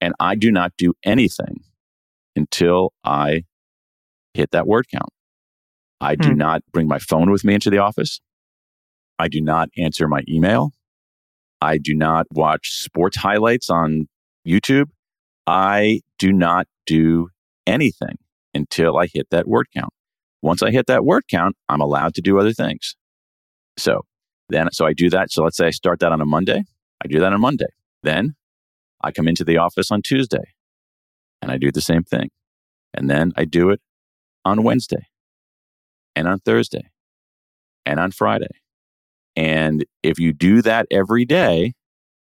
And 0.00 0.14
I 0.18 0.34
do 0.34 0.50
not 0.50 0.72
do 0.78 0.94
anything 1.04 1.62
until 2.36 2.92
I 3.04 3.44
hit 4.40 4.50
that 4.52 4.66
word 4.66 4.86
count. 4.90 5.10
I 6.00 6.14
do 6.14 6.30
hmm. 6.30 6.38
not 6.38 6.62
bring 6.72 6.88
my 6.88 6.98
phone 6.98 7.30
with 7.30 7.44
me 7.44 7.54
into 7.54 7.70
the 7.70 7.78
office. 7.78 8.20
I 9.18 9.28
do 9.28 9.40
not 9.40 9.68
answer 9.76 10.08
my 10.08 10.22
email. 10.28 10.72
I 11.60 11.76
do 11.76 11.94
not 11.94 12.26
watch 12.30 12.72
sports 12.72 13.18
highlights 13.18 13.68
on 13.68 14.08
YouTube. 14.48 14.86
I 15.46 16.00
do 16.18 16.32
not 16.32 16.66
do 16.86 17.28
anything 17.66 18.16
until 18.54 18.96
I 18.96 19.06
hit 19.06 19.28
that 19.30 19.46
word 19.46 19.66
count. 19.76 19.92
Once 20.42 20.62
I 20.62 20.70
hit 20.70 20.86
that 20.86 21.04
word 21.04 21.24
count, 21.30 21.54
I'm 21.68 21.82
allowed 21.82 22.14
to 22.14 22.22
do 22.22 22.38
other 22.38 22.54
things. 22.54 22.96
So 23.76 24.06
then, 24.48 24.72
so 24.72 24.86
I 24.86 24.94
do 24.94 25.10
that. 25.10 25.30
So 25.30 25.44
let's 25.44 25.58
say 25.58 25.66
I 25.66 25.70
start 25.70 26.00
that 26.00 26.12
on 26.12 26.22
a 26.22 26.26
Monday. 26.26 26.64
I 27.04 27.08
do 27.08 27.20
that 27.20 27.32
on 27.32 27.40
Monday. 27.40 27.66
Then 28.02 28.36
I 29.02 29.12
come 29.12 29.28
into 29.28 29.44
the 29.44 29.58
office 29.58 29.90
on 29.90 30.00
Tuesday 30.00 30.54
and 31.42 31.50
I 31.50 31.58
do 31.58 31.70
the 31.70 31.82
same 31.82 32.04
thing. 32.04 32.30
And 32.94 33.10
then 33.10 33.32
I 33.36 33.44
do 33.44 33.68
it 33.68 33.80
on 34.44 34.62
Wednesday 34.62 35.06
and 36.16 36.28
on 36.28 36.40
Thursday 36.40 36.90
and 37.86 38.00
on 38.00 38.10
Friday. 38.10 38.48
And 39.36 39.84
if 40.02 40.18
you 40.18 40.32
do 40.32 40.62
that 40.62 40.86
every 40.90 41.24
day, 41.24 41.72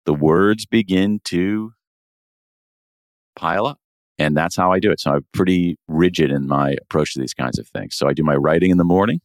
the 0.07 0.14
words 0.14 0.66
begin 0.66 1.20
to 1.24 1.72
pile 3.37 3.66
up. 3.66 3.78
And 4.18 4.37
that's 4.37 4.57
how 4.57 4.72
I 4.72 4.81
do 4.81 4.90
it. 4.90 5.00
So 5.00 5.12
I'm 5.12 5.26
pretty 5.33 5.76
rigid 5.87 6.33
in 6.33 6.48
my 6.48 6.76
approach 6.83 7.14
to 7.14 7.20
these 7.20 7.35
kinds 7.35 7.59
of 7.59 7.68
things. 7.68 7.94
So 7.94 8.09
I 8.09 8.12
do 8.12 8.24
my 8.24 8.35
writing 8.35 8.70
in 8.70 8.78
the 8.78 8.85
morning. 8.85 9.20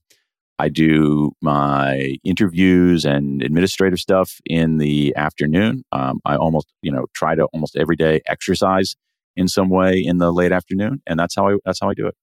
I 0.59 0.69
do 0.69 1.31
my 1.41 2.15
interviews 2.23 3.05
and 3.05 3.41
administrative 3.41 3.99
stuff 3.99 4.39
in 4.45 4.77
the 4.77 5.15
afternoon. 5.15 5.83
Um, 5.91 6.21
I 6.25 6.35
almost, 6.35 6.67
you 6.81 6.91
know, 6.91 7.05
try 7.13 7.33
to 7.33 7.45
almost 7.45 7.75
every 7.75 7.95
day 7.95 8.21
exercise 8.27 8.95
in 9.35 9.47
some 9.47 9.69
way 9.69 9.97
in 9.97 10.19
the 10.19 10.31
late 10.31 10.51
afternoon, 10.51 11.01
and 11.07 11.19
that's 11.19 11.35
how 11.35 11.49
I 11.49 11.55
that's 11.65 11.79
how 11.79 11.89
I 11.89 11.95
do 11.95 12.07
it. 12.07 12.15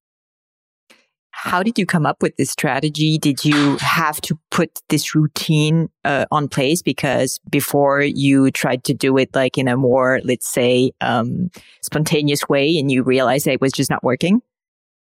How 1.42 1.62
did 1.62 1.78
you 1.78 1.86
come 1.86 2.04
up 2.04 2.20
with 2.20 2.36
this 2.36 2.50
strategy? 2.50 3.16
Did 3.16 3.46
you 3.46 3.78
have 3.78 4.20
to 4.22 4.38
put 4.50 4.78
this 4.90 5.14
routine 5.14 5.88
uh, 6.04 6.26
on 6.30 6.48
place 6.48 6.82
because 6.82 7.40
before 7.48 8.02
you 8.02 8.50
tried 8.50 8.84
to 8.84 8.92
do 8.92 9.16
it 9.16 9.34
like 9.34 9.56
in 9.56 9.66
a 9.66 9.74
more, 9.74 10.20
let's 10.22 10.46
say, 10.46 10.92
um, 11.00 11.50
spontaneous 11.80 12.46
way 12.46 12.76
and 12.76 12.92
you 12.92 13.02
realized 13.02 13.46
it 13.46 13.58
was 13.58 13.72
just 13.72 13.88
not 13.88 14.04
working? 14.04 14.42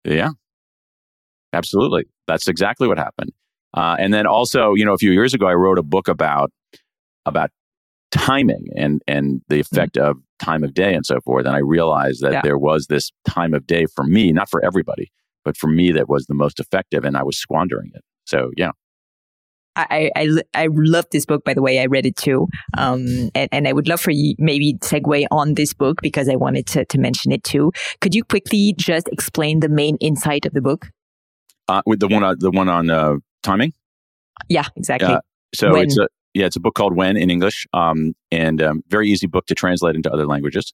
Yeah, 0.04 0.30
absolutely. 1.54 2.06
That's 2.28 2.48
exactly 2.48 2.88
what 2.88 3.00
happened. 3.00 3.32
Uh, 3.74 3.96
and 3.98 4.14
then 4.14 4.28
also, 4.28 4.76
you 4.76 4.86
know, 4.86 4.94
a 4.94 5.00
few 5.00 5.12
years 5.12 5.34
ago, 5.34 5.48
I 5.48 5.56
wrote 5.56 5.80
a 5.80 5.84
book 5.84 6.08
about 6.08 6.52
about 7.26 7.50
timing 8.12 8.68
and 8.76 9.02
and 9.08 9.42
the 9.48 9.56
mm-hmm. 9.56 9.76
effect 9.76 9.96
mm-hmm. 9.96 10.12
of 10.12 10.18
time 10.38 10.64
of 10.64 10.76
day 10.76 10.94
and 10.94 11.04
so 11.04 11.20
forth. 11.22 11.48
And 11.48 11.56
I 11.56 11.62
realized 11.62 12.22
that 12.22 12.32
yeah. 12.32 12.42
there 12.44 12.60
was 12.60 12.86
this 12.88 13.12
time 13.28 13.56
of 13.56 13.66
day 13.66 13.88
for 13.96 14.04
me, 14.04 14.32
not 14.32 14.52
for 14.52 14.64
everybody, 14.64 15.12
but 15.48 15.56
for 15.56 15.68
me, 15.68 15.94
that 15.94 16.10
was 16.10 16.26
the 16.26 16.34
most 16.34 16.60
effective, 16.60 17.06
and 17.06 17.16
I 17.16 17.24
was 17.24 17.38
squandering 17.38 17.92
it. 17.94 18.04
So 18.26 18.52
yeah. 18.58 18.72
I, 19.78 20.12
I, 20.14 20.30
I 20.54 20.68
love 20.74 21.06
this 21.12 21.26
book, 21.26 21.46
by 21.46 21.54
the 21.54 21.62
way. 21.62 21.80
I 21.80 21.86
read 21.86 22.06
it 22.06 22.18
too. 22.18 22.48
Um, 22.78 23.30
and, 23.34 23.48
and 23.54 23.66
I 23.66 23.72
would 23.72 23.88
love 23.88 24.02
for 24.02 24.12
you 24.12 24.36
maybe 24.40 24.74
segue 24.82 25.26
on 25.32 25.54
this 25.54 25.74
book 25.74 26.02
because 26.02 26.28
I 26.28 26.36
wanted 26.36 26.68
to, 26.68 26.84
to 26.84 26.98
mention 26.98 27.32
it 27.32 27.46
too. 27.46 27.72
Could 28.02 28.14
you 28.14 28.26
quickly 28.26 28.74
just 28.76 29.08
explain 29.08 29.62
the 29.62 29.70
main 29.70 29.96
insight 30.02 30.46
of 30.46 30.52
the 30.52 30.62
book? 30.62 30.90
Uh, 31.70 31.82
with 31.86 32.02
the 32.02 32.10
one, 32.10 32.24
uh, 32.24 32.36
the 32.38 32.52
one 32.52 32.68
on 32.68 32.90
uh, 32.90 33.14
timing. 33.42 33.72
Yeah, 34.50 34.66
exactly. 34.76 35.14
Uh, 35.14 35.22
so 35.56 35.72
when. 35.72 35.84
it's 35.84 35.98
a 35.98 36.10
yeah, 36.34 36.48
it's 36.48 36.58
a 36.58 36.60
book 36.60 36.76
called 36.76 36.96
When 36.96 37.16
in 37.16 37.30
English, 37.30 37.66
um, 37.72 38.14
and 38.32 38.62
um, 38.62 38.84
very 38.90 39.10
easy 39.10 39.28
book 39.28 39.46
to 39.46 39.56
translate 39.56 39.96
into 39.96 40.12
other 40.12 40.26
languages 40.26 40.74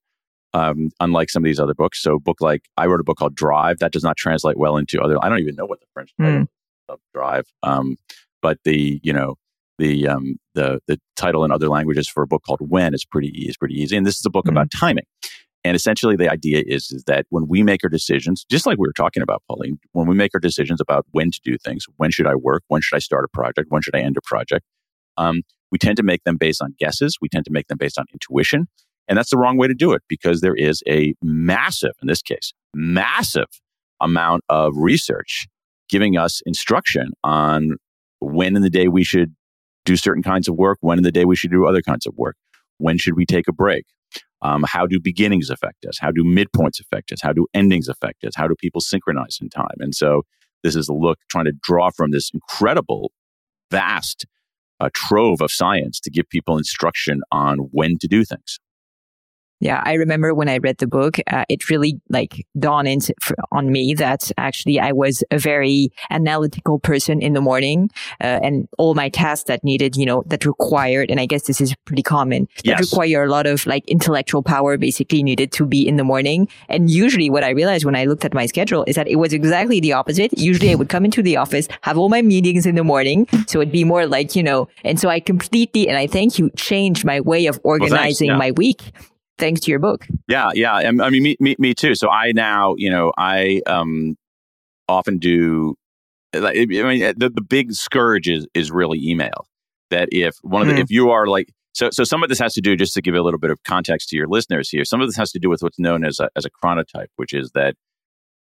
um, 0.54 0.90
unlike 1.00 1.30
some 1.30 1.44
of 1.44 1.46
these 1.46 1.60
other 1.60 1.74
books. 1.74 2.02
So, 2.02 2.20
book 2.20 2.38
like 2.40 2.66
I 2.78 2.86
wrote 2.86 3.00
a 3.00 3.04
book 3.04 3.18
called 3.18 3.36
Drive 3.36 3.80
that 3.80 3.92
does 3.92 4.04
not 4.04 4.18
translate 4.18 4.58
well 4.58 4.78
into 4.78 5.02
other. 5.02 5.18
I 5.24 5.30
don't 5.30 5.40
even 5.40 5.56
know 5.56 5.66
what 5.66 5.80
the 5.80 5.88
French 5.94 6.14
title 6.20 6.42
mm. 6.42 6.48
of 6.90 7.00
Drive, 7.14 7.46
um, 7.64 7.98
but 8.42 8.58
the 8.64 9.00
you 9.04 9.14
know 9.14 9.36
the 9.80 10.08
um, 10.08 10.36
the 10.54 10.80
the 10.88 11.00
title 11.16 11.44
in 11.44 11.52
other 11.52 11.70
languages 11.70 12.08
for 12.08 12.24
a 12.24 12.28
book 12.28 12.44
called 12.46 12.60
When 12.62 12.94
is 12.94 13.06
pretty 13.06 13.30
is 13.30 13.58
pretty 13.58 13.76
easy. 13.76 13.98
And 13.98 14.06
this 14.06 14.18
is 14.18 14.26
a 14.26 14.30
book 14.30 14.46
mm. 14.46 14.52
about 14.52 14.72
timing. 14.72 15.06
And 15.66 15.78
essentially, 15.78 16.18
the 16.18 16.30
idea 16.30 16.62
is, 16.66 16.92
is 16.92 17.06
that 17.06 17.26
when 17.30 17.48
we 17.48 17.64
make 17.64 17.86
our 17.86 17.90
decisions, 17.90 18.46
just 18.52 18.66
like 18.66 18.78
we 18.78 18.86
were 18.86 18.94
talking 18.94 19.24
about, 19.24 19.44
Pauline, 19.48 19.80
when 19.94 20.08
we 20.08 20.16
make 20.16 20.32
our 20.34 20.40
decisions 20.42 20.82
about 20.82 21.06
when 21.12 21.32
to 21.32 21.40
do 21.42 21.58
things, 21.58 21.86
when 21.96 22.12
should 22.12 22.28
I 22.28 22.36
work, 22.36 22.64
when 22.68 22.82
should 22.82 22.98
I 22.98 23.00
start 23.00 23.24
a 23.24 23.30
project, 23.30 23.68
when 23.72 23.82
should 23.82 23.96
I 23.96 24.02
end 24.02 24.18
a 24.18 24.22
project, 24.28 24.66
um, 25.16 25.44
we 25.72 25.78
tend 25.78 25.96
to 25.98 26.04
make 26.04 26.24
them 26.26 26.36
based 26.36 26.62
on 26.62 26.76
guesses. 26.80 27.18
We 27.22 27.30
tend 27.30 27.46
to 27.46 27.52
make 27.52 27.68
them 27.68 27.78
based 27.78 27.98
on 27.98 28.06
intuition. 28.12 28.68
And 29.08 29.18
that's 29.18 29.30
the 29.30 29.38
wrong 29.38 29.58
way 29.58 29.68
to 29.68 29.74
do 29.74 29.92
it 29.92 30.02
because 30.08 30.42
there 30.42 30.56
is 30.56 30.82
a 30.88 31.14
massive, 31.22 31.92
in 32.02 32.08
this 32.08 32.22
case, 32.22 32.54
massive 32.74 33.48
amount 34.02 34.44
of 34.50 34.74
research 34.76 35.48
giving 35.90 36.18
us 36.18 36.42
instruction 36.46 37.12
on 37.24 37.78
when 38.20 38.56
in 38.56 38.62
the 38.62 38.70
day 38.70 38.88
we 38.88 39.04
should 39.04 39.36
do 39.86 39.96
certain 39.96 40.24
kinds 40.24 40.48
of 40.48 40.56
work, 40.56 40.78
when 40.82 40.98
in 40.98 41.04
the 41.04 41.12
day 41.12 41.26
we 41.26 41.36
should 41.36 41.52
do 41.52 41.68
other 41.68 41.82
kinds 41.82 42.06
of 42.06 42.14
work, 42.16 42.36
when 42.78 42.98
should 42.98 43.16
we 43.16 43.26
take 43.26 43.48
a 43.48 43.54
break, 43.54 43.86
um, 44.42 44.64
how 44.66 44.86
do 44.86 45.00
beginnings 45.00 45.50
affect 45.50 45.86
us, 45.86 45.98
how 46.00 46.12
do 46.12 46.24
midpoints 46.24 46.80
affect 46.80 47.12
us, 47.12 47.20
how 47.22 47.34
do 47.34 47.46
endings 47.54 47.88
affect 47.88 48.24
us, 48.24 48.34
how 48.36 48.48
do 48.48 48.56
people 48.60 48.82
synchronize 48.82 49.38
in 49.42 49.50
time. 49.50 49.76
And 49.80 49.94
so 49.94 50.24
this 50.64 50.76
is 50.76 50.88
a 50.88 50.94
look 50.94 51.20
trying 51.30 51.46
to 51.46 51.54
draw 51.62 51.90
from 51.96 52.12
this 52.12 52.32
incredible, 52.34 53.12
vast 53.70 54.26
uh, 54.80 54.90
trove 54.94 55.42
of 55.42 55.52
science 55.52 56.00
to 56.00 56.10
give 56.10 56.28
people 56.30 56.58
instruction 56.58 57.22
on 57.32 57.58
when 57.72 57.98
to 58.00 58.08
do 58.08 58.24
things. 58.24 58.60
Yeah, 59.64 59.82
I 59.86 59.94
remember 59.94 60.34
when 60.34 60.50
I 60.50 60.58
read 60.58 60.80
the 60.80 60.88
book, 60.88 61.20
uh, 61.32 61.46
it 61.48 61.70
really 61.70 62.02
like 62.10 62.46
dawned 62.60 62.90
into, 62.90 63.14
on 63.50 63.72
me 63.72 63.94
that 63.94 64.30
actually 64.38 64.78
I 64.78 64.92
was 64.92 65.24
a 65.32 65.38
very 65.38 65.90
analytical 66.10 66.80
person 66.80 67.22
in 67.22 67.32
the 67.32 67.40
morning, 67.40 67.90
uh, 68.20 68.42
and 68.44 68.68
all 68.78 68.94
my 68.94 69.08
tasks 69.08 69.48
that 69.48 69.64
needed, 69.64 69.96
you 69.96 70.06
know, 70.06 70.24
that 70.28 70.46
required, 70.46 71.10
and 71.10 71.18
I 71.18 71.26
guess 71.26 71.44
this 71.44 71.62
is 71.62 71.74
pretty 71.86 72.04
common, 72.04 72.50
that 72.58 72.66
yes. 72.66 72.92
require 72.92 73.24
a 73.24 73.30
lot 73.30 73.48
of 73.48 73.66
like 73.66 73.88
intellectual 73.88 74.44
power, 74.44 74.78
basically 74.78 75.24
needed 75.24 75.54
to 75.54 75.66
be 75.66 75.88
in 75.88 75.96
the 75.96 76.04
morning. 76.04 76.50
And 76.68 76.92
usually, 76.92 77.30
what 77.30 77.46
I 77.46 77.52
realized 77.52 77.86
when 77.86 77.96
I 77.96 78.04
looked 78.04 78.26
at 78.26 78.34
my 78.34 78.48
schedule 78.48 78.84
is 78.86 78.98
that 78.98 79.08
it 79.08 79.16
was 79.16 79.32
exactly 79.32 79.80
the 79.80 79.94
opposite. 79.94 80.38
Usually, 80.38 80.72
I 80.72 80.76
would 80.76 80.90
come 80.90 81.06
into 81.06 81.24
the 81.24 81.38
office, 81.38 81.70
have 81.84 81.98
all 81.98 82.10
my 82.10 82.22
meetings 82.22 82.66
in 82.66 82.76
the 82.76 82.84
morning, 82.84 83.28
so 83.48 83.62
it'd 83.62 83.72
be 83.72 83.86
more 83.86 84.08
like 84.08 84.36
you 84.36 84.44
know, 84.44 84.68
and 84.84 85.00
so 85.00 85.08
I 85.08 85.22
completely, 85.22 85.88
and 85.88 85.98
I 85.98 86.06
thank 86.06 86.38
you, 86.38 86.50
changed 86.58 87.06
my 87.06 87.22
way 87.22 87.46
of 87.46 87.62
organizing 87.64 88.28
well, 88.28 88.36
yeah. 88.36 88.40
my 88.40 88.52
week 88.52 88.92
thanks 89.38 89.62
to 89.62 89.72
your 89.72 89.80
book. 89.80 90.08
Yeah, 90.28 90.50
yeah. 90.54 90.74
I 90.74 90.92
mean, 90.92 91.24
me, 91.24 91.38
me, 91.40 91.56
me 91.60 91.74
too. 91.74 91.96
So 91.96 92.10
I 92.10 92.32
now, 92.32 92.76
you 92.78 92.90
know, 92.90 93.12
I 93.18 93.62
um, 93.68 94.16
often 94.88 95.18
do. 95.18 95.76
Like, 96.34 96.58
I 96.58 96.66
mean, 96.66 97.14
the, 97.18 97.30
the 97.30 97.44
big 97.48 97.74
scourge 97.74 98.28
is 98.28 98.48
is 98.54 98.72
really 98.72 99.00
email. 99.04 99.48
That 99.90 100.10
if 100.12 100.36
one 100.42 100.64
of 100.64 100.68
the, 100.68 100.74
mm. 100.74 100.80
if 100.84 100.90
you 100.90 101.12
are 101.12 101.28
like 101.28 101.50
so, 101.74 101.90
so 101.92 102.04
some 102.04 102.24
of 102.24 102.30
this 102.30 102.40
has 102.40 102.54
to 102.54 102.62
do 102.62 102.76
just 102.76 102.94
to 102.96 103.02
give 103.02 103.16
a 103.16 103.22
little 103.22 103.40
bit 103.40 103.52
of 103.52 103.62
context 103.64 104.10
to 104.10 104.16
your 104.16 104.28
listeners 104.28 104.70
here. 104.70 104.86
Some 104.86 105.02
of 105.02 105.08
this 105.08 105.18
has 105.18 105.32
to 105.32 105.40
do 105.40 105.50
with 105.50 105.62
what's 105.62 105.80
known 105.80 106.06
as 106.06 106.20
a 106.20 106.30
as 106.36 106.46
a 106.46 106.50
chronotype, 106.50 107.08
which 107.18 107.34
is 107.34 107.52
that 107.54 107.76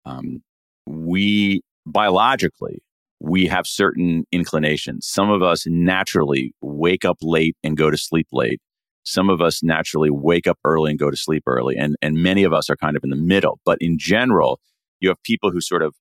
um, 0.04 0.42
we 0.86 1.62
biologically 1.86 2.82
we 3.20 3.46
have 3.46 3.66
certain 3.66 4.24
inclinations. 4.32 5.06
Some 5.06 5.30
of 5.30 5.42
us 5.42 5.66
naturally 5.66 6.54
wake 6.62 7.04
up 7.04 7.18
late 7.22 7.56
and 7.62 7.76
go 7.76 7.90
to 7.90 7.98
sleep 7.98 8.26
late. 8.32 8.60
Some 9.04 9.30
of 9.30 9.40
us 9.40 9.62
naturally 9.62 10.10
wake 10.10 10.46
up 10.46 10.58
early 10.64 10.90
and 10.90 10.98
go 10.98 11.10
to 11.10 11.16
sleep 11.16 11.44
early. 11.46 11.76
And, 11.76 11.96
and 12.02 12.16
many 12.16 12.44
of 12.44 12.52
us 12.52 12.68
are 12.68 12.76
kind 12.76 12.96
of 12.96 13.04
in 13.04 13.10
the 13.10 13.16
middle. 13.16 13.58
But 13.64 13.78
in 13.80 13.98
general, 13.98 14.60
you 15.00 15.08
have 15.08 15.22
people 15.22 15.50
who 15.50 15.60
sort 15.60 15.82
of 15.82 15.94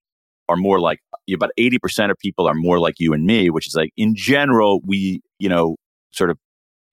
are 0.50 0.58
more 0.58 0.80
like 0.80 1.00
you 1.28 1.36
about 1.36 1.52
80% 1.60 2.12
of 2.12 2.18
people 2.18 2.48
are 2.48 2.56
more 2.56 2.80
like 2.80 2.96
you 3.00 3.14
and 3.14 3.26
me, 3.26 3.50
which 3.50 3.68
is 3.68 3.76
like 3.76 3.92
in 3.96 4.16
general, 4.16 4.82
we, 4.86 5.22
you 5.38 5.48
know, 5.48 5.78
sort 6.12 6.30
of 6.30 6.38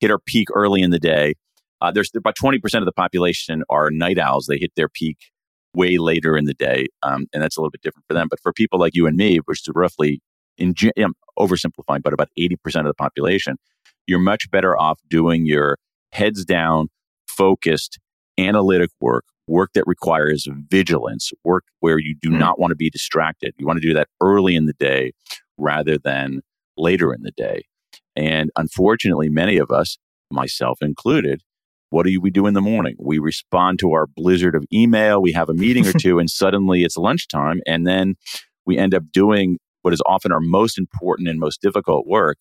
hit 0.00 0.10
our 0.10 0.18
peak 0.18 0.48
early 0.54 0.82
in 0.82 0.90
the 0.90 0.98
day. 0.98 1.34
Uh, 1.80 1.90
there's 1.90 2.10
about 2.14 2.36
20% 2.36 2.56
of 2.78 2.84
the 2.84 2.92
population 2.92 3.62
are 3.68 3.90
night 3.90 4.18
owls. 4.18 4.46
They 4.46 4.58
hit 4.58 4.72
their 4.76 4.88
peak 4.88 5.16
way 5.74 5.98
later 5.98 6.36
in 6.36 6.44
the 6.44 6.54
day. 6.54 6.86
Um, 7.02 7.26
and 7.32 7.42
that's 7.42 7.56
a 7.56 7.60
little 7.60 7.70
bit 7.70 7.82
different 7.82 8.04
for 8.08 8.14
them. 8.14 8.28
But 8.30 8.40
for 8.40 8.52
people 8.52 8.78
like 8.78 8.94
you 8.94 9.06
and 9.06 9.16
me, 9.16 9.38
which 9.44 9.60
is 9.60 9.68
roughly, 9.74 10.20
in, 10.58 10.74
I'm 10.98 11.14
oversimplifying, 11.38 12.02
but 12.02 12.12
about 12.12 12.28
80% 12.38 12.56
of 12.80 12.86
the 12.86 12.94
population, 12.94 13.56
you're 14.06 14.18
much 14.18 14.50
better 14.50 14.78
off 14.78 15.00
doing 15.08 15.46
your 15.46 15.78
heads 16.12 16.44
down, 16.44 16.88
focused, 17.28 17.98
analytic 18.38 18.90
work, 19.00 19.24
work 19.46 19.70
that 19.74 19.84
requires 19.86 20.46
vigilance, 20.70 21.32
work 21.44 21.64
where 21.80 21.98
you 21.98 22.14
do 22.20 22.30
mm. 22.30 22.38
not 22.38 22.58
want 22.58 22.70
to 22.70 22.76
be 22.76 22.90
distracted. 22.90 23.54
You 23.58 23.66
want 23.66 23.80
to 23.80 23.86
do 23.86 23.94
that 23.94 24.08
early 24.20 24.56
in 24.56 24.66
the 24.66 24.74
day 24.74 25.12
rather 25.56 25.98
than 25.98 26.40
later 26.76 27.12
in 27.12 27.22
the 27.22 27.32
day. 27.32 27.62
And 28.14 28.50
unfortunately, 28.56 29.28
many 29.28 29.58
of 29.58 29.70
us, 29.70 29.98
myself 30.30 30.78
included, 30.80 31.42
what 31.90 32.06
do 32.06 32.20
we 32.20 32.30
do 32.30 32.46
in 32.46 32.54
the 32.54 32.60
morning? 32.60 32.96
We 32.98 33.18
respond 33.18 33.78
to 33.80 33.92
our 33.92 34.06
blizzard 34.06 34.54
of 34.54 34.64
email. 34.72 35.22
We 35.22 35.32
have 35.32 35.48
a 35.48 35.54
meeting 35.54 35.86
or 35.86 35.92
two, 35.98 36.18
and 36.18 36.28
suddenly 36.28 36.82
it's 36.82 36.96
lunchtime. 36.96 37.60
And 37.66 37.86
then 37.86 38.16
we 38.64 38.76
end 38.76 38.94
up 38.94 39.04
doing 39.12 39.58
what 39.82 39.94
is 39.94 40.02
often 40.06 40.32
our 40.32 40.40
most 40.40 40.78
important 40.78 41.28
and 41.28 41.38
most 41.38 41.62
difficult 41.62 42.06
work 42.06 42.38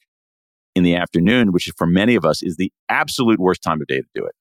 in 0.75 0.83
the 0.83 0.95
afternoon, 0.95 1.51
which 1.51 1.71
for 1.77 1.87
many 1.87 2.15
of 2.15 2.25
us 2.25 2.43
is 2.43 2.57
the 2.57 2.71
absolute 2.89 3.39
worst 3.39 3.63
time 3.63 3.81
of 3.81 3.87
day 3.87 4.01
to 4.01 4.07
do 4.13 4.25
it. 4.25 4.35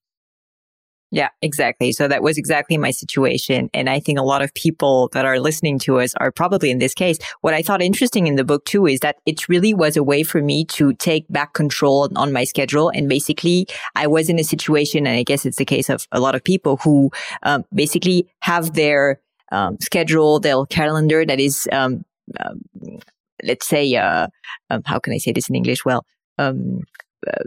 Yeah, 1.14 1.28
exactly. 1.42 1.92
So 1.92 2.08
that 2.08 2.24
was 2.24 2.36
exactly 2.38 2.76
my 2.76 2.90
situation. 2.90 3.70
And 3.72 3.88
I 3.88 4.00
think 4.00 4.18
a 4.18 4.22
lot 4.22 4.42
of 4.42 4.52
people 4.54 5.10
that 5.12 5.24
are 5.24 5.38
listening 5.38 5.78
to 5.80 6.00
us 6.00 6.12
are 6.16 6.32
probably 6.32 6.72
in 6.72 6.80
this 6.80 6.92
case. 6.92 7.18
What 7.40 7.54
I 7.54 7.62
thought 7.62 7.80
interesting 7.80 8.26
in 8.26 8.34
the 8.34 8.42
book 8.42 8.64
too 8.64 8.86
is 8.88 8.98
that 8.98 9.18
it 9.24 9.48
really 9.48 9.74
was 9.74 9.96
a 9.96 10.02
way 10.02 10.24
for 10.24 10.42
me 10.42 10.64
to 10.70 10.92
take 10.94 11.24
back 11.28 11.52
control 11.52 12.10
on 12.16 12.32
my 12.32 12.42
schedule. 12.42 12.88
And 12.88 13.08
basically 13.08 13.68
I 13.94 14.08
was 14.08 14.28
in 14.28 14.40
a 14.40 14.42
situation, 14.42 15.06
and 15.06 15.16
I 15.16 15.22
guess 15.22 15.46
it's 15.46 15.58
the 15.58 15.64
case 15.64 15.88
of 15.88 16.08
a 16.10 16.18
lot 16.18 16.34
of 16.34 16.42
people 16.42 16.78
who 16.78 17.12
um, 17.44 17.64
basically 17.72 18.26
have 18.40 18.74
their 18.74 19.20
um, 19.52 19.76
schedule, 19.80 20.40
their 20.40 20.66
calendar 20.66 21.24
that 21.24 21.38
is, 21.38 21.68
um, 21.70 22.04
um 22.40 22.60
let's 23.44 23.68
say, 23.68 23.94
uh, 23.94 24.26
um, 24.70 24.82
how 24.84 24.98
can 24.98 25.12
I 25.12 25.18
say 25.18 25.30
this 25.30 25.48
in 25.48 25.54
English? 25.54 25.84
Well, 25.84 26.04
um, 26.38 26.80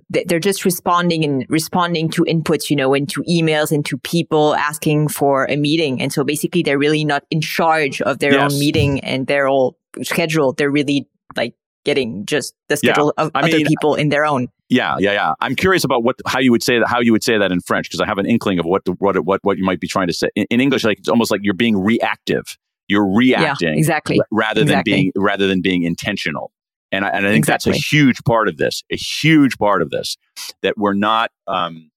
they're 0.09 0.39
just 0.39 0.65
responding 0.65 1.23
and 1.23 1.45
responding 1.49 2.09
to 2.09 2.23
inputs, 2.23 2.69
you 2.69 2.75
know, 2.75 2.93
into 2.93 3.21
emails 3.23 3.71
and 3.71 3.85
to 3.85 3.97
people 3.99 4.55
asking 4.55 5.07
for 5.07 5.45
a 5.45 5.55
meeting. 5.55 6.01
And 6.01 6.11
so 6.11 6.23
basically 6.23 6.63
they're 6.63 6.79
really 6.79 7.05
not 7.05 7.23
in 7.29 7.41
charge 7.41 8.01
of 8.01 8.19
their 8.19 8.33
yes. 8.33 8.51
own 8.51 8.59
meeting 8.59 8.99
and 9.01 9.27
their 9.27 9.47
whole 9.47 9.77
schedule. 10.01 10.53
They're 10.53 10.71
really 10.71 11.07
like 11.35 11.53
getting 11.85 12.25
just 12.25 12.53
the 12.69 12.77
schedule 12.77 13.13
yeah. 13.17 13.25
of 13.25 13.31
I 13.35 13.43
other 13.43 13.57
mean, 13.57 13.65
people 13.65 13.95
in 13.95 14.09
their 14.09 14.25
own. 14.25 14.49
Yeah, 14.69 14.95
yeah, 14.99 15.13
yeah. 15.13 15.33
I'm 15.39 15.55
curious 15.55 15.83
about 15.83 16.03
what 16.03 16.17
how 16.25 16.39
you 16.39 16.51
would 16.51 16.63
say 16.63 16.79
that 16.79 16.87
how 16.87 16.99
you 16.99 17.11
would 17.13 17.23
say 17.23 17.37
that 17.37 17.51
in 17.51 17.61
French 17.61 17.87
because 17.87 18.01
I 18.01 18.05
have 18.05 18.17
an 18.17 18.25
inkling 18.25 18.59
of 18.59 18.65
what 18.65 18.83
the, 18.85 18.93
what 18.93 19.17
what 19.23 19.39
what 19.43 19.57
you 19.57 19.63
might 19.63 19.79
be 19.79 19.87
trying 19.87 20.07
to 20.07 20.13
say 20.13 20.29
in, 20.35 20.45
in 20.49 20.59
English. 20.59 20.83
Like 20.83 20.99
it's 20.99 21.07
almost 21.07 21.31
like 21.31 21.41
you're 21.43 21.53
being 21.53 21.77
reactive. 21.77 22.57
You're 22.89 23.07
reacting 23.07 23.69
yeah, 23.69 23.77
exactly 23.77 24.19
rather 24.31 24.61
exactly. 24.61 24.91
than 24.91 24.97
being 24.97 25.11
rather 25.15 25.47
than 25.47 25.61
being 25.61 25.83
intentional. 25.83 26.51
And 26.91 27.03
I, 27.03 27.09
and 27.09 27.27
I 27.27 27.31
think 27.31 27.43
exactly. 27.43 27.73
that's 27.73 27.79
a 27.79 27.95
huge 27.95 28.23
part 28.23 28.47
of 28.47 28.57
this, 28.57 28.83
a 28.91 28.95
huge 28.95 29.57
part 29.57 29.81
of 29.81 29.89
this, 29.89 30.15
that 30.61 30.77
we're 30.77 30.93
not, 30.93 31.31
um, 31.47 31.91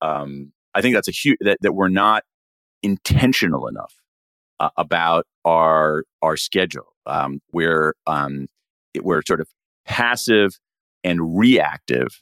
um, 0.00 0.52
I 0.74 0.80
think 0.80 0.94
that's 0.94 1.08
a 1.08 1.12
huge, 1.12 1.38
that, 1.40 1.58
that 1.62 1.72
we're 1.72 1.88
not 1.88 2.22
intentional 2.82 3.66
enough 3.66 3.94
uh, 4.60 4.70
about 4.76 5.26
our, 5.44 6.04
our 6.22 6.36
schedule. 6.36 6.94
Um, 7.04 7.40
we're, 7.52 7.94
um, 8.06 8.46
it, 8.94 9.04
we're 9.04 9.22
sort 9.26 9.40
of 9.40 9.48
passive 9.86 10.52
and 11.02 11.36
reactive 11.36 12.16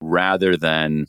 rather 0.00 0.56
than 0.56 1.06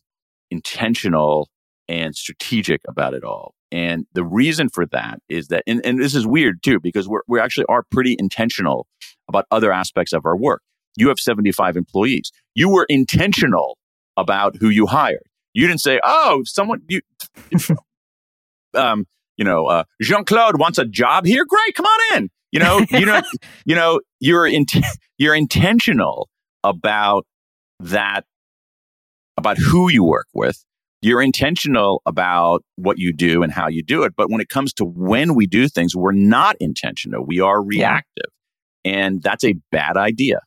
intentional 0.52 1.50
and 1.88 2.16
strategic 2.16 2.82
about 2.88 3.14
it 3.14 3.24
all. 3.24 3.54
And 3.72 4.06
the 4.14 4.24
reason 4.24 4.70
for 4.70 4.86
that 4.88 5.20
is 5.28 5.48
that, 5.48 5.64
and, 5.68 5.86
and 5.86 6.00
this 6.00 6.16
is 6.16 6.26
weird 6.26 6.64
too, 6.64 6.80
because 6.80 7.08
we're, 7.08 7.22
we 7.28 7.40
actually 7.40 7.66
are 7.68 7.84
pretty 7.92 8.16
intentional 8.18 8.88
about 9.28 9.46
other 9.52 9.72
aspects 9.72 10.14
of 10.14 10.26
our 10.26 10.38
work. 10.38 10.62
You 10.96 11.10
have 11.10 11.20
75 11.20 11.76
employees. 11.76 12.32
You 12.54 12.70
were 12.70 12.86
intentional 12.88 13.78
about 14.16 14.56
who 14.60 14.70
you 14.70 14.88
hired. 14.88 15.28
You 15.54 15.68
didn't 15.68 15.82
say, 15.82 16.00
oh, 16.04 16.44
someone, 16.46 16.82
you, 16.88 17.02
um, 18.74 19.06
you 19.38 19.44
know, 19.44 19.66
uh, 19.66 19.84
Jean 20.02 20.26
Claude 20.26 20.60
wants 20.60 20.78
a 20.78 20.86
job 20.86 21.26
here. 21.26 21.46
Great, 21.46 21.76
come 21.76 21.86
on 21.86 22.18
in. 22.18 22.30
You 22.52 22.60
know, 22.60 22.86
you 22.90 23.06
know, 23.06 23.22
you 23.66 23.76
know, 23.76 24.00
you're 24.20 24.48
in, 24.48 24.66
you're 25.18 25.36
intentional 25.36 26.30
about 26.64 27.26
that, 27.80 28.22
about 29.38 29.58
who 29.58 29.90
you 29.90 30.04
work 30.04 30.28
with, 30.34 30.64
you're 31.06 31.22
intentional 31.22 32.02
about 32.08 32.64
what 32.78 32.98
you 32.98 33.14
do 33.14 33.44
and 33.44 33.54
how 33.54 33.68
you 33.68 33.84
do 33.84 34.04
it. 34.04 34.14
But 34.18 34.32
when 34.32 34.42
it 34.42 34.50
comes 34.50 34.74
to 34.74 34.86
when 34.86 35.36
we 35.36 35.46
do 35.46 35.68
things, 35.68 35.96
we're 35.96 36.12
not 36.12 36.56
intentional. 36.60 37.24
We 37.24 37.40
are 37.40 37.64
reactive. 37.64 38.32
Yeah. 38.84 38.98
And 38.98 39.22
that's 39.22 39.44
a 39.44 39.54
bad 39.72 39.98
idea. 39.98 40.40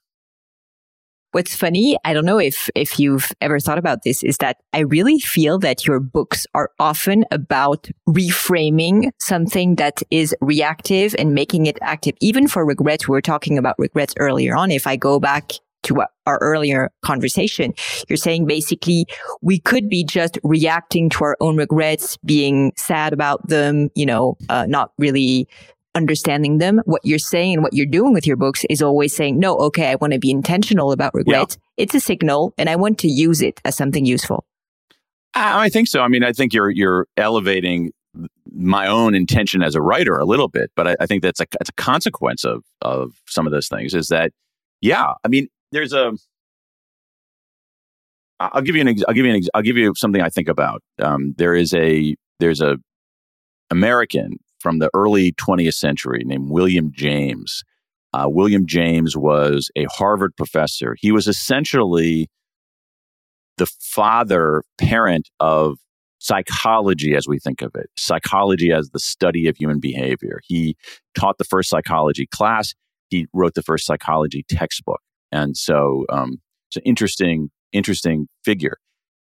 What's 1.31 1.55
funny, 1.55 1.97
I 2.05 2.13
don't 2.13 2.25
know 2.25 2.39
if, 2.39 2.71
if 2.75 2.99
you've 2.99 3.31
ever 3.41 3.61
thought 3.61 3.79
about 3.79 4.03
this, 4.03 4.25
is 4.25 4.39
that 4.39 4.57
I 4.73 4.81
really 4.81 5.21
feel 5.21 5.59
that 5.61 5.87
your 5.87 6.01
books 6.01 6.47
are 6.55 6.71
often 6.81 7.25
about 7.31 7.89
reframing 8.09 9.11
something 9.21 9.77
that 9.77 10.03
is 10.11 10.35
reactive 10.41 11.15
and 11.19 11.35
making 11.35 11.67
it 11.67 11.79
active. 11.83 12.15
Even 12.21 12.49
for 12.49 12.65
regrets, 12.65 13.07
we 13.07 13.13
were 13.13 13.21
talking 13.21 13.59
about 13.59 13.77
regrets 13.79 14.15
earlier 14.19 14.57
on. 14.57 14.73
If 14.73 14.87
I 14.87 14.97
go 14.97 15.21
back 15.21 15.53
to 15.85 16.03
our 16.26 16.39
earlier 16.39 16.91
conversation. 17.03 17.72
You're 18.09 18.16
saying 18.16 18.47
basically 18.47 19.07
we 19.43 19.61
could 19.61 19.89
be 19.89 20.05
just 20.05 20.39
reacting 20.43 21.09
to 21.11 21.24
our 21.24 21.37
own 21.41 21.57
regrets, 21.57 22.16
being 22.18 22.72
sad 22.76 23.12
about 23.12 23.49
them, 23.49 23.91
you 23.95 24.07
know, 24.07 24.37
uh, 24.49 24.66
not 24.66 24.93
really 24.99 25.49
understanding 25.95 26.59
them. 26.59 26.81
What 26.85 27.05
you're 27.05 27.18
saying 27.18 27.55
and 27.55 27.62
what 27.62 27.74
you're 27.74 27.87
doing 27.87 28.12
with 28.12 28.26
your 28.26 28.37
books 28.37 28.64
is 28.68 28.83
always 28.83 29.14
saying, 29.14 29.39
no, 29.39 29.57
okay, 29.59 29.89
I 29.91 29.95
want 29.97 30.12
to 30.12 30.18
be 30.18 30.31
intentional 30.31 30.93
about 30.93 31.14
regret. 31.14 31.57
Yeah. 31.59 31.85
It's 31.85 31.95
a 31.95 32.01
signal 32.01 32.55
and 32.59 32.68
I 32.68 32.76
want 32.76 32.99
to 33.01 33.09
use 33.09 33.43
it 33.43 33.61
as 33.64 33.76
something 33.76 34.05
useful. 34.05 34.45
I 35.35 35.68
think 35.68 35.89
so. 35.89 36.01
I 36.01 36.09
mean, 36.09 36.24
I 36.24 36.33
think 36.33 36.53
you're, 36.53 36.70
you're 36.70 37.07
elevating 37.16 37.93
my 38.53 38.89
own 38.89 39.14
intention 39.14 39.62
as 39.62 39.74
a 39.74 39.83
writer 39.83 40.16
a 40.16 40.24
little 40.24 40.49
bit, 40.49 40.70
but 40.74 40.89
I, 40.89 40.97
I 41.01 41.07
think 41.07 41.22
that's 41.22 41.41
a, 41.41 41.47
that's 41.53 41.70
a 41.70 41.74
consequence 41.74 42.45
of, 42.45 42.64
of 42.83 43.12
some 43.26 43.47
of 43.47 43.53
those 43.53 43.68
things 43.68 43.95
is 43.95 44.09
that, 44.09 44.33
yeah, 44.81 45.12
I 45.24 45.29
mean, 45.29 45.49
there's 45.73 45.93
a 45.93 46.12
I'll 48.41 48.62
give 48.62 48.77
you 48.77 48.83
an 48.83 48.89
I'll 49.09 49.14
give 49.14 49.27
you 49.27 49.35
an 49.35 49.43
I'll 49.55 49.62
give 49.62 49.77
you 49.77 49.93
something 49.97 50.23
I 50.23 50.29
think 50.29 50.49
about. 50.49 50.83
Um, 51.03 51.35
there 51.39 51.55
is 51.55 51.75
a 51.75 52.14
there's 52.39 52.61
a 52.61 52.77
American 53.71 54.37
from 54.61 54.79
the 54.79 54.91
early 54.95 55.33
20th 55.33 55.75
century 55.75 56.23
named 56.25 56.51
William 56.51 56.91
James. 56.93 57.62
Uh, 58.12 58.27
William 58.29 58.66
James 58.66 59.16
was 59.16 59.71
a 59.77 59.85
Harvard 59.91 60.35
professor. 60.37 60.97
He 60.99 61.12
was 61.12 61.27
essentially 61.27 62.29
the 63.59 63.66
father 63.81 64.62
parent 64.79 65.29
of 65.41 65.79
psychology 66.19 67.14
as 67.14 67.29
we 67.29 67.39
think 67.39 67.61
of 67.61 67.75
it. 67.75 67.91
Psychology 67.97 68.73
as 68.73 68.91
the 68.91 68.99
study 68.99 69.47
of 69.47 69.57
human 69.57 69.79
behavior. 69.79 70.41
He 70.45 70.77
taught 71.14 71.39
the 71.39 71.45
first 71.45 71.69
psychology 71.69 72.27
class. 72.27 72.75
He 73.11 73.27
wrote 73.33 73.55
the 73.55 73.62
first 73.62 73.87
psychology 73.87 74.45
textbook. 74.49 75.01
And 75.33 75.57
so 75.57 76.05
um, 76.09 76.39
it's 76.68 76.76
an 76.76 76.83
interesting, 76.85 77.51
interesting 77.72 78.29
figure. 78.45 78.79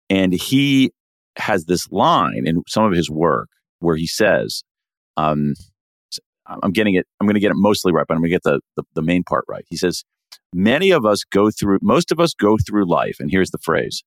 And 0.10 0.34
he 0.34 0.92
has 1.38 1.66
this 1.66 1.92
line 1.92 2.44
in 2.46 2.64
some 2.68 2.86
of 2.86 2.94
his 2.94 3.10
work 3.10 3.50
where 3.80 3.96
he 3.96 4.08
says, 4.08 4.64
um, 5.18 5.54
I'm 6.48 6.72
getting 6.72 6.96
it, 6.96 7.08
I'm 7.20 7.28
going 7.28 7.36
to 7.36 7.40
get 7.40 7.52
it 7.52 7.58
mostly 7.58 7.92
right, 7.92 8.06
but 8.08 8.14
I'm 8.14 8.22
going 8.22 8.30
to 8.30 8.36
get 8.36 8.44
the, 8.44 8.60
the, 8.76 8.84
the 8.96 9.02
main 9.02 9.24
part 9.24 9.46
right. 9.48 9.66
He 9.70 9.78
says, 9.78 10.04
many 10.54 10.92
of 10.92 11.06
us 11.06 11.24
go 11.24 11.50
through, 11.50 11.80
most 11.82 12.12
of 12.12 12.20
us 12.20 12.34
go 12.34 12.58
through 12.58 12.90
life, 12.90 13.18
and 13.20 13.32
here's 13.32 13.50
the 13.50 13.58
phrase, 13.58 14.04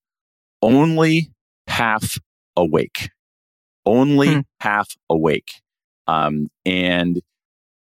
only 0.62 1.30
half 1.66 2.18
awake. 2.56 3.10
Only 3.84 4.34
hmm. 4.34 4.40
half 4.60 4.88
awake. 5.08 5.62
Um, 6.06 6.48
and 6.66 7.20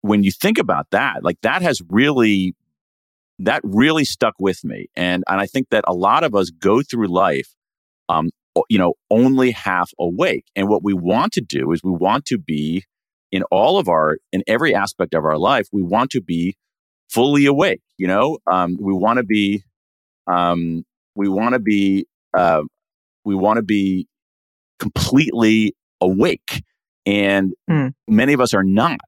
when 0.01 0.23
you 0.23 0.31
think 0.31 0.57
about 0.57 0.87
that, 0.91 1.23
like 1.23 1.37
that 1.41 1.61
has 1.61 1.81
really 1.89 2.55
that 3.39 3.61
really 3.63 4.05
stuck 4.05 4.33
with 4.39 4.63
me. 4.63 4.87
And, 4.95 5.23
and 5.27 5.39
I 5.39 5.45
think 5.45 5.69
that 5.69 5.83
a 5.87 5.93
lot 5.93 6.23
of 6.23 6.33
us 6.35 6.49
go 6.49 6.81
through 6.81 7.07
life, 7.07 7.49
um, 8.09 8.29
you 8.69 8.77
know, 8.77 8.95
only 9.11 9.51
half 9.51 9.91
awake. 9.99 10.45
And 10.55 10.67
what 10.67 10.83
we 10.83 10.93
want 10.93 11.33
to 11.33 11.41
do 11.41 11.71
is 11.71 11.83
we 11.83 11.91
want 11.91 12.25
to 12.25 12.37
be 12.37 12.83
in 13.31 13.43
all 13.51 13.77
of 13.77 13.87
our, 13.87 14.17
in 14.31 14.43
every 14.47 14.73
aspect 14.73 15.13
of 15.13 15.23
our 15.23 15.37
life, 15.37 15.67
we 15.71 15.83
want 15.83 16.11
to 16.11 16.21
be 16.21 16.55
fully 17.09 17.45
awake. 17.45 17.81
You 17.97 18.07
know, 18.07 18.39
um, 18.51 18.77
we 18.79 18.93
want 18.93 19.17
to 19.17 19.23
be, 19.23 19.63
um, 20.25 20.83
we 21.15 21.27
want 21.29 21.53
to 21.53 21.59
be, 21.59 22.07
uh, 22.35 22.63
we 23.23 23.35
want 23.35 23.57
to 23.57 23.63
be 23.63 24.07
completely 24.79 25.75
awake, 26.01 26.63
and 27.05 27.53
Mm. 27.69 27.93
many 28.07 28.33
of 28.33 28.39
us 28.41 28.53
are 28.53 28.63
not. 28.63 28.99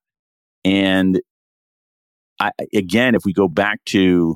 And 0.65 1.21
I, 2.39 2.51
again, 2.73 3.15
if 3.15 3.23
we 3.25 3.33
go 3.33 3.47
back 3.47 3.83
to 3.87 4.35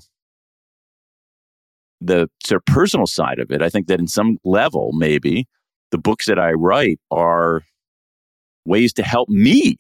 the 2.01 2.29
sort 2.45 2.61
of 2.61 2.73
personal 2.73 3.07
side 3.07 3.39
of 3.39 3.51
it, 3.51 3.61
I 3.61 3.69
think 3.69 3.87
that 3.87 3.99
in 3.99 4.07
some 4.07 4.37
level, 4.43 4.91
maybe 4.93 5.47
the 5.91 5.97
books 5.97 6.25
that 6.25 6.39
I 6.39 6.51
write 6.51 6.99
are 7.11 7.61
ways 8.65 8.93
to 8.93 9.03
help 9.03 9.29
me 9.29 9.77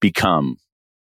become 0.00 0.56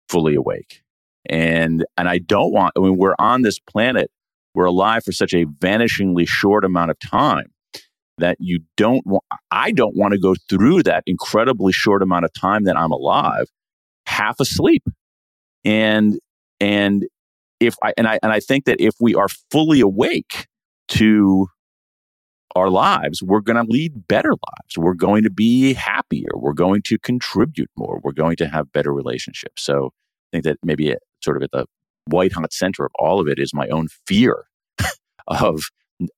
fully 0.08 0.34
awake. 0.34 0.82
And 1.28 1.84
and 1.96 2.08
I 2.08 2.18
don't 2.18 2.52
want 2.52 2.72
I 2.76 2.80
mean 2.80 2.96
we're 2.96 3.16
on 3.18 3.42
this 3.42 3.58
planet, 3.58 4.10
we're 4.54 4.64
alive 4.64 5.04
for 5.04 5.12
such 5.12 5.34
a 5.34 5.44
vanishingly 5.44 6.26
short 6.26 6.64
amount 6.64 6.90
of 6.90 6.98
time 6.98 7.52
that 8.18 8.36
you 8.40 8.60
don't 8.76 9.06
want 9.06 9.24
I 9.50 9.72
don't 9.72 9.96
want 9.96 10.12
to 10.12 10.18
go 10.18 10.34
through 10.48 10.84
that 10.84 11.02
incredibly 11.06 11.72
short 11.72 12.02
amount 12.02 12.24
of 12.24 12.32
time 12.32 12.64
that 12.64 12.76
I'm 12.76 12.92
alive 12.92 13.46
half 14.06 14.40
asleep. 14.40 14.82
And 15.64 16.18
and 16.60 17.06
if 17.60 17.74
I 17.82 17.92
and 17.96 18.06
I 18.06 18.18
and 18.22 18.32
I 18.32 18.40
think 18.40 18.64
that 18.66 18.80
if 18.80 18.94
we 19.00 19.14
are 19.14 19.28
fully 19.50 19.80
awake 19.80 20.46
to 20.88 21.48
our 22.56 22.70
lives, 22.70 23.22
we're 23.22 23.40
going 23.40 23.64
to 23.64 23.70
lead 23.70 24.08
better 24.08 24.30
lives. 24.30 24.76
We're 24.76 24.94
going 24.94 25.22
to 25.24 25.30
be 25.30 25.74
happier. 25.74 26.30
We're 26.34 26.54
going 26.54 26.82
to 26.86 26.98
contribute 26.98 27.70
more. 27.76 28.00
We're 28.02 28.12
going 28.12 28.36
to 28.36 28.48
have 28.48 28.72
better 28.72 28.92
relationships. 28.92 29.62
So 29.62 29.86
I 29.86 30.28
think 30.32 30.44
that 30.44 30.58
maybe 30.62 30.88
it, 30.88 30.98
sort 31.22 31.36
of 31.36 31.42
at 31.42 31.50
the 31.52 31.66
white 32.06 32.32
hot 32.32 32.52
center 32.52 32.84
of 32.84 32.92
all 32.98 33.20
of 33.20 33.28
it 33.28 33.38
is 33.38 33.52
my 33.54 33.68
own 33.68 33.88
fear 34.06 34.44
of 35.26 35.62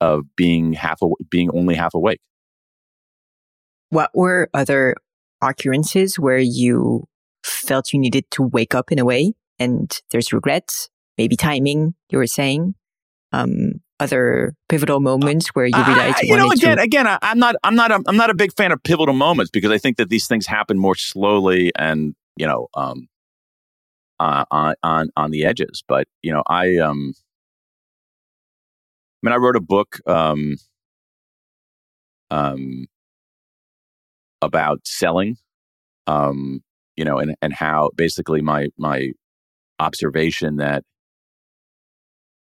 of 0.00 0.24
being 0.36 0.74
half 0.74 1.02
aw- 1.02 1.16
being 1.30 1.50
only 1.52 1.74
half 1.74 1.94
awake. 1.94 2.20
What 3.88 4.10
were 4.14 4.48
other 4.54 4.94
occurrences 5.42 6.18
where 6.18 6.38
you 6.38 7.06
felt 7.44 7.92
you 7.92 7.98
needed 7.98 8.24
to 8.32 8.42
wake 8.42 8.74
up 8.74 8.92
in 8.92 8.98
a 8.98 9.04
way 9.04 9.32
and 9.58 9.98
there's 10.10 10.32
regret, 10.32 10.88
maybe 11.18 11.36
timing, 11.36 11.94
you 12.10 12.18
were 12.18 12.26
saying? 12.26 12.74
Um, 13.32 13.80
other 14.00 14.54
pivotal 14.68 14.98
moments 14.98 15.48
where 15.48 15.66
you 15.66 15.74
realized 15.76 16.16
I- 16.18 16.22
you 16.22 16.32
you 16.32 16.36
know, 16.38 16.50
again, 16.50 16.76
to. 16.78 16.82
again, 16.82 17.06
I, 17.06 17.18
I'm 17.22 17.38
not, 17.38 17.54
I'm 17.62 17.74
not, 17.74 17.90
a, 17.92 18.02
I'm 18.06 18.16
not 18.16 18.30
a 18.30 18.34
big 18.34 18.52
fan 18.54 18.72
of 18.72 18.82
pivotal 18.82 19.14
moments 19.14 19.50
because 19.50 19.70
I 19.70 19.78
think 19.78 19.98
that 19.98 20.08
these 20.08 20.26
things 20.26 20.46
happen 20.46 20.78
more 20.78 20.94
slowly 20.94 21.70
and 21.76 22.14
you 22.36 22.46
know, 22.46 22.68
um, 22.74 23.08
uh, 24.18 24.44
on 24.50 24.74
on 24.82 25.10
on 25.16 25.30
the 25.30 25.44
edges. 25.44 25.84
But 25.86 26.08
you 26.22 26.32
know, 26.32 26.42
I 26.46 26.78
um, 26.78 27.12
I 29.22 29.26
mean, 29.26 29.32
I 29.34 29.36
wrote 29.36 29.56
a 29.56 29.60
book 29.60 29.98
um, 30.06 30.56
um, 32.30 32.86
about 34.40 34.80
selling, 34.86 35.36
um, 36.06 36.62
you 36.96 37.04
know, 37.04 37.18
and 37.18 37.34
and 37.42 37.52
how 37.52 37.90
basically 37.96 38.42
my 38.42 38.68
my 38.78 39.10
observation 39.78 40.56
that 40.56 40.82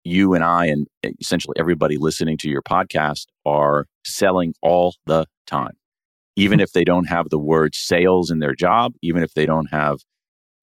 you 0.04 0.34
and 0.34 0.44
I 0.44 0.66
and 0.66 0.88
essentially 1.20 1.56
everybody 1.60 1.98
listening 1.98 2.38
to 2.38 2.50
your 2.50 2.64
podcast 2.64 3.28
are 3.46 3.86
selling 4.04 4.54
all 4.62 4.96
the 5.06 5.26
time. 5.46 5.74
Even 6.36 6.60
if 6.66 6.72
they 6.72 6.84
don't 6.84 7.06
have 7.06 7.30
the 7.30 7.40
word 7.40 7.76
sales 7.76 8.32
in 8.32 8.40
their 8.40 8.56
job, 8.56 8.94
even 9.02 9.24
if 9.24 9.34
they 9.34 9.46
don't 9.46 9.70
have 9.72 10.00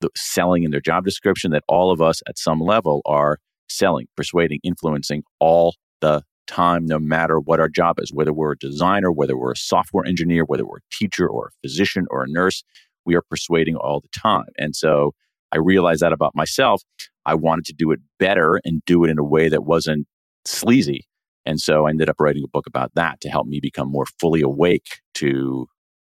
the 0.01 0.11
selling 0.17 0.63
in 0.63 0.71
their 0.71 0.81
job 0.81 1.05
description, 1.05 1.51
that 1.51 1.65
all 1.69 1.91
of 1.91 2.01
us 2.01 2.21
at 2.29 2.39
some 2.39 2.61
level 2.61 3.03
are 3.05 3.39
selling, 3.69 4.07
persuading, 4.17 4.61
influencing 4.63 5.23
all 5.41 5.75
the 6.01 6.23
time, 6.47 6.87
no 6.87 6.99
matter 6.99 7.39
what 7.39 7.61
our 7.61 7.69
job 7.69 7.99
is, 8.01 8.13
whether 8.13 8.33
we're 8.33 8.53
a 8.53 8.59
designer, 8.59 9.13
whether 9.13 9.37
we're 9.37 9.53
a 9.53 9.57
software 9.57 10.07
engineer, 10.07 10.45
whether 10.45 10.65
we're 10.65 10.79
a 10.79 10.95
teacher 10.95 11.29
or 11.29 11.49
a 11.49 11.51
physician 11.63 12.07
or 12.11 12.25
a 12.25 12.29
nurse, 12.29 12.65
we 13.09 13.17
are 13.17 13.23
persuading 13.29 13.75
all 13.75 14.01
the 14.01 14.21
time. 14.21 14.45
And 14.59 14.77
so 14.77 15.15
I 15.51 15.57
realized 15.57 16.03
that 16.03 16.13
about 16.13 16.37
myself. 16.37 16.83
I 17.25 17.35
wanted 17.35 17.65
to 17.65 17.73
do 17.73 17.91
it 17.91 18.01
better 18.19 18.61
and 18.65 18.85
do 18.85 19.03
it 19.05 19.11
in 19.11 19.19
a 19.19 19.25
way 19.25 19.49
that 19.49 19.65
wasn't 19.65 20.07
sleazy. 20.45 21.09
And 21.47 21.59
so 21.59 21.87
I 21.87 21.91
ended 21.91 22.11
up 22.11 22.21
writing 22.21 22.45
a 22.45 22.49
book 22.49 22.67
about 22.67 22.93
that 22.95 23.23
to 23.23 23.31
help 23.31 23.47
me 23.47 23.61
become 23.61 23.91
more 23.91 24.05
fully 24.21 24.43
awake 24.43 25.01
to 25.15 25.67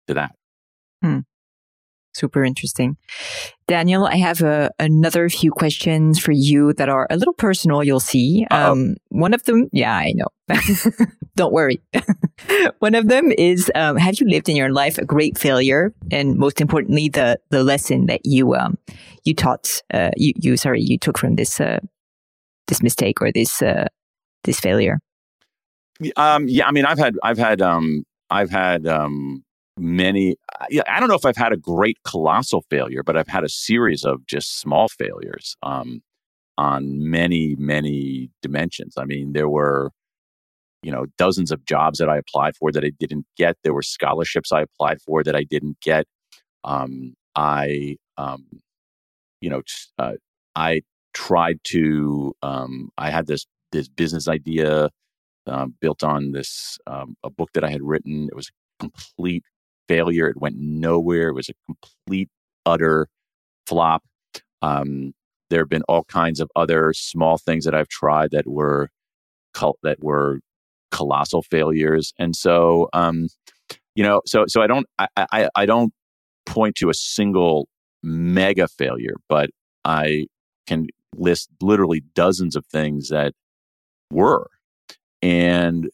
to 0.08 0.14
that. 0.16 0.32
Hmm. 1.04 1.20
Super 2.18 2.44
interesting. 2.44 2.98
Daniel, 3.68 4.08
I 4.08 4.16
have 4.16 4.42
a, 4.42 4.72
another 4.80 5.30
few 5.30 5.52
questions 5.52 6.18
for 6.18 6.32
you 6.32 6.74
that 6.74 6.90
are 6.90 7.06
a 7.12 7.16
little 7.16 7.34
personal, 7.34 7.84
you'll 7.84 8.00
see. 8.00 8.48
Um, 8.50 8.96
one 9.10 9.36
of 9.36 9.44
them, 9.44 9.70
yeah, 9.72 9.96
I 9.96 10.14
know. 10.16 10.28
Don't 11.36 11.54
worry. 11.54 11.80
one 12.80 12.96
of 12.96 13.08
them 13.08 13.32
is, 13.38 13.72
um, 13.76 13.98
have 13.98 14.20
you 14.20 14.28
lived 14.28 14.50
in 14.50 14.56
your 14.56 14.72
life 14.72 14.98
a 14.98 15.06
great 15.06 15.38
failure? 15.38 15.94
And 16.12 16.38
most 16.38 16.60
importantly, 16.60 17.08
the, 17.08 17.40
the 17.52 17.64
lesson 17.64 18.08
that 18.08 18.22
you, 18.24 18.56
um, 18.56 18.80
you 19.24 19.36
taught, 19.36 19.84
uh, 19.94 20.10
you, 20.18 20.34
you, 20.38 20.58
sorry, 20.58 20.82
you 20.82 20.98
took 20.98 21.20
from 21.20 21.36
this, 21.36 21.62
uh, 21.62 21.82
this 22.66 22.82
mistake 22.82 23.22
or 23.22 23.32
this, 23.32 23.62
uh, 23.62 23.90
this 24.44 24.60
failure. 24.60 25.00
Um, 26.16 26.48
yeah, 26.48 26.68
I 26.68 26.72
mean, 26.72 26.86
I've 26.86 26.98
had, 26.98 27.16
I've 27.22 27.38
had, 27.38 27.62
um, 27.62 28.06
I've 28.32 28.50
had 28.50 28.88
um, 28.88 29.44
many. 29.78 30.38
I 30.88 31.00
don't 31.00 31.10
know 31.10 31.16
if 31.16 31.26
I've 31.26 31.38
had 31.38 31.54
a 31.54 31.58
great 31.58 31.98
colossal 32.04 32.64
failure, 32.70 33.04
but 33.04 33.18
I've 33.18 33.28
had 33.28 33.44
a 33.44 33.50
series 33.50 34.04
of 34.04 34.26
just 34.26 34.60
small 34.60 34.88
failures 34.90 35.56
um, 35.64 36.02
on 36.58 37.10
many, 37.10 37.56
many 37.58 38.30
dimensions. 38.42 38.96
I 38.98 39.06
mean, 39.06 39.34
there 39.34 39.50
were, 39.50 39.92
you 40.84 40.92
know, 40.92 41.06
dozens 41.18 41.52
of 41.52 41.66
jobs 41.66 42.00
that 42.00 42.10
I 42.10 42.18
applied 42.18 42.56
for 42.56 42.72
that 42.72 42.84
I 42.84 42.92
didn't 43.00 43.26
get. 43.38 43.58
There 43.64 43.74
were 43.74 43.82
scholarships 43.82 44.52
I 44.52 44.62
applied 44.62 45.02
for 45.02 45.24
that 45.24 45.36
I 45.36 45.44
didn't 45.44 45.80
get. 45.82 46.06
Um, 46.64 47.16
I, 47.36 47.98
um, 48.18 48.46
you 49.42 49.50
know, 49.50 49.62
uh, 50.00 50.14
I 50.56 50.82
tried 51.14 51.60
to. 51.66 52.34
Um, 52.42 52.90
I 52.98 53.10
had 53.12 53.28
this 53.28 53.46
this 53.72 53.88
business 53.88 54.28
idea 54.28 54.90
um, 55.46 55.76
built 55.80 56.04
on 56.04 56.32
this 56.32 56.78
um, 56.88 57.16
a 57.24 57.30
book 57.30 57.50
that 57.54 57.64
I 57.64 57.70
had 57.70 57.82
written. 57.82 58.28
It 58.32 58.36
was 58.36 58.52
complete 58.80 59.44
failure. 59.88 60.28
It 60.28 60.40
went 60.40 60.58
nowhere. 60.58 61.30
It 61.30 61.34
was 61.34 61.50
a 61.50 61.54
complete 61.66 62.30
utter 62.66 63.08
flop. 63.66 64.04
Um, 64.62 65.14
there 65.50 65.60
have 65.62 65.70
been 65.70 65.84
all 65.84 66.04
kinds 66.06 66.40
of 66.40 66.50
other 66.56 66.94
small 66.94 67.38
things 67.38 67.66
that 67.66 67.74
I've 67.74 67.88
tried 67.88 68.32
that 68.32 68.48
were 68.48 68.90
that 69.84 69.98
were 70.02 70.40
colossal 70.92 71.42
failures, 71.42 72.14
and 72.20 72.36
so 72.36 72.90
um, 72.94 73.28
you 73.96 74.04
know, 74.04 74.22
so 74.26 74.46
so 74.48 74.62
I 74.62 74.68
don't 74.68 74.86
I, 75.00 75.08
I 75.18 75.50
I 75.56 75.66
don't 75.66 75.94
point 76.46 76.76
to 76.76 76.90
a 76.90 76.94
single 76.94 77.68
mega 78.04 78.68
failure, 78.68 79.16
but 79.30 79.50
I 79.86 80.28
can 80.68 80.88
list 81.16 81.50
literally 81.62 82.04
dozens 82.14 82.56
of 82.56 82.66
things 82.68 83.10
that 83.10 83.34
were 84.12 84.48
and 85.22 85.90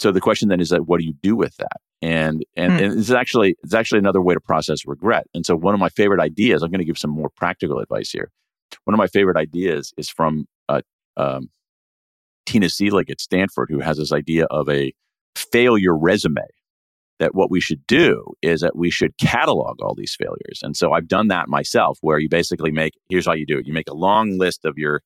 so 0.00 0.12
the 0.12 0.20
question 0.20 0.48
then 0.48 0.60
is 0.60 0.70
that 0.70 0.86
what 0.86 1.00
do 1.00 1.06
you 1.06 1.14
do 1.22 1.36
with 1.36 1.56
that? 1.56 1.80
And 2.02 2.44
and, 2.56 2.72
Hmm. 2.74 2.84
and 2.84 2.98
it's 2.98 3.10
actually 3.10 3.56
it's 3.62 3.74
actually 3.74 3.98
another 3.98 4.20
way 4.20 4.34
to 4.34 4.40
process 4.40 4.86
regret. 4.86 5.26
And 5.34 5.46
so 5.46 5.56
one 5.56 5.74
of 5.74 5.80
my 5.80 5.88
favorite 5.88 6.20
ideas, 6.20 6.62
I'm 6.62 6.70
going 6.70 6.78
to 6.80 6.84
give 6.84 6.98
some 6.98 7.10
more 7.10 7.30
practical 7.36 7.78
advice 7.78 8.10
here. 8.10 8.30
One 8.84 8.94
of 8.94 8.98
my 8.98 9.06
favorite 9.06 9.36
ideas 9.36 9.92
is 9.96 10.08
from 10.10 10.46
uh, 10.68 10.82
um, 11.16 11.48
Tina 12.44 12.66
Seelig 12.66 13.10
at 13.10 13.20
Stanford, 13.20 13.68
who 13.70 13.80
has 13.80 13.96
this 13.96 14.12
idea 14.12 14.44
of 14.46 14.68
a 14.68 14.92
failure 15.34 15.96
resume. 15.96 16.42
That 17.18 17.34
what 17.34 17.50
we 17.50 17.62
should 17.62 17.86
do 17.86 18.34
is 18.42 18.60
that 18.60 18.76
we 18.76 18.90
should 18.90 19.16
catalog 19.16 19.80
all 19.80 19.94
these 19.94 20.14
failures. 20.14 20.60
And 20.62 20.76
so 20.76 20.92
I've 20.92 21.08
done 21.08 21.28
that 21.28 21.48
myself, 21.48 21.96
where 22.02 22.18
you 22.18 22.28
basically 22.28 22.70
make 22.70 22.92
here's 23.08 23.24
how 23.24 23.32
you 23.32 23.46
do 23.46 23.56
it: 23.58 23.66
you 23.66 23.72
make 23.72 23.88
a 23.88 23.94
long 23.94 24.36
list 24.36 24.66
of 24.66 24.76
your 24.76 25.00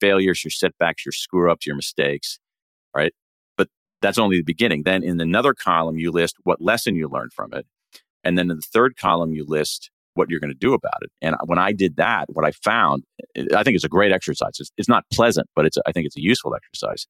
failures, 0.00 0.44
your 0.44 0.52
setbacks, 0.52 1.04
your 1.04 1.12
screw 1.12 1.50
ups, 1.50 1.66
your 1.66 1.74
mistakes, 1.74 2.38
right? 2.94 3.12
That's 4.06 4.18
only 4.18 4.36
the 4.36 4.44
beginning. 4.44 4.84
Then 4.84 5.02
in 5.02 5.20
another 5.20 5.52
column, 5.52 5.98
you 5.98 6.12
list 6.12 6.36
what 6.44 6.60
lesson 6.60 6.94
you 6.94 7.08
learned 7.08 7.32
from 7.32 7.52
it. 7.52 7.66
And 8.22 8.38
then 8.38 8.52
in 8.52 8.56
the 8.56 8.62
third 8.62 8.96
column, 8.96 9.32
you 9.32 9.44
list 9.44 9.90
what 10.14 10.30
you're 10.30 10.38
going 10.38 10.52
to 10.52 10.58
do 10.58 10.74
about 10.74 11.02
it. 11.02 11.10
And 11.20 11.34
when 11.46 11.58
I 11.58 11.72
did 11.72 11.96
that, 11.96 12.26
what 12.28 12.46
I 12.46 12.52
found, 12.52 13.02
I 13.52 13.64
think 13.64 13.74
it's 13.74 13.84
a 13.84 13.88
great 13.88 14.12
exercise. 14.12 14.52
It's, 14.60 14.70
it's 14.76 14.88
not 14.88 15.02
pleasant, 15.12 15.48
but 15.56 15.66
it's, 15.66 15.76
I 15.84 15.90
think 15.90 16.06
it's 16.06 16.16
a 16.16 16.22
useful 16.22 16.54
exercise. 16.54 17.08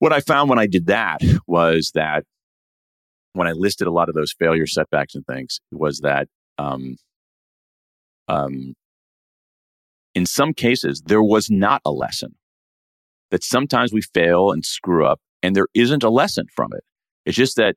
What 0.00 0.12
I 0.12 0.20
found 0.20 0.50
when 0.50 0.58
I 0.58 0.66
did 0.66 0.86
that 0.88 1.22
was 1.46 1.92
that 1.94 2.24
when 3.32 3.48
I 3.48 3.52
listed 3.52 3.86
a 3.86 3.90
lot 3.90 4.10
of 4.10 4.14
those 4.14 4.34
failure 4.38 4.66
setbacks 4.66 5.14
and 5.14 5.24
things, 5.26 5.60
was 5.72 6.00
that 6.00 6.28
um, 6.58 6.96
um, 8.28 8.74
in 10.14 10.26
some 10.26 10.52
cases, 10.52 11.02
there 11.06 11.22
was 11.22 11.48
not 11.50 11.80
a 11.86 11.90
lesson. 11.90 12.34
That 13.30 13.42
sometimes 13.42 13.94
we 13.94 14.02
fail 14.02 14.50
and 14.52 14.62
screw 14.62 15.06
up, 15.06 15.20
and 15.42 15.54
there 15.56 15.66
isn't 15.74 16.02
a 16.02 16.10
lesson 16.10 16.46
from 16.54 16.72
it. 16.74 16.84
It's 17.26 17.36
just 17.36 17.56
that 17.56 17.76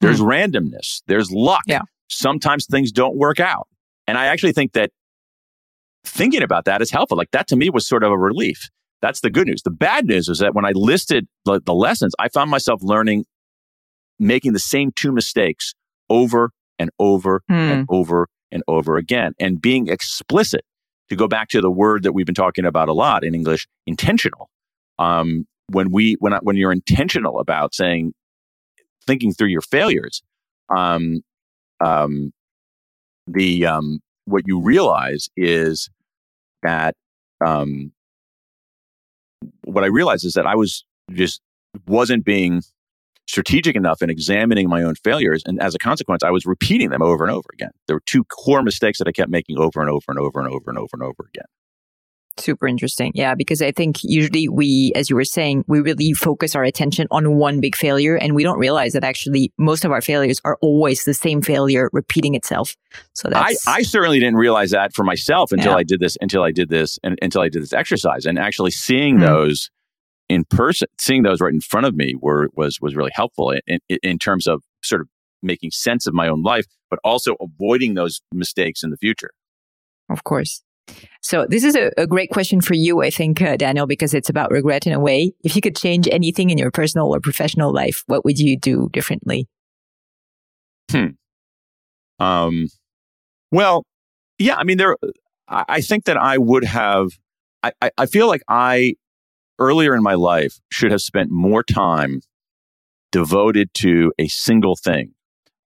there's 0.00 0.20
randomness, 0.20 1.02
there's 1.06 1.30
luck, 1.30 1.62
Yeah. 1.66 1.82
sometimes 2.08 2.66
things 2.66 2.92
don't 2.92 3.16
work 3.16 3.40
out. 3.40 3.66
And 4.06 4.18
I 4.18 4.26
actually 4.26 4.52
think 4.52 4.72
that 4.72 4.90
thinking 6.04 6.42
about 6.42 6.66
that 6.66 6.82
is 6.82 6.90
helpful. 6.90 7.16
Like 7.16 7.30
that 7.32 7.48
to 7.48 7.56
me 7.56 7.70
was 7.70 7.86
sort 7.88 8.04
of 8.04 8.12
a 8.12 8.18
relief. 8.18 8.68
That's 9.02 9.20
the 9.20 9.30
good 9.30 9.46
news. 9.46 9.62
The 9.62 9.70
bad 9.70 10.06
news 10.06 10.28
is 10.28 10.38
that 10.38 10.54
when 10.54 10.64
I 10.64 10.72
listed 10.72 11.26
the, 11.44 11.60
the 11.60 11.74
lessons, 11.74 12.14
I 12.18 12.28
found 12.28 12.50
myself 12.50 12.82
learning, 12.82 13.24
making 14.18 14.52
the 14.52 14.58
same 14.58 14.92
two 14.94 15.12
mistakes 15.12 15.74
over 16.08 16.50
and 16.78 16.90
over 16.98 17.42
Hmm. 17.48 17.54
and 17.54 17.86
over 17.88 18.28
and 18.52 18.62
over 18.68 18.96
again 18.96 19.32
and 19.40 19.60
being 19.60 19.88
explicit 19.88 20.62
to 21.08 21.16
go 21.16 21.26
back 21.26 21.48
to 21.48 21.60
the 21.60 21.70
word 21.70 22.02
that 22.04 22.12
we've 22.12 22.26
been 22.26 22.34
talking 22.34 22.64
about 22.64 22.88
a 22.88 22.92
lot 22.92 23.24
in 23.24 23.34
English, 23.34 23.66
intentional. 23.86 24.50
Um, 24.98 25.46
when 25.68 25.90
we, 25.90 26.14
when, 26.20 26.32
I, 26.32 26.38
when 26.42 26.56
you're 26.56 26.72
intentional 26.72 27.40
about 27.40 27.74
saying, 27.74 28.12
thinking 29.06 29.32
through 29.32 29.48
your 29.48 29.62
failures, 29.62 30.22
um, 30.74 31.22
um, 31.80 32.32
the, 33.26 33.66
um, 33.66 34.00
what 34.24 34.44
you 34.46 34.60
realize 34.60 35.28
is 35.36 35.88
that, 36.62 36.94
um, 37.44 37.92
what 39.64 39.84
I 39.84 39.88
realized 39.88 40.24
is 40.24 40.34
that 40.34 40.46
I 40.46 40.54
was 40.54 40.84
just 41.12 41.40
wasn't 41.86 42.24
being 42.24 42.62
strategic 43.28 43.76
enough 43.76 44.02
in 44.02 44.10
examining 44.10 44.68
my 44.68 44.82
own 44.82 44.94
failures. 44.94 45.42
And 45.46 45.60
as 45.60 45.74
a 45.74 45.78
consequence, 45.78 46.22
I 46.22 46.30
was 46.30 46.46
repeating 46.46 46.90
them 46.90 47.02
over 47.02 47.24
and 47.24 47.32
over 47.32 47.48
again. 47.52 47.70
There 47.86 47.96
were 47.96 48.02
two 48.06 48.24
core 48.24 48.62
mistakes 48.62 48.98
that 48.98 49.08
I 49.08 49.12
kept 49.12 49.30
making 49.30 49.58
over 49.58 49.80
and 49.80 49.90
over 49.90 50.04
and 50.08 50.18
over 50.18 50.40
and 50.40 50.48
over 50.48 50.70
and 50.70 50.78
over 50.78 50.90
and 50.94 51.02
over 51.02 51.28
again. 51.28 51.46
Super 52.38 52.66
interesting. 52.66 53.12
Yeah, 53.14 53.34
because 53.34 53.62
I 53.62 53.72
think 53.72 53.96
usually 54.02 54.48
we, 54.48 54.92
as 54.94 55.08
you 55.08 55.16
were 55.16 55.24
saying, 55.24 55.64
we 55.66 55.80
really 55.80 56.12
focus 56.12 56.54
our 56.54 56.64
attention 56.64 57.06
on 57.10 57.36
one 57.36 57.60
big 57.60 57.74
failure 57.74 58.16
and 58.16 58.34
we 58.34 58.42
don't 58.42 58.58
realize 58.58 58.92
that 58.92 59.04
actually 59.04 59.52
most 59.58 59.84
of 59.84 59.90
our 59.90 60.00
failures 60.02 60.40
are 60.44 60.58
always 60.60 61.04
the 61.04 61.14
same 61.14 61.40
failure 61.40 61.88
repeating 61.92 62.34
itself. 62.34 62.76
So 63.14 63.28
I, 63.28 63.52
that's, 63.52 63.66
I 63.66 63.82
certainly 63.82 64.20
didn't 64.20 64.36
realize 64.36 64.70
that 64.72 64.94
for 64.94 65.02
myself 65.04 65.50
until 65.52 65.72
Yeah. 65.72 65.78
I 65.78 65.82
did 65.82 66.00
this, 66.00 66.18
until 66.20 66.42
I 66.42 66.52
did 66.52 66.68
this, 66.68 66.98
and 67.02 67.18
until 67.22 67.40
I 67.40 67.48
did 67.48 67.62
this 67.62 67.72
exercise, 67.72 68.26
and 68.26 68.38
actually 68.38 68.70
seeing 68.72 69.16
Hmm. 69.16 69.22
those 69.24 69.70
in 70.28 70.44
person, 70.44 70.88
seeing 70.98 71.22
those 71.22 71.40
right 71.40 71.54
in 71.54 71.60
front 71.60 71.86
of 71.86 71.94
me, 71.94 72.14
were 72.20 72.48
was 72.54 72.80
was 72.80 72.94
really 72.96 73.12
helpful 73.14 73.50
in, 73.66 73.78
in, 73.88 73.98
in 74.02 74.18
terms 74.18 74.46
of 74.46 74.62
sort 74.82 75.00
of 75.00 75.08
making 75.42 75.70
sense 75.70 76.06
of 76.06 76.12
my 76.14 76.28
own 76.28 76.42
life, 76.42 76.66
but 76.90 76.98
also 77.04 77.36
avoiding 77.40 77.94
those 77.94 78.20
mistakes 78.32 78.82
in 78.82 78.90
the 78.90 78.96
future. 78.96 79.30
of 80.10 80.24
course. 80.24 80.62
So 81.22 81.46
this 81.48 81.64
is 81.64 81.74
a, 81.74 81.90
a 81.96 82.06
great 82.06 82.30
question 82.30 82.60
for 82.60 82.74
you, 82.74 83.02
I 83.02 83.10
think, 83.10 83.42
uh, 83.42 83.56
Daniel, 83.56 83.86
because 83.86 84.14
it's 84.14 84.28
about 84.28 84.50
regret 84.50 84.86
in 84.86 84.92
a 84.92 85.00
way. 85.00 85.32
If 85.42 85.56
you 85.56 85.62
could 85.62 85.76
change 85.76 86.08
anything 86.12 86.50
in 86.50 86.58
your 86.58 86.70
personal 86.70 87.12
or 87.14 87.20
professional 87.20 87.72
life, 87.72 88.04
what 88.06 88.24
would 88.24 88.38
you 88.38 88.56
do 88.56 88.88
differently? 88.92 89.48
Hmm. 90.90 91.06
Um, 92.18 92.68
well, 93.50 93.84
yeah, 94.38 94.56
I 94.56 94.64
mean, 94.64 94.78
there. 94.78 94.96
I, 95.48 95.64
I 95.68 95.80
think 95.80 96.04
that 96.04 96.16
I 96.16 96.38
would 96.38 96.64
have. 96.64 97.08
I, 97.62 97.72
I, 97.82 97.90
I 97.98 98.06
feel 98.06 98.28
like 98.28 98.42
I 98.48 98.94
earlier 99.58 99.94
in 99.94 100.02
my 100.02 100.14
life 100.14 100.60
should 100.70 100.92
have 100.92 101.02
spent 101.02 101.30
more 101.30 101.62
time 101.62 102.20
devoted 103.10 103.72
to 103.74 104.12
a 104.18 104.28
single 104.28 104.76
thing, 104.76 105.12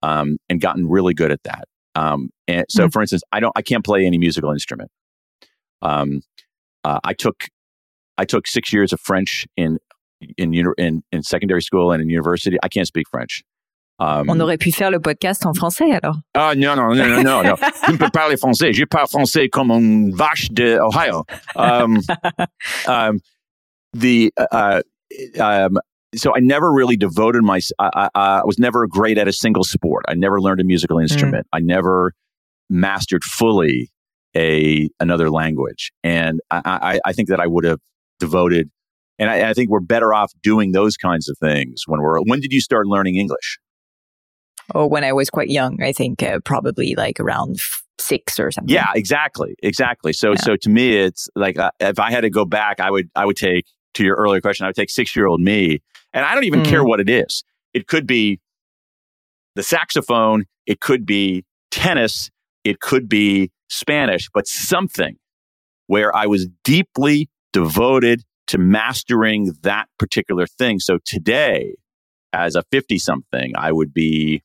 um, 0.03 0.39
and 0.49 0.61
gotten 0.61 0.89
really 0.89 1.15
good 1.15 1.33
at 1.33 1.43
that. 1.43 1.65
Um, 1.95 2.31
and 2.47 2.65
so, 2.69 2.87
Mm. 2.87 2.93
for 2.93 3.03
instance, 3.03 3.23
I 3.33 3.41
don't. 3.41 3.53
I 3.57 3.63
can't 3.63 3.85
play 3.85 4.07
any 4.07 4.19
musical 4.19 4.51
instrument. 4.53 4.91
Um, 5.83 6.23
uh, 6.85 7.01
I 7.05 7.15
took 7.15 7.49
I 8.19 8.25
took 8.25 8.47
six 8.47 8.73
years 8.73 8.93
of 8.93 9.01
French 9.01 9.47
in 9.57 9.79
in 10.37 10.55
in 10.79 11.03
in 11.11 11.23
secondary 11.23 11.63
school 11.63 11.93
and 11.93 12.03
in 12.03 12.09
university. 12.09 12.59
I 12.63 12.69
can't 12.69 12.87
speak 12.87 13.09
French. 13.11 13.43
Um, 14.01 14.31
On 14.31 14.41
aurait 14.41 14.57
pu 14.57 14.73
faire 14.73 14.91
le 14.91 14.99
podcast 14.99 15.45
en 15.45 15.53
français 15.53 15.93
alors. 15.93 16.17
Ah 16.35 16.55
non, 16.57 16.75
non, 16.75 16.95
non, 16.95 17.07
non, 17.07 17.23
non, 17.23 17.43
non. 17.43 17.57
Je 17.87 17.93
ne 17.93 17.99
peux 17.99 18.09
parler 18.11 18.37
français. 18.37 18.73
Je 18.73 18.85
parle 18.87 19.07
français 19.09 19.51
comme 19.51 19.71
une 19.71 20.15
vache 20.15 20.51
de 20.51 20.79
Ohio. 20.81 21.25
Um, 21.55 22.01
um, 22.89 23.21
the, 23.93 24.33
uh, 24.39 24.81
um, 25.39 25.79
so 26.15 26.35
I 26.35 26.41
never 26.41 26.73
really 26.73 26.97
devoted 26.97 27.43
my, 27.43 27.61
I, 27.79 27.91
I, 27.95 28.09
I 28.15 28.43
was 28.47 28.59
never 28.59 28.87
great 28.87 29.19
at 29.19 29.29
a 29.29 29.33
single 29.35 29.65
sport. 29.65 30.07
I 30.09 30.15
never 30.15 30.41
learned 30.41 30.63
a 30.63 30.65
musical 30.65 30.99
instrument. 30.99 31.47
I 31.53 31.61
never 31.61 32.15
mastered 32.71 33.23
fully 33.23 33.91
a, 34.37 34.89
another 35.01 35.31
language. 35.31 35.93
And 36.03 36.41
I, 36.51 36.61
I, 36.65 37.01
I 37.07 37.13
think 37.13 37.29
that 37.29 37.41
I 37.41 37.47
would 37.47 37.65
have 37.65 37.81
devoted, 38.19 38.71
and 39.19 39.31
I, 39.31 39.51
I 39.51 39.55
think 39.55 39.71
we're 39.71 39.81
better 39.81 40.15
off 40.15 40.33
doing 40.43 40.73
those 40.73 40.97
kinds 40.97 41.29
of 41.29 41.37
things 41.39 41.83
when 41.87 42.01
we're, 42.01 42.21
when 42.21 42.41
did 42.41 42.53
you 42.53 42.61
start 42.61 42.87
learning 42.87 43.17
English? 43.17 43.59
Oh, 44.75 44.87
when 44.87 45.03
I 45.03 45.13
was 45.13 45.31
quite 45.31 45.49
young, 45.49 45.83
I 45.83 45.93
think 45.93 46.23
uh, 46.23 46.39
probably 46.45 46.95
like 46.95 47.19
around 47.19 47.57
f- 47.57 47.83
six 47.99 48.39
or 48.39 48.51
something. 48.53 48.73
Yeah, 48.73 48.93
exactly, 48.95 49.57
exactly. 49.63 50.13
So, 50.13 50.31
Yeah. 50.33 50.37
so 50.37 50.57
to 50.57 50.71
me, 50.71 50.97
it's 50.97 51.29
like 51.35 51.59
uh, 51.59 51.71
if 51.81 51.99
I 51.99 52.11
had 52.11 52.21
to 52.21 52.31
go 52.31 52.45
back, 52.45 52.79
I 52.79 52.91
would, 52.91 53.11
I 53.17 53.27
would 53.27 53.37
take 53.37 53.65
to 53.95 54.05
your 54.05 54.17
earlier 54.17 54.41
question, 54.41 54.65
I 54.65 54.69
would 54.69 54.77
take 54.77 54.91
six 54.91 55.17
year 55.17 55.27
old 55.27 55.41
me, 55.41 55.81
and 56.13 56.25
I 56.25 56.35
don't 56.35 56.45
even 56.45 56.61
Mm. 56.61 56.67
care 56.71 56.85
what 56.85 57.01
it 57.01 57.11
is. 57.11 57.43
It 57.75 57.89
could 57.89 58.07
be 58.07 58.39
the 59.57 59.63
saxophone, 59.65 60.45
it 60.67 60.81
could 60.81 61.05
be 61.05 61.45
tennis, 61.73 62.31
it 62.63 62.79
could 62.81 63.09
be 63.09 63.51
Spanish, 63.71 64.29
but 64.33 64.47
something 64.47 65.17
where 65.87 66.15
I 66.15 66.27
was 66.27 66.47
deeply 66.65 67.29
devoted 67.53 68.23
to 68.49 68.59
mastering 68.59 69.55
that 69.63 69.87
particular 69.99 70.47
thing. 70.47 70.81
So 70.81 70.99
today, 71.05 71.75
as 72.33 72.57
a 72.57 72.63
fifty 72.71 72.99
something, 72.99 73.53
I 73.57 73.73
would 73.73 73.95
be, 73.95 74.43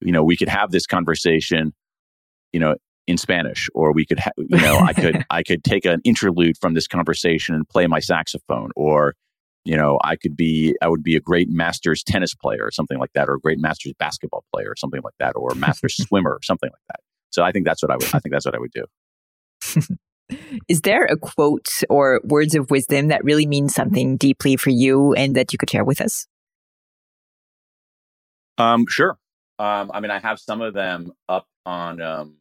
you 0.00 0.12
know, 0.12 0.24
we 0.24 0.36
could 0.36 0.48
have 0.48 0.70
this 0.70 0.86
conversation, 0.86 1.72
you 2.52 2.60
know, 2.60 2.76
in 3.06 3.16
Spanish, 3.16 3.68
or 3.74 3.92
we 3.92 4.04
could, 4.04 4.18
ha- 4.18 4.32
you 4.36 4.58
know, 4.58 4.78
I 4.78 4.92
could, 4.92 5.24
I 5.30 5.42
could 5.42 5.64
take 5.64 5.84
an 5.84 6.00
interlude 6.04 6.56
from 6.58 6.74
this 6.74 6.86
conversation 6.86 7.54
and 7.54 7.68
play 7.68 7.86
my 7.86 8.00
saxophone, 8.00 8.70
or, 8.76 9.14
you 9.64 9.76
know, 9.76 9.98
I 10.04 10.16
could 10.16 10.36
be, 10.36 10.76
I 10.82 10.88
would 10.88 11.02
be 11.02 11.16
a 11.16 11.20
great 11.20 11.48
masters 11.48 12.02
tennis 12.02 12.34
player 12.34 12.64
or 12.64 12.70
something 12.70 12.98
like 12.98 13.12
that, 13.14 13.28
or 13.28 13.34
a 13.34 13.40
great 13.40 13.58
masters 13.58 13.94
basketball 13.98 14.44
player 14.54 14.70
or 14.70 14.76
something 14.76 15.00
like 15.02 15.14
that, 15.18 15.32
or 15.36 15.52
a 15.52 15.56
masters 15.56 15.96
swimmer 16.06 16.32
or 16.32 16.42
something 16.42 16.70
like 16.70 16.82
that. 16.88 17.00
So 17.30 17.42
I 17.42 17.52
think 17.52 17.66
that's 17.66 17.82
what 17.82 17.90
I 17.90 17.96
would, 17.96 18.06
I 18.14 18.18
think 18.18 18.32
that's 18.32 18.44
what 18.46 18.54
I 18.54 18.58
would 18.58 18.72
do. 18.72 18.84
Is 20.68 20.82
there 20.82 21.04
a 21.06 21.16
quote 21.16 21.68
or 21.88 22.20
words 22.24 22.54
of 22.54 22.70
wisdom 22.70 23.08
that 23.08 23.24
really 23.24 23.46
means 23.46 23.74
something 23.74 24.16
deeply 24.16 24.56
for 24.56 24.70
you 24.70 25.14
and 25.14 25.34
that 25.36 25.52
you 25.52 25.58
could 25.58 25.70
share 25.70 25.84
with 25.84 26.00
us? 26.00 26.26
Um, 28.58 28.86
sure. 28.88 29.18
Um, 29.58 29.90
I 29.92 30.00
mean, 30.00 30.10
I 30.10 30.18
have 30.18 30.38
some 30.38 30.60
of 30.60 30.74
them 30.74 31.12
up 31.28 31.46
on, 31.64 32.00
um, 32.00 32.36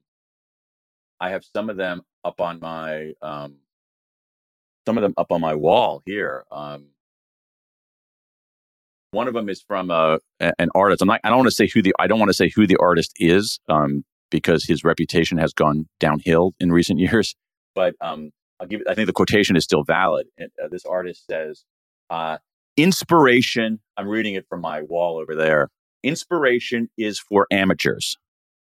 I 1.19 1.29
have 1.29 1.43
some 1.45 1.69
of 1.69 1.77
them 1.77 2.01
up 2.23 2.41
on 2.41 2.59
my, 2.59 3.13
um, 3.21 3.55
some 4.85 4.97
of 4.97 5.01
them 5.01 5.13
up 5.17 5.31
on 5.31 5.41
my 5.41 5.55
wall 5.55 6.01
here. 6.05 6.43
Um, 6.51 6.87
one 9.11 9.27
of 9.27 9.33
them 9.33 9.49
is 9.49 9.61
from 9.61 9.89
a, 9.89 10.19
a- 10.39 10.53
an 10.59 10.69
artist. 10.75 11.01
I'm 11.01 11.07
not, 11.07 11.21
I 11.23 11.29
don't 11.29 11.37
want 11.39 11.47
to 11.49 11.55
say 11.55 11.67
who 11.67 11.81
the, 11.81 11.95
I 11.99 12.07
don't 12.07 12.19
want 12.19 12.29
to 12.29 12.33
say 12.33 12.49
who 12.53 12.67
the 12.67 12.77
artist 12.77 13.13
is, 13.17 13.59
um, 13.69 14.03
because 14.29 14.65
his 14.65 14.83
reputation 14.83 15.37
has 15.37 15.53
gone 15.53 15.87
downhill 15.99 16.53
in 16.59 16.71
recent 16.71 16.99
years. 17.07 17.35
But, 17.75 17.95
um, 18.01 18.31
I'll 18.59 18.67
give, 18.67 18.81
I 18.89 18.95
think 18.95 19.05
the 19.07 19.13
quotation 19.13 19.55
is 19.55 19.63
still 19.63 19.83
valid. 19.83 20.27
And, 20.37 20.49
uh, 20.63 20.67
this 20.69 20.85
artist 20.85 21.25
says, 21.29 21.63
uh, 22.09 22.37
inspiration, 22.75 23.79
I'm 23.97 24.07
reading 24.07 24.33
it 24.35 24.45
from 24.49 24.61
my 24.61 24.81
wall 24.81 25.17
over 25.19 25.35
there. 25.35 25.69
Inspiration 26.03 26.89
is 26.97 27.19
for 27.19 27.47
amateurs. 27.51 28.17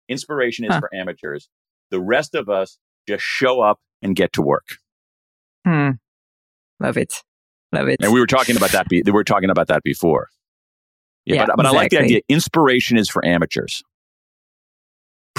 Inspiration 0.07 0.65
is 0.65 0.71
Huh. 0.73 0.79
for 0.81 0.95
amateurs. 0.95 1.49
The 1.91 1.99
rest 1.99 2.35
of 2.35 2.49
us 2.49 2.77
just 3.07 3.23
show 3.23 3.61
up 3.61 3.79
and 4.01 4.15
get 4.15 4.33
to 4.33 4.41
work. 4.41 4.77
Hmm. 5.65 5.91
Love 6.79 6.97
it. 6.97 7.23
Love 7.71 7.87
it. 7.87 7.97
And 8.01 8.11
we 8.13 8.19
were 8.19 8.27
talking 8.27 8.57
about 8.57 8.71
that. 8.71 8.87
Be, 8.89 9.01
we 9.05 9.11
were 9.11 9.23
talking 9.23 9.49
about 9.49 9.67
that 9.67 9.83
before. 9.83 10.29
Yeah, 11.25 11.35
Yeah, 11.35 11.45
but, 11.47 11.57
but 11.57 11.65
I 11.65 11.71
like 11.71 11.91
the 11.91 11.99
idea. 12.01 12.21
Inspiration 12.29 12.97
is 12.97 13.09
for 13.09 13.23
amateurs. 13.25 13.83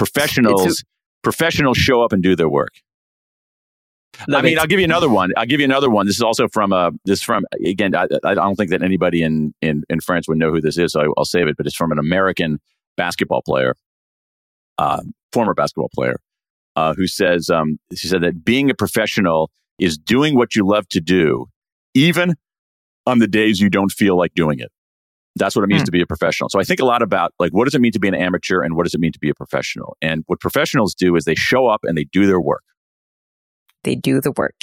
Professionals, 0.01 0.85
professionals 1.23 1.77
show 1.77 2.03
up 2.03 2.13
and 2.13 2.23
do 2.23 2.35
their 2.35 2.49
work. 2.49 2.73
Love 4.29 4.41
I 4.41 4.43
mean, 4.43 4.53
it. 4.55 4.59
I'll 4.59 4.67
give 4.67 4.81
you 4.81 4.85
another 4.85 5.09
one. 5.09 5.31
I'll 5.37 5.47
give 5.47 5.61
you 5.61 5.65
another 5.65 5.91
one. 5.91 6.07
This 6.07 6.17
is 6.17 6.23
also 6.23 6.49
from 6.49 6.73
uh, 6.73 6.91
this 7.05 7.23
from 7.23 7.45
again. 7.65 7.95
I, 7.95 8.07
I 8.25 8.35
don't 8.35 8.57
think 8.57 8.71
that 8.71 8.83
anybody 8.83 9.23
in, 9.23 9.55
in 9.61 9.85
in 9.89 10.01
France 10.01 10.27
would 10.27 10.39
know 10.39 10.51
who 10.51 10.61
this 10.61 10.79
is, 10.79 10.93
so 10.93 11.01
I, 11.01 11.07
I'll 11.17 11.25
save 11.25 11.49
it. 11.49 11.57
But 11.57 11.67
it's 11.67 11.77
from 11.77 11.93
an 11.93 11.99
American 11.99 12.61
basketball 12.97 13.43
player, 13.43 13.77
uh, 14.79 15.03
former 15.33 15.55
basketball 15.55 15.91
player, 15.95 16.17
uh, 16.77 16.95
who 16.95 17.07
says 17.07 17.51
um, 17.51 17.79
she 17.95 18.09
said 18.09 18.23
that 18.23 18.45
being 18.45 18.71
a 18.71 18.75
professional 18.75 19.51
is 19.79 19.97
doing 19.97 20.35
what 20.35 20.55
you 20.55 20.67
love 20.67 20.89
to 20.89 21.01
do, 21.01 21.47
even 21.95 22.35
on 23.07 23.19
the 23.19 23.29
days 23.29 23.61
you 23.61 23.71
don't 23.71 23.93
feel 23.93 24.17
like 24.17 24.35
doing 24.35 24.59
it. 24.59 24.73
That's 25.41 25.57
what 25.57 25.65
it 25.65 25.69
means 25.69 25.83
Hmm. 25.83 25.87
to 25.87 25.91
be 25.91 26.01
a 26.01 26.07
professional. 26.07 26.49
So 26.49 26.61
I 26.61 26.65
think 26.65 26.79
a 26.79 26.85
lot 26.85 27.03
about 27.03 27.35
like 27.41 27.51
what 27.53 27.65
does 27.65 27.75
it 27.75 27.81
mean 27.81 27.93
to 27.93 27.99
be 27.99 28.07
an 28.09 28.15
amateur 28.15 28.63
and 28.63 28.77
what 28.77 28.85
does 28.85 28.95
it 28.95 29.01
mean 29.01 29.13
to 29.13 29.19
be 29.19 29.29
a 29.31 29.35
professional? 29.35 29.97
And 30.01 30.23
what 30.29 30.39
professionals 30.39 30.95
do 30.95 31.17
is 31.17 31.25
they 31.25 31.35
show 31.35 31.67
up 31.67 31.81
and 31.83 31.99
they 31.99 32.05
do 32.05 32.27
their 32.27 32.41
work 32.41 32.63
they 33.83 33.95
do 33.95 34.21
the 34.21 34.33
work. 34.37 34.61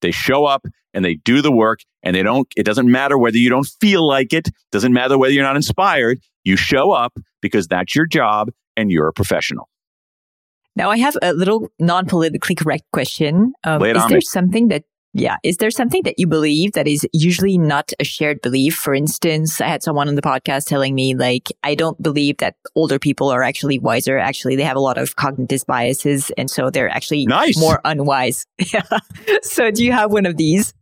they 0.00 0.10
show 0.12 0.44
up 0.44 0.64
and 0.94 1.04
they 1.04 1.14
do 1.16 1.42
the 1.42 1.52
work 1.52 1.80
and 2.02 2.14
they 2.16 2.22
don't 2.22 2.46
it 2.56 2.62
doesn't 2.64 2.90
matter 2.90 3.18
whether 3.18 3.36
you 3.36 3.50
don't 3.50 3.68
feel 3.80 4.06
like 4.06 4.32
it 4.32 4.48
doesn't 4.72 4.92
matter 4.92 5.18
whether 5.18 5.32
you're 5.34 5.44
not 5.44 5.56
inspired 5.56 6.18
you 6.44 6.56
show 6.56 6.92
up 6.92 7.12
because 7.42 7.66
that's 7.66 7.94
your 7.94 8.06
job 8.06 8.48
and 8.76 8.90
you're 8.90 9.08
a 9.08 9.12
professional. 9.12 9.68
Now 10.76 10.88
I 10.90 10.98
have 10.98 11.16
a 11.20 11.32
little 11.34 11.68
non-politically 11.78 12.54
correct 12.54 12.84
question. 12.92 13.52
Um, 13.64 13.82
is 13.84 14.06
there 14.08 14.16
me. 14.18 14.20
something 14.22 14.68
that 14.68 14.84
yeah. 15.12 15.36
Is 15.42 15.56
there 15.56 15.70
something 15.70 16.02
that 16.04 16.18
you 16.18 16.26
believe 16.26 16.72
that 16.72 16.86
is 16.86 17.06
usually 17.12 17.58
not 17.58 17.92
a 17.98 18.04
shared 18.04 18.40
belief? 18.42 18.76
For 18.76 18.94
instance, 18.94 19.60
I 19.60 19.66
had 19.66 19.82
someone 19.82 20.08
on 20.08 20.14
the 20.14 20.22
podcast 20.22 20.66
telling 20.66 20.94
me, 20.94 21.16
like, 21.16 21.48
I 21.64 21.74
don't 21.74 22.00
believe 22.00 22.38
that 22.38 22.56
older 22.76 22.98
people 22.98 23.28
are 23.28 23.42
actually 23.42 23.78
wiser. 23.78 24.18
Actually, 24.18 24.56
they 24.56 24.62
have 24.62 24.76
a 24.76 24.80
lot 24.80 24.98
of 24.98 25.16
cognitive 25.16 25.64
biases. 25.66 26.30
And 26.38 26.48
so 26.48 26.70
they're 26.70 26.88
actually 26.88 27.26
nice. 27.26 27.58
more 27.58 27.80
unwise. 27.84 28.46
yeah. 28.72 28.82
So 29.42 29.70
do 29.70 29.84
you 29.84 29.92
have 29.92 30.12
one 30.12 30.26
of 30.26 30.36
these? 30.36 30.74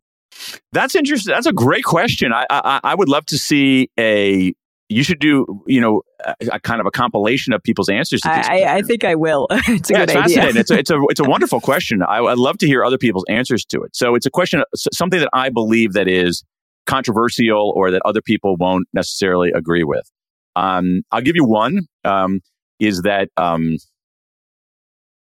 That's 0.72 0.94
interesting. 0.94 1.32
That's 1.32 1.46
a 1.46 1.52
great 1.52 1.84
question. 1.84 2.32
I, 2.32 2.44
I, 2.50 2.80
I 2.84 2.94
would 2.94 3.08
love 3.08 3.24
to 3.26 3.38
see 3.38 3.90
a 3.98 4.52
you 4.88 5.02
should 5.02 5.18
do 5.18 5.46
you 5.66 5.80
know 5.80 6.02
a, 6.24 6.34
a, 6.52 6.60
kind 6.60 6.80
of 6.80 6.86
a 6.86 6.90
compilation 6.90 7.52
of 7.52 7.62
people's 7.62 7.88
answers 7.88 8.20
to 8.22 8.30
I, 8.30 8.76
I, 8.76 8.82
think 8.82 9.04
I 9.04 9.14
will. 9.14 9.46
it's 9.50 9.90
a 9.90 9.92
yeah, 9.92 9.98
good 10.00 10.10
it's 10.10 10.16
idea. 10.16 10.16
fascinating. 10.16 10.56
it's 10.56 10.70
a, 10.70 10.78
it's 10.78 10.90
a 10.90 10.98
it's 11.10 11.20
a 11.20 11.24
wonderful 11.24 11.60
question. 11.60 12.02
I, 12.02 12.20
would 12.20 12.38
love 12.38 12.58
to 12.58 12.66
hear 12.66 12.84
other 12.84 12.98
people's 12.98 13.24
answers 13.28 13.64
to 13.66 13.82
it. 13.82 13.94
So 13.94 14.14
it's 14.14 14.26
a 14.26 14.30
question, 14.30 14.62
something 14.74 15.20
that 15.20 15.30
I 15.32 15.50
believe 15.50 15.92
that 15.92 16.08
is 16.08 16.44
controversial 16.86 17.72
or 17.76 17.90
that 17.90 18.02
other 18.04 18.22
people 18.22 18.56
won't 18.56 18.88
necessarily 18.92 19.50
agree 19.54 19.84
with. 19.84 20.10
Um, 20.56 21.02
I'll 21.12 21.20
give 21.20 21.36
you 21.36 21.44
one. 21.44 21.86
Um, 22.04 22.40
is 22.80 23.02
that 23.02 23.28
um, 23.36 23.76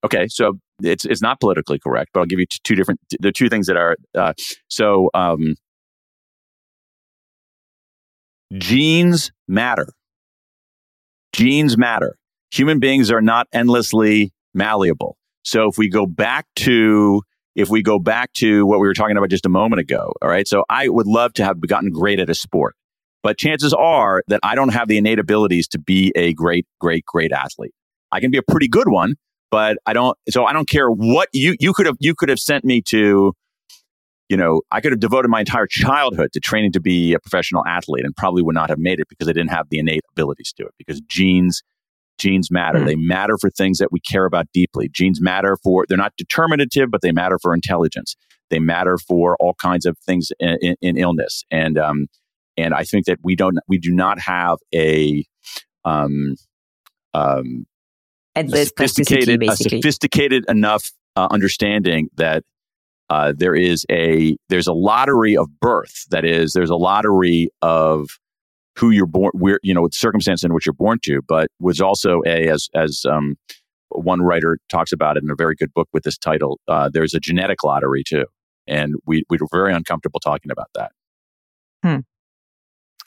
okay? 0.04 0.28
So 0.28 0.60
it's 0.82 1.06
it's 1.06 1.22
not 1.22 1.40
politically 1.40 1.80
correct, 1.80 2.12
but 2.14 2.20
I'll 2.20 2.26
give 2.26 2.40
you 2.40 2.46
t- 2.46 2.60
two 2.64 2.76
different. 2.76 3.00
The 3.20 3.32
two 3.32 3.50
things 3.50 3.68
that 3.68 3.78
are 3.78 3.96
uh, 4.16 4.34
so. 4.68 5.10
Um, 5.14 5.56
genes 8.58 9.32
matter. 9.48 9.88
Genes 11.34 11.78
matter. 11.78 12.18
Human 12.52 12.80
beings 12.80 13.12
are 13.12 13.22
not 13.22 13.48
endlessly 13.52 14.32
malleable. 14.54 15.18
So 15.44 15.68
if 15.68 15.78
we 15.78 15.90
go 15.90 16.06
back 16.06 16.46
to 16.58 17.22
if 17.56 17.70
we 17.70 17.84
go 17.84 18.00
back 18.00 18.34
to 18.34 18.66
what 18.66 18.80
we 18.80 18.88
were 18.88 18.94
talking 18.94 19.16
about 19.16 19.30
just 19.30 19.46
a 19.46 19.50
moment 19.50 19.80
ago, 19.80 20.12
all 20.22 20.30
right. 20.30 20.48
So 20.48 20.64
I 20.70 20.90
would 20.90 21.06
love 21.06 21.34
to 21.34 21.44
have 21.44 21.60
gotten 21.62 21.92
great 21.92 22.20
at 22.20 22.30
a 22.30 22.36
sport, 22.36 22.76
but 23.22 23.38
chances 23.38 23.74
are 23.74 24.24
that 24.28 24.40
I 24.44 24.56
don't 24.56 24.74
have 24.74 24.88
the 24.88 24.98
innate 24.98 25.20
abilities 25.20 25.68
to 25.70 25.80
be 25.80 26.12
a 26.16 26.34
great, 26.34 26.66
great, 26.80 27.06
great 27.06 27.32
athlete. 27.32 27.74
I 28.12 28.20
can 28.20 28.32
be 28.32 28.38
a 28.38 28.44
pretty 28.44 28.68
good 28.68 28.88
one, 28.88 29.16
but 29.52 29.78
I 29.86 29.94
don't. 29.94 30.18
So 30.30 30.46
I 30.46 30.54
don't 30.54 30.70
care 30.70 30.90
what 30.90 31.30
you 31.34 31.56
you 31.60 31.74
could 31.74 31.86
have 31.86 31.98
you 32.00 32.16
could 32.16 32.30
have 32.30 32.40
sent 32.40 32.64
me 32.64 32.82
to 32.90 33.34
you 34.30 34.38
know, 34.38 34.62
I 34.72 34.82
could 34.82 34.92
have 34.92 35.00
devoted 35.00 35.30
my 35.30 35.42
entire 35.42 35.68
childhood 35.68 36.32
to 36.34 36.40
training 36.40 36.72
to 36.74 36.80
be 36.80 37.14
a 37.14 37.20
professional 37.20 37.66
athlete 37.66 38.06
and 38.06 38.16
probably 38.16 38.42
would 38.42 38.56
not 38.56 38.70
have 38.70 38.80
made 38.80 39.00
it 39.00 39.08
because 39.10 39.28
I 39.28 39.34
didn't 39.34 39.52
have 39.52 39.68
the 39.70 39.80
innate 39.80 40.04
abilities 40.12 40.54
to 40.58 40.64
it 40.64 40.74
because 40.78 41.02
genes 41.02 41.62
genes 42.20 42.50
matter. 42.52 42.80
Mm. 42.80 42.86
They 42.86 42.96
matter 42.96 43.38
for 43.38 43.50
things 43.50 43.80
that 43.80 43.92
we 43.92 44.00
care 44.00 44.26
about 44.26 44.48
deeply. 44.54 44.88
Genes 44.90 45.20
matter 45.22 45.58
for 45.64 45.86
they're 45.88 45.98
not 45.98 46.14
determinative, 46.18 46.90
but 46.92 47.02
they 47.02 47.12
matter 47.12 47.38
for 47.42 47.54
intelligence. 47.54 48.16
They 48.50 48.60
matter 48.60 48.98
for 48.98 49.36
all 49.40 49.56
kinds 49.56 49.86
of 49.86 49.98
things 50.00 50.32
in, 50.40 50.58
in, 50.62 50.76
in 50.82 50.98
illness. 50.98 51.44
And 51.52 51.78
um, 51.78 52.08
and 52.56 52.74
I 52.74 52.84
think 52.84 53.06
that 53.06 53.20
we 53.24 53.36
don't 53.36 53.58
we 53.68 53.78
do 53.78 53.92
not 53.92 54.20
have 54.20 54.58
a 54.74 55.26
um, 55.86 56.36
um, 57.14 57.66
a 58.36 58.48
sophisticated, 58.48 59.44
a 59.44 59.56
sophisticated 59.56 60.46
enough 60.48 60.92
uh, 61.16 61.28
understanding 61.30 62.10
that 62.16 62.44
uh, 63.10 63.34
there 63.36 63.56
is 63.56 63.86
a 63.92 64.36
there's 64.50 64.68
a 64.68 64.74
lottery 64.74 65.36
of 65.36 65.48
birth. 65.60 66.06
That 66.10 66.26
is, 66.26 66.54
there's 66.54 66.70
a 66.70 66.76
lottery 66.76 67.50
of 67.62 68.20
who 68.78 68.90
you're 68.90 69.06
born, 69.06 69.32
where 69.34 69.60
you 69.64 69.74
know, 69.74 69.88
the 69.88 69.96
circumstance 69.96 70.44
in 70.44 70.54
which 70.54 70.66
you're 70.66 70.74
born 70.74 71.00
to. 71.04 71.22
But 71.28 71.50
was 71.60 71.82
also 71.82 72.22
a 72.26 72.50
as 72.50 72.70
as 72.74 73.06
um, 73.10 73.36
one 73.90 74.22
writer 74.22 74.58
talks 74.70 74.92
about 74.92 75.18
it 75.18 75.24
in 75.24 75.30
a 75.30 75.36
very 75.36 75.56
good 75.56 75.74
book 75.74 75.88
with 75.94 76.04
this 76.04 76.18
title. 76.18 76.60
Uh, 76.68 76.90
there's 76.92 77.14
a 77.14 77.20
genetic 77.20 77.64
lottery 77.64 78.04
too, 78.04 78.26
and 78.68 78.96
we 79.06 79.24
we 79.30 79.38
were 79.40 79.48
very 79.52 79.74
uncomfortable 79.74 80.20
talking 80.20 80.52
about 80.52 80.70
that. 80.76 80.92
Hmm. 81.84 82.00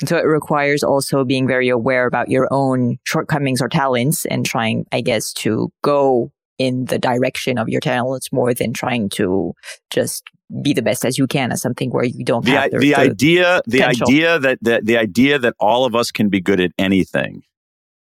So 0.04 0.18
it 0.18 0.26
requires 0.26 0.82
also 0.82 1.24
being 1.24 1.46
very 1.46 1.70
aware 1.70 2.06
about 2.06 2.28
your 2.28 2.48
own 2.50 2.98
shortcomings 3.04 3.62
or 3.62 3.68
talents 3.68 4.26
and 4.26 4.44
trying, 4.44 4.84
I 4.92 5.00
guess, 5.00 5.32
to 5.34 5.72
go 5.82 6.30
in 6.58 6.86
the 6.86 6.98
direction 6.98 7.58
of 7.58 7.68
your 7.68 7.80
talents 7.80 8.32
more 8.32 8.54
than 8.54 8.72
trying 8.72 9.08
to 9.10 9.52
just 9.90 10.24
be 10.62 10.72
the 10.72 10.82
best 10.82 11.04
as 11.04 11.18
you 11.18 11.26
can 11.26 11.50
as 11.50 11.60
something 11.60 11.90
where 11.90 12.04
you 12.04 12.24
don't 12.24 12.44
the, 12.44 12.52
have 12.52 12.70
the, 12.70 12.78
the, 12.78 12.86
the 12.86 12.94
idea 12.94 13.60
the 13.66 13.82
idea 13.82 14.38
that 14.38 14.58
the, 14.62 14.80
the 14.82 14.96
idea 14.96 15.38
that 15.38 15.54
all 15.58 15.84
of 15.84 15.94
us 15.94 16.10
can 16.10 16.28
be 16.28 16.40
good 16.40 16.60
at 16.60 16.70
anything 16.78 17.42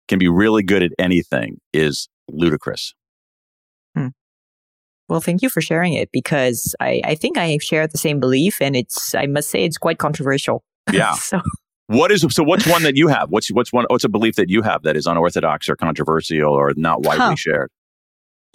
can 0.07 0.19
be 0.19 0.27
really 0.27 0.61
good 0.61 0.83
at 0.83 0.91
anything 0.99 1.59
is 1.73 2.09
ludicrous 2.29 2.93
hmm. 3.95 4.07
well 5.07 5.21
thank 5.21 5.41
you 5.41 5.49
for 5.49 5.61
sharing 5.61 5.93
it 5.93 6.09
because 6.11 6.75
I, 6.79 7.01
I 7.05 7.15
think 7.15 7.37
i 7.37 7.57
share 7.59 7.87
the 7.87 7.97
same 7.97 8.19
belief 8.19 8.61
and 8.61 8.75
it's 8.75 9.15
i 9.15 9.25
must 9.27 9.49
say 9.49 9.63
it's 9.63 9.77
quite 9.77 9.97
controversial 9.97 10.63
yeah 10.91 11.13
so 11.13 11.41
what 11.87 12.11
is 12.11 12.25
so? 12.31 12.43
What's 12.43 12.65
one 12.65 12.81
that 12.83 12.95
you 12.95 13.07
have? 13.09 13.29
What's 13.29 13.49
what's 13.49 13.71
one? 13.71 13.85
What's 13.89 14.03
a 14.03 14.09
belief 14.09 14.35
that 14.37 14.49
you 14.49 14.63
have 14.63 14.81
that 14.83 14.97
is 14.97 15.05
unorthodox 15.05 15.69
or 15.69 15.75
controversial 15.75 16.51
or 16.51 16.73
not 16.75 17.03
widely 17.03 17.25
huh. 17.25 17.35
shared? 17.35 17.71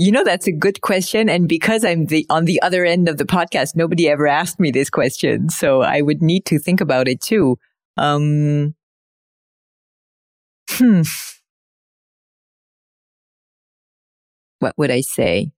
You 0.00 0.12
know, 0.12 0.24
that's 0.24 0.46
a 0.46 0.52
good 0.52 0.80
question. 0.80 1.28
And 1.28 1.46
because 1.46 1.84
I'm 1.84 2.06
the, 2.06 2.24
on 2.30 2.46
the 2.46 2.62
other 2.62 2.86
end 2.86 3.06
of 3.06 3.18
the 3.18 3.26
podcast, 3.26 3.76
nobody 3.76 4.08
ever 4.08 4.26
asked 4.26 4.58
me 4.58 4.70
this 4.70 4.88
question. 4.88 5.50
So 5.50 5.82
I 5.82 6.00
would 6.00 6.22
need 6.22 6.46
to 6.46 6.58
think 6.58 6.80
about 6.80 7.06
it 7.06 7.20
too. 7.20 7.58
Um, 7.98 8.74
hmm. 10.70 11.02
What 14.60 14.72
would 14.78 14.90
I 14.90 15.02
say? 15.02 15.52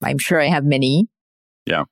I'm 0.00 0.18
sure 0.18 0.40
I 0.40 0.46
have 0.46 0.64
many. 0.64 1.08
Yeah. 1.66 1.86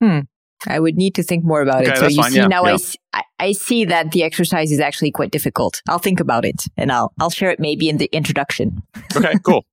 Hmm. 0.00 0.20
I 0.66 0.80
would 0.80 0.96
need 0.96 1.14
to 1.16 1.22
think 1.22 1.44
more 1.44 1.60
about 1.60 1.82
okay, 1.82 1.92
it. 1.92 1.98
So 1.98 2.06
you 2.06 2.22
fine, 2.22 2.32
see 2.32 2.38
yeah, 2.38 2.46
now 2.46 2.64
yeah. 2.64 2.72
I, 2.72 2.76
see, 2.76 2.98
I, 3.12 3.22
I 3.38 3.52
see 3.52 3.84
that 3.84 4.12
the 4.12 4.22
exercise 4.22 4.72
is 4.72 4.80
actually 4.80 5.10
quite 5.10 5.30
difficult. 5.30 5.82
I'll 5.88 5.98
think 5.98 6.20
about 6.20 6.44
it 6.44 6.64
and 6.76 6.90
I'll 6.90 7.12
I'll 7.20 7.30
share 7.30 7.50
it 7.50 7.60
maybe 7.60 7.88
in 7.88 7.98
the 7.98 8.08
introduction. 8.12 8.82
Okay, 9.14 9.34
cool. 9.44 9.64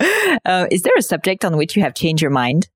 uh, 0.00 0.66
is 0.70 0.82
there 0.82 0.92
a 0.96 1.02
subject 1.02 1.44
on 1.44 1.56
which 1.56 1.76
you 1.76 1.82
have 1.82 1.94
changed 1.94 2.22
your 2.22 2.30
mind? 2.30 2.68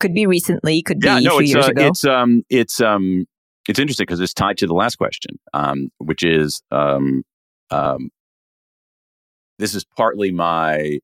Could 0.00 0.14
be 0.14 0.26
recently, 0.26 0.82
could 0.82 1.02
yeah, 1.02 1.18
be 1.18 1.24
no, 1.24 1.36
a 1.36 1.40
few 1.40 1.44
it's 1.44 1.54
years 1.54 1.66
uh, 1.66 1.70
ago. 1.70 1.86
it's 1.86 2.04
um 2.04 2.42
it's 2.50 2.80
um 2.80 3.26
it's 3.68 3.78
interesting 3.78 4.04
because 4.04 4.20
it's 4.20 4.34
tied 4.34 4.58
to 4.58 4.66
the 4.66 4.74
last 4.74 4.96
question, 4.96 5.38
um, 5.54 5.90
which 5.98 6.22
is 6.22 6.62
um 6.70 7.22
um 7.70 8.10
this 9.58 9.74
is 9.74 9.84
partly 9.96 10.30
my 10.30 10.98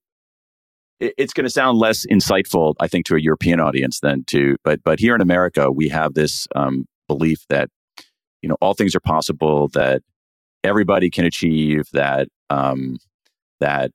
it's 1.00 1.32
going 1.32 1.44
to 1.44 1.50
sound 1.50 1.78
less 1.78 2.06
insightful, 2.06 2.74
I 2.80 2.88
think, 2.88 3.06
to 3.06 3.16
a 3.16 3.20
European 3.20 3.60
audience 3.60 4.00
than 4.00 4.24
to, 4.28 4.56
but 4.64 4.82
but 4.84 5.00
here 5.00 5.14
in 5.14 5.20
America, 5.20 5.70
we 5.70 5.88
have 5.88 6.14
this 6.14 6.46
um, 6.54 6.86
belief 7.08 7.44
that 7.48 7.68
you 8.42 8.48
know 8.48 8.56
all 8.60 8.74
things 8.74 8.94
are 8.94 9.00
possible, 9.00 9.68
that 9.68 10.02
everybody 10.62 11.10
can 11.10 11.24
achieve, 11.24 11.84
that 11.92 12.28
um, 12.50 12.98
that 13.60 13.90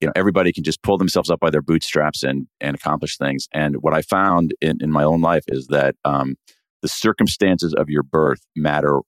you 0.00 0.08
know 0.08 0.12
everybody 0.16 0.52
can 0.52 0.64
just 0.64 0.82
pull 0.82 0.98
themselves 0.98 1.30
up 1.30 1.40
by 1.40 1.50
their 1.50 1.62
bootstraps 1.62 2.22
and 2.22 2.46
and 2.60 2.74
accomplish 2.74 3.16
things. 3.16 3.48
And 3.52 3.76
what 3.82 3.94
I 3.94 4.02
found 4.02 4.54
in, 4.60 4.78
in 4.80 4.90
my 4.90 5.04
own 5.04 5.20
life 5.20 5.44
is 5.48 5.68
that 5.68 5.94
um, 6.04 6.36
the 6.82 6.88
circumstances 6.88 7.74
of 7.74 7.88
your 7.88 8.02
birth 8.02 8.40
matter 8.56 9.00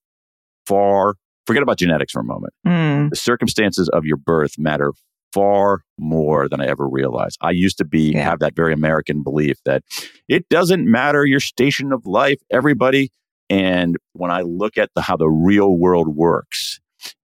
far. 0.67 1.15
Forget 1.45 1.65
about 1.65 1.79
genetics 1.79 2.13
for 2.13 2.21
a 2.21 2.25
moment. 2.25 2.55
Mm. 2.65 3.11
The 3.11 3.17
circumstances 3.17 3.89
of 3.89 4.05
your 4.05 4.17
birth 4.17 4.53
matter 4.59 4.93
far 5.33 5.83
more 5.99 6.49
than 6.49 6.61
I 6.61 6.67
ever 6.67 6.89
realized. 6.89 7.39
I 7.41 7.51
used 7.51 7.79
to 7.79 7.85
be 7.85 8.13
Yeah. 8.13 8.25
have 8.25 8.41
that 8.41 8.55
very 8.55 8.73
American 8.73 9.23
belief 9.23 9.57
that 9.65 9.83
it 10.29 10.49
doesn't 10.49 10.91
matter 10.91 11.25
your 11.25 11.41
station 11.41 11.93
of 11.93 12.07
life, 12.07 12.41
everybody. 12.51 13.11
And 13.51 13.97
when 14.13 14.31
I 14.31 14.43
look 14.43 14.79
at 14.79 14.91
the, 14.95 15.03
how 15.03 15.17
the 15.17 15.29
real 15.29 15.77
world 15.77 16.09
works, 16.17 16.81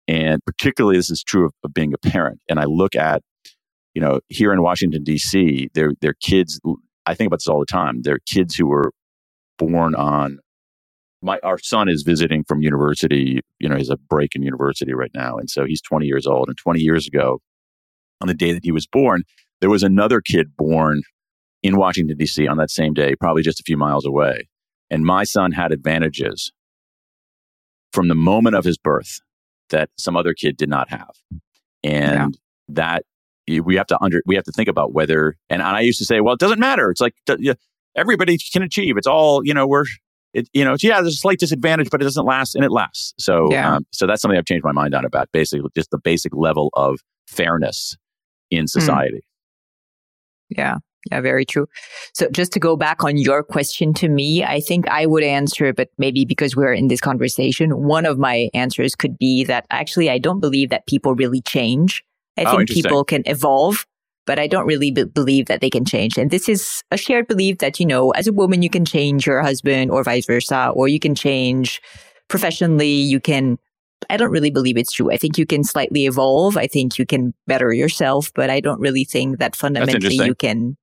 and 0.07 0.45
particularly 0.45 0.97
this 0.97 1.11
is 1.11 1.23
true 1.23 1.47
of, 1.47 1.53
of 1.65 1.73
being 1.75 1.93
a 1.95 1.99
parent, 1.99 2.41
and 2.49 2.59
I 2.59 2.65
look 2.65 2.95
at, 2.97 3.23
you 3.95 4.01
know, 4.03 4.21
here 4.29 4.53
in 4.53 4.63
Washington 4.63 5.05
D.C., 5.05 5.71
their 5.75 5.93
their 6.01 6.15
kids. 6.15 6.61
I 7.07 7.15
think 7.15 7.29
about 7.29 7.39
this 7.39 7.47
all 7.49 7.61
the 7.61 7.67
time. 7.67 8.03
They're 8.03 8.19
kids 8.27 8.55
who 8.55 8.67
were 8.67 8.93
born 9.59 9.95
on. 9.95 10.39
My 11.23 11.39
our 11.43 11.59
son 11.59 11.89
is 11.89 12.03
visiting 12.03 12.45
from 12.45 12.63
university. 12.63 13.41
You 13.59 13.69
know, 13.69 13.77
he's 13.77 13.91
a 13.91 13.97
break 13.97 14.35
in 14.37 14.43
university 14.43 14.93
right 14.95 15.11
now, 15.15 15.37
and 15.37 15.49
so 15.51 15.65
he's 15.65 15.81
20 15.83 16.07
years 16.07 16.27
old. 16.27 16.49
And 16.49 16.57
20 16.57 16.81
years 16.81 17.07
ago, 17.07 17.41
on 18.21 18.29
the 18.29 18.35
day 18.35 18.53
that 18.53 18.65
he 18.65 18.73
was 18.73 18.87
born, 18.87 19.23
there 19.61 19.71
was 19.71 19.83
another 19.83 20.21
kid 20.21 20.57
born 20.57 21.03
in 21.63 21.77
Washington, 21.77 22.17
D.C. 22.17 22.47
on 22.47 22.57
that 22.59 22.71
same 22.71 22.95
day, 22.95 23.15
probably 23.17 23.43
just 23.43 23.61
a 23.61 23.65
few 23.65 23.77
miles 23.77 24.07
away. 24.07 24.49
And 24.91 25.05
my 25.05 25.25
son 25.25 25.53
had 25.53 25.73
advantages 25.73 26.53
from 27.93 28.09
the 28.09 28.15
moment 28.15 28.57
of 28.57 28.65
his 28.65 28.79
birth 28.79 29.21
that 29.71 29.91
some 29.97 30.17
other 30.17 30.35
kid 30.35 30.57
did 30.57 30.69
not 30.69 30.89
have. 30.91 31.11
And 31.85 32.39
that 32.69 33.05
we 33.49 33.77
have 33.77 33.87
to 33.87 33.99
under 34.03 34.23
we 34.27 34.35
have 34.35 34.45
to 34.45 34.53
think 34.53 34.69
about 34.69 34.93
whether 34.93 35.37
and, 35.49 35.63
and 35.63 35.77
I 35.77 35.81
used 35.81 35.99
to 35.99 36.05
say, 36.05 36.21
well, 36.21 36.35
it 36.35 36.41
doesn't 36.41 36.59
matter. 36.59 36.91
It's 36.91 37.01
like 37.01 37.15
everybody 37.97 38.39
can 38.53 38.63
achieve. 38.63 38.97
It's 38.97 39.07
all, 39.07 39.45
you 39.45 39.55
know, 39.55 39.67
we're 39.67 39.85
it, 40.35 40.49
you 40.53 40.65
know, 40.65 40.77
yeah, 40.81 41.01
there's 41.01 41.15
a 41.15 41.19
slight 41.19 41.39
disadvantage, 41.39 41.89
but 41.91 42.03
it 42.03 42.05
doesn't 42.05 42.27
last 42.27 42.55
and 42.55 42.63
it 42.65 42.71
lasts. 42.71 43.15
So, 43.19 43.51
Yeah. 43.51 43.77
um, 43.77 43.87
so 43.93 44.07
that's 44.07 44.21
something 44.21 44.37
I've 44.37 44.45
changed 44.45 44.65
my 44.65 44.73
mind 44.73 44.95
on 44.95 45.07
about 45.07 45.31
basically 45.33 45.67
just 45.75 45.91
the 45.91 45.99
basic 45.99 46.35
level 46.37 46.69
of 46.75 46.99
fairness 47.27 47.97
in 48.51 48.63
hmm. 48.63 48.67
society. 48.67 49.25
Yeah. 50.49 50.79
Yeah, 51.11 51.21
very 51.21 51.45
true. 51.45 51.69
So 52.13 52.29
just 52.31 52.53
to 52.53 52.61
go 52.61 52.77
back 52.77 53.05
on 53.05 53.17
your 53.17 53.43
question 53.43 53.95
to 53.95 54.09
me, 54.09 54.45
I 54.45 54.61
think 54.61 54.89
I 54.89 55.07
would 55.07 55.23
answer, 55.23 55.73
but 55.73 55.89
maybe 55.97 56.25
because 56.25 56.57
we're 56.57 56.73
in 56.73 56.89
this 56.89 57.01
conversation, 57.01 57.85
one 57.85 58.05
of 58.05 58.19
my 58.19 58.51
answers 58.53 58.95
could 58.95 59.17
be 59.17 59.45
that 59.45 59.65
actually 59.71 60.11
I 60.11 60.19
don't 60.19 60.41
believe 60.41 60.71
that 60.71 60.87
people 60.87 61.15
really 61.15 61.41
change. 61.41 62.05
I 62.37 62.45
Oh, 62.45 62.57
think 62.57 62.69
people 62.69 63.05
can 63.05 63.23
evolve, 63.27 63.87
but 64.27 64.39
I 64.39 64.47
don't 64.49 64.67
really 64.67 64.91
be- 64.91 65.05
believe 65.05 65.47
that 65.47 65.61
they 65.61 65.71
can 65.71 65.85
change. 65.85 66.19
And 66.19 66.31
this 66.31 66.49
is 66.49 66.83
a 66.91 66.97
shared 66.97 67.29
belief 67.29 67.59
that, 67.59 67.79
you 67.81 67.87
know, 67.87 68.11
as 68.11 68.27
a 68.27 68.33
woman, 68.33 68.63
you 68.63 68.71
can 68.71 68.85
change 68.85 69.27
your 69.27 69.41
husband 69.41 69.91
or 69.91 70.03
vice 70.03 70.27
versa, 70.27 70.73
or 70.75 70.89
you 70.89 70.99
can 70.99 71.15
change 71.15 71.81
professionally. 72.29 72.89
You 72.89 73.21
can, 73.21 73.59
I 74.11 74.17
don't 74.17 74.31
really 74.31 74.51
believe 74.51 74.77
it's 74.77 74.93
true. 74.93 75.13
I 75.13 75.17
think 75.17 75.39
you 75.39 75.47
can 75.47 75.65
slightly 75.65 76.07
evolve. 76.07 76.57
I 76.57 76.67
think 76.67 76.99
you 76.99 77.07
can 77.07 77.35
better 77.47 77.73
yourself, 77.73 78.33
but 78.35 78.51
I 78.51 78.61
don't 78.61 78.81
really 78.81 79.05
think 79.05 79.39
that 79.39 79.57
fundamentally 79.57 80.15
you 80.15 80.35
can, 80.35 80.77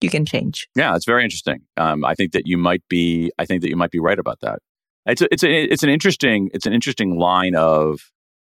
you 0.00 0.10
can 0.10 0.24
change. 0.24 0.68
Yeah, 0.74 0.96
it's 0.96 1.04
very 1.04 1.22
interesting. 1.24 1.60
Um, 1.76 2.04
I 2.04 2.14
think 2.14 2.32
that 2.32 2.46
you 2.46 2.58
might 2.58 2.82
be. 2.88 3.30
I 3.38 3.44
think 3.44 3.62
that 3.62 3.68
you 3.68 3.76
might 3.76 3.90
be 3.90 4.00
right 4.00 4.18
about 4.18 4.40
that. 4.40 4.58
It's 5.06 5.20
a, 5.20 5.28
it's 5.32 5.44
a, 5.44 5.62
it's 5.64 5.82
an 5.82 5.90
interesting 5.90 6.50
it's 6.54 6.66
an 6.66 6.72
interesting 6.72 7.18
line 7.18 7.54
of 7.56 8.00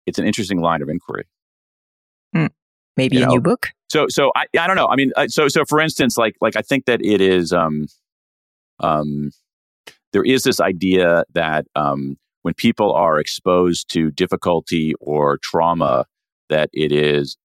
it's 0.07 0.19
an 0.19 0.27
interesting 0.27 0.61
line 0.61 0.83
of 0.83 0.89
inquiry. 0.89 1.27
Maybe 2.97 3.17
You 3.19 3.25
a 3.25 3.27
know, 3.27 3.33
new 3.35 3.41
book. 3.41 3.69
So 3.89 4.07
so 4.09 4.33
I 4.35 4.47
I 4.59 4.67
don't 4.67 4.77
know. 4.77 4.89
I 4.89 4.97
mean, 4.97 5.13
uh, 5.17 5.29
so 5.29 5.49
so 5.49 5.65
for 5.65 5.81
instance, 5.81 6.17
like 6.17 6.37
like 6.41 6.57
I 6.57 6.63
think 6.63 6.87
that 6.87 7.05
it 7.05 7.21
is 7.21 7.53
um 7.53 7.87
um 8.81 9.31
there 10.13 10.25
is 10.25 10.43
this 10.45 10.61
idea 10.61 11.25
that 11.35 11.67
um 11.75 12.17
when 12.47 12.55
people 12.55 12.93
are 12.93 13.19
exposed 13.19 13.91
to 13.91 14.13
difficulty 14.13 14.95
or 15.01 15.37
trauma, 15.43 16.05
that 16.49 16.71
it 16.73 16.93
is 16.93 17.37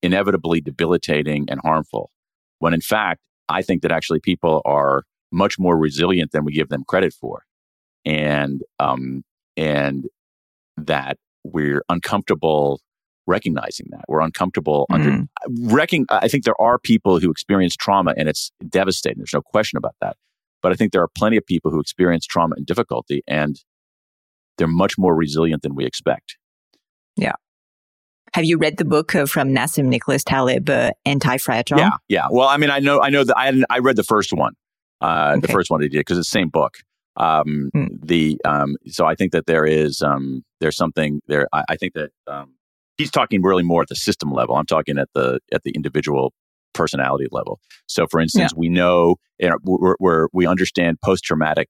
inevitably 0.00 0.60
debilitating 0.60 1.44
and 1.50 1.58
harmful. 1.64 2.12
When 2.60 2.72
in 2.72 2.80
fact, 2.80 3.20
I 3.48 3.62
think 3.62 3.82
that 3.82 3.90
actually 3.90 4.20
people 4.20 4.62
are 4.64 5.02
much 5.32 5.58
more 5.58 5.76
resilient 5.76 6.30
than 6.30 6.44
we 6.44 6.52
give 6.52 6.68
them 6.68 6.84
credit 6.86 7.14
for, 7.20 7.42
and 8.04 8.62
um 8.78 9.24
and 9.56 10.06
that 10.76 11.18
we're 11.42 11.82
uncomfortable 11.88 12.80
recognizing 13.26 13.86
that 13.90 14.04
we're 14.06 14.20
uncomfortable 14.20 14.86
under 14.88 15.10
Mhm. 15.10 15.28
recking 15.72 16.06
i 16.10 16.28
think 16.28 16.44
there 16.44 16.60
are 16.60 16.78
people 16.78 17.18
who 17.18 17.28
experience 17.28 17.74
trauma 17.74 18.14
and 18.16 18.28
it's 18.28 18.52
devastating 18.68 19.18
there's 19.18 19.34
no 19.34 19.42
question 19.42 19.76
about 19.76 19.96
that 20.00 20.16
but 20.62 20.70
i 20.70 20.76
think 20.76 20.92
there 20.92 21.02
are 21.02 21.08
plenty 21.08 21.36
of 21.36 21.44
people 21.44 21.72
who 21.72 21.80
experience 21.80 22.24
trauma 22.24 22.54
and 22.56 22.66
difficulty 22.66 23.22
and 23.26 23.64
they're 24.58 24.66
much 24.66 24.98
more 24.98 25.14
resilient 25.14 25.62
than 25.62 25.74
we 25.74 25.84
expect. 25.84 26.36
Yeah. 27.16 27.32
Have 28.34 28.44
you 28.44 28.58
read 28.58 28.76
the 28.76 28.84
book 28.84 29.14
uh, 29.14 29.24
from 29.26 29.48
Nassim 29.54 29.86
Nicholas 29.86 30.22
Taleb, 30.24 30.68
uh, 30.68 30.90
Anti-Fragile? 31.04 31.78
yeah 31.78 31.90
yeah. 32.08 32.26
Well 32.30 32.48
i 32.48 32.56
mean 32.56 32.70
i 32.70 32.78
know 32.80 33.00
i 33.00 33.08
know 33.08 33.24
that 33.24 33.36
i 33.38 33.52
i 33.70 33.78
read 33.78 33.96
the 33.96 34.02
first 34.04 34.32
one 34.32 34.54
uh 35.00 35.38
the 35.38 35.48
first 35.48 35.70
one 35.70 35.80
he 35.80 35.88
did 35.88 35.98
because 35.98 36.18
it's 36.18 36.28
the 36.28 36.38
same 36.38 36.48
book. 36.48 36.74
Um 37.16 37.70
Hmm. 37.72 37.86
the 38.02 38.38
um 38.44 38.76
so 38.86 39.06
i 39.06 39.14
think 39.14 39.32
that 39.32 39.46
there 39.46 39.64
is 39.64 40.02
um 40.02 40.42
there's 40.60 40.76
something 40.76 41.20
there 41.28 41.48
i, 41.52 41.64
I 41.70 41.76
think 41.76 41.94
that 41.94 42.10
um 42.26 42.54
he's 42.98 43.10
talking 43.10 43.42
really 43.42 43.62
more 43.62 43.82
at 43.82 43.88
the 43.88 43.96
system 43.96 44.30
level. 44.32 44.56
I'm 44.56 44.66
talking 44.66 44.98
at 44.98 45.08
the 45.14 45.40
at 45.52 45.62
the 45.62 45.70
individual 45.70 46.32
personality 46.74 47.26
level. 47.30 47.58
So 47.86 48.06
for 48.10 48.20
instance 48.20 48.52
we 48.54 48.68
know 48.68 49.16
you 49.38 49.48
know, 49.48 49.56
we're, 49.64 49.96
we're, 49.98 50.28
we 50.32 50.46
understand 50.46 50.98
post-traumatic 51.02 51.68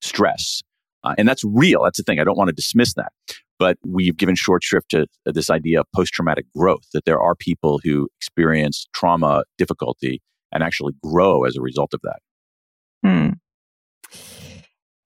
stress 0.00 0.62
uh, 1.04 1.14
and 1.18 1.28
that's 1.28 1.44
real 1.44 1.82
that's 1.84 1.98
the 1.98 2.04
thing 2.04 2.18
i 2.18 2.24
don't 2.24 2.38
want 2.38 2.48
to 2.48 2.54
dismiss 2.54 2.94
that 2.94 3.12
but 3.58 3.76
we've 3.84 4.16
given 4.16 4.34
short 4.34 4.64
shrift 4.64 4.88
to 4.90 5.06
this 5.26 5.50
idea 5.50 5.80
of 5.80 5.86
post-traumatic 5.94 6.46
growth 6.56 6.86
that 6.92 7.04
there 7.04 7.20
are 7.20 7.34
people 7.34 7.80
who 7.84 8.08
experience 8.18 8.86
trauma 8.94 9.44
difficulty 9.58 10.20
and 10.52 10.62
actually 10.62 10.94
grow 11.02 11.44
as 11.44 11.56
a 11.56 11.60
result 11.60 11.92
of 11.94 12.00
that 12.02 12.18
Hmm. 13.02 13.30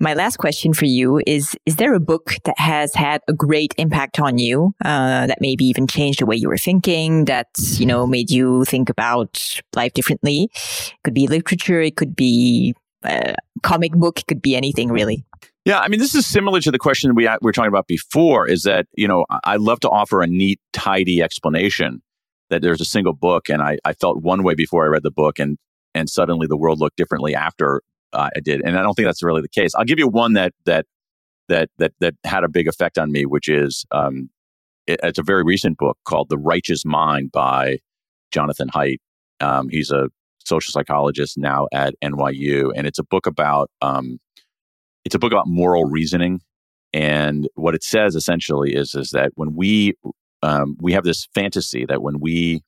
My 0.01 0.15
last 0.15 0.37
question 0.39 0.75
for 0.75 0.87
you 0.87 1.21
is 1.27 1.57
Is 1.67 1.77
there 1.77 1.95
a 1.95 2.01
book 2.01 2.35
that 2.45 2.59
has 2.59 2.95
had 2.95 3.21
a 3.29 3.33
great 3.33 3.75
impact 3.79 4.19
on 4.19 4.39
you, 4.39 4.75
uh, 4.85 5.27
that 5.29 5.39
maybe 5.41 5.65
even 5.65 5.87
changed 5.87 6.21
the 6.21 6.27
way 6.27 6.37
you 6.37 6.49
were 6.49 6.59
thinking, 6.59 7.27
that, 7.27 7.47
you 7.57 7.87
know, 7.87 8.07
made 8.07 8.31
you 8.31 8.65
think 8.65 8.91
about 8.91 9.61
life 9.75 9.93
differently? 9.93 10.51
It 10.53 10.95
could 11.05 11.15
be 11.15 11.29
literature, 11.29 11.81
it 11.81 11.97
could 11.97 12.17
be 12.17 12.75
a 13.05 13.35
comic 13.63 13.93
book, 13.93 14.21
it 14.21 14.27
could 14.27 14.43
be 14.43 14.57
anything 14.57 14.91
really. 14.91 15.25
Yeah, 15.65 15.79
I 15.79 15.89
mean, 15.89 15.99
this 15.99 16.15
is 16.15 16.27
similar 16.27 16.61
to 16.61 16.71
the 16.71 16.79
question 16.79 17.15
we, 17.15 17.27
we 17.27 17.37
were 17.41 17.53
talking 17.53 17.69
about 17.69 17.87
before. 17.87 18.47
Is 18.47 18.63
that 18.63 18.87
you 18.97 19.09
know 19.09 19.25
I 19.31 19.41
I 19.45 19.57
love 19.57 19.81
to 19.81 19.91
offer 19.91 20.23
a 20.23 20.27
neat, 20.27 20.61
tidy 20.73 21.23
explanation 21.23 22.03
that 22.51 22.63
there's 22.63 22.81
a 22.81 22.85
single 22.85 23.15
book, 23.15 23.49
and 23.49 23.63
I, 23.63 23.79
I 23.85 23.95
felt 23.95 24.23
one 24.23 24.43
way 24.43 24.55
before 24.55 24.85
I 24.85 24.89
read 24.89 25.03
the 25.03 25.11
book, 25.11 25.39
and 25.39 25.57
and 25.95 26.09
suddenly 26.11 26.47
the 26.47 26.57
world 26.57 26.81
looked 26.81 26.97
differently 26.97 27.35
after 27.35 27.83
uh, 28.13 28.29
I 28.37 28.41
did, 28.41 28.61
and 28.63 28.79
I 28.79 28.83
don't 28.83 28.95
think 28.95 29.07
that's 29.07 29.23
really 29.23 29.43
the 29.43 29.49
case. 29.49 29.75
I'll 29.75 29.85
give 29.85 29.99
you 29.99 30.09
one 30.09 30.35
that 30.35 30.53
that 30.67 30.87
that 31.49 31.71
that 31.79 31.93
that 32.01 32.15
had 32.25 32.45
a 32.45 32.49
big 32.49 32.69
effect 32.69 32.99
on 32.99 33.11
me, 33.11 33.25
which 33.25 33.49
is 33.49 33.87
um, 33.91 34.29
it, 34.87 35.01
it's 35.03 35.19
a 35.19 35.23
very 35.23 35.45
recent 35.45 35.79
book 35.79 35.99
called 36.05 36.29
The 36.29 36.39
Righteous 36.39 36.85
Mind 36.85 37.33
by 37.33 37.79
Jonathan 38.31 38.69
Haidt. 38.69 38.99
Um, 39.41 39.69
he's 39.69 39.91
a 39.91 40.09
social 40.45 40.73
psychologist 40.73 41.39
now 41.39 41.67
at 41.73 41.95
NYU, 42.03 42.73
and 42.75 42.87
it's 42.87 42.99
a 42.99 43.05
book 43.05 43.27
about 43.27 43.71
um, 43.83 44.19
it's 45.05 45.15
a 45.15 45.19
book 45.19 45.33
about 45.33 45.47
moral 45.47 45.85
reasoning. 45.85 46.41
And 46.93 47.49
what 47.55 47.75
it 47.75 47.83
says 47.83 48.15
essentially 48.15 48.75
is 48.75 48.95
is 48.95 49.11
that 49.11 49.33
when 49.35 49.55
we 49.55 49.95
um, 50.43 50.77
we 50.81 50.93
have 50.93 51.05
this 51.05 51.27
fantasy 51.35 51.85
that 51.87 52.03
when 52.03 52.21
we 52.21 52.63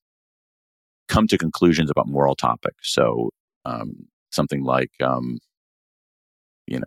come 1.09 1.27
to 1.29 1.39
conclusions 1.39 1.91
about 1.91 2.09
moral 2.09 2.35
topics, 2.35 2.93
so 2.93 3.31
um, 3.65 4.09
something 4.31 4.65
like 4.65 4.91
um, 5.03 5.39
you 6.67 6.81
know 6.81 6.85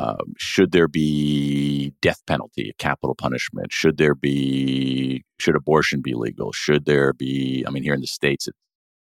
um, 0.00 0.32
should 0.38 0.72
there 0.72 0.88
be 0.88 1.92
death 2.00 2.22
penalty, 2.26 2.72
capital 2.78 3.14
punishment? 3.14 3.70
Should 3.70 3.98
there 3.98 4.14
be 4.14 5.24
should 5.38 5.56
abortion 5.56 6.00
be 6.00 6.14
legal? 6.14 6.52
Should 6.52 6.86
there 6.86 7.12
be? 7.12 7.64
I 7.66 7.70
mean, 7.70 7.82
here 7.82 7.92
in 7.92 8.00
the 8.00 8.06
states, 8.06 8.48
it's 8.48 8.56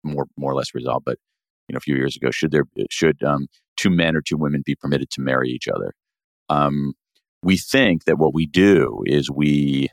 more 0.03 0.27
more 0.37 0.51
or 0.51 0.55
less 0.55 0.73
resolved, 0.73 1.05
but 1.05 1.17
you 1.67 1.73
know, 1.73 1.77
a 1.77 1.81
few 1.81 1.95
years 1.95 2.15
ago, 2.15 2.31
should 2.31 2.51
there 2.51 2.63
should 2.89 3.21
um, 3.23 3.47
two 3.75 3.89
men 3.89 4.15
or 4.15 4.21
two 4.21 4.37
women 4.37 4.63
be 4.65 4.75
permitted 4.75 5.09
to 5.11 5.21
marry 5.21 5.49
each 5.49 5.67
other? 5.67 5.93
Um, 6.49 6.93
we 7.43 7.57
think 7.57 8.05
that 8.05 8.17
what 8.17 8.33
we 8.33 8.45
do 8.45 9.01
is 9.05 9.29
we 9.29 9.89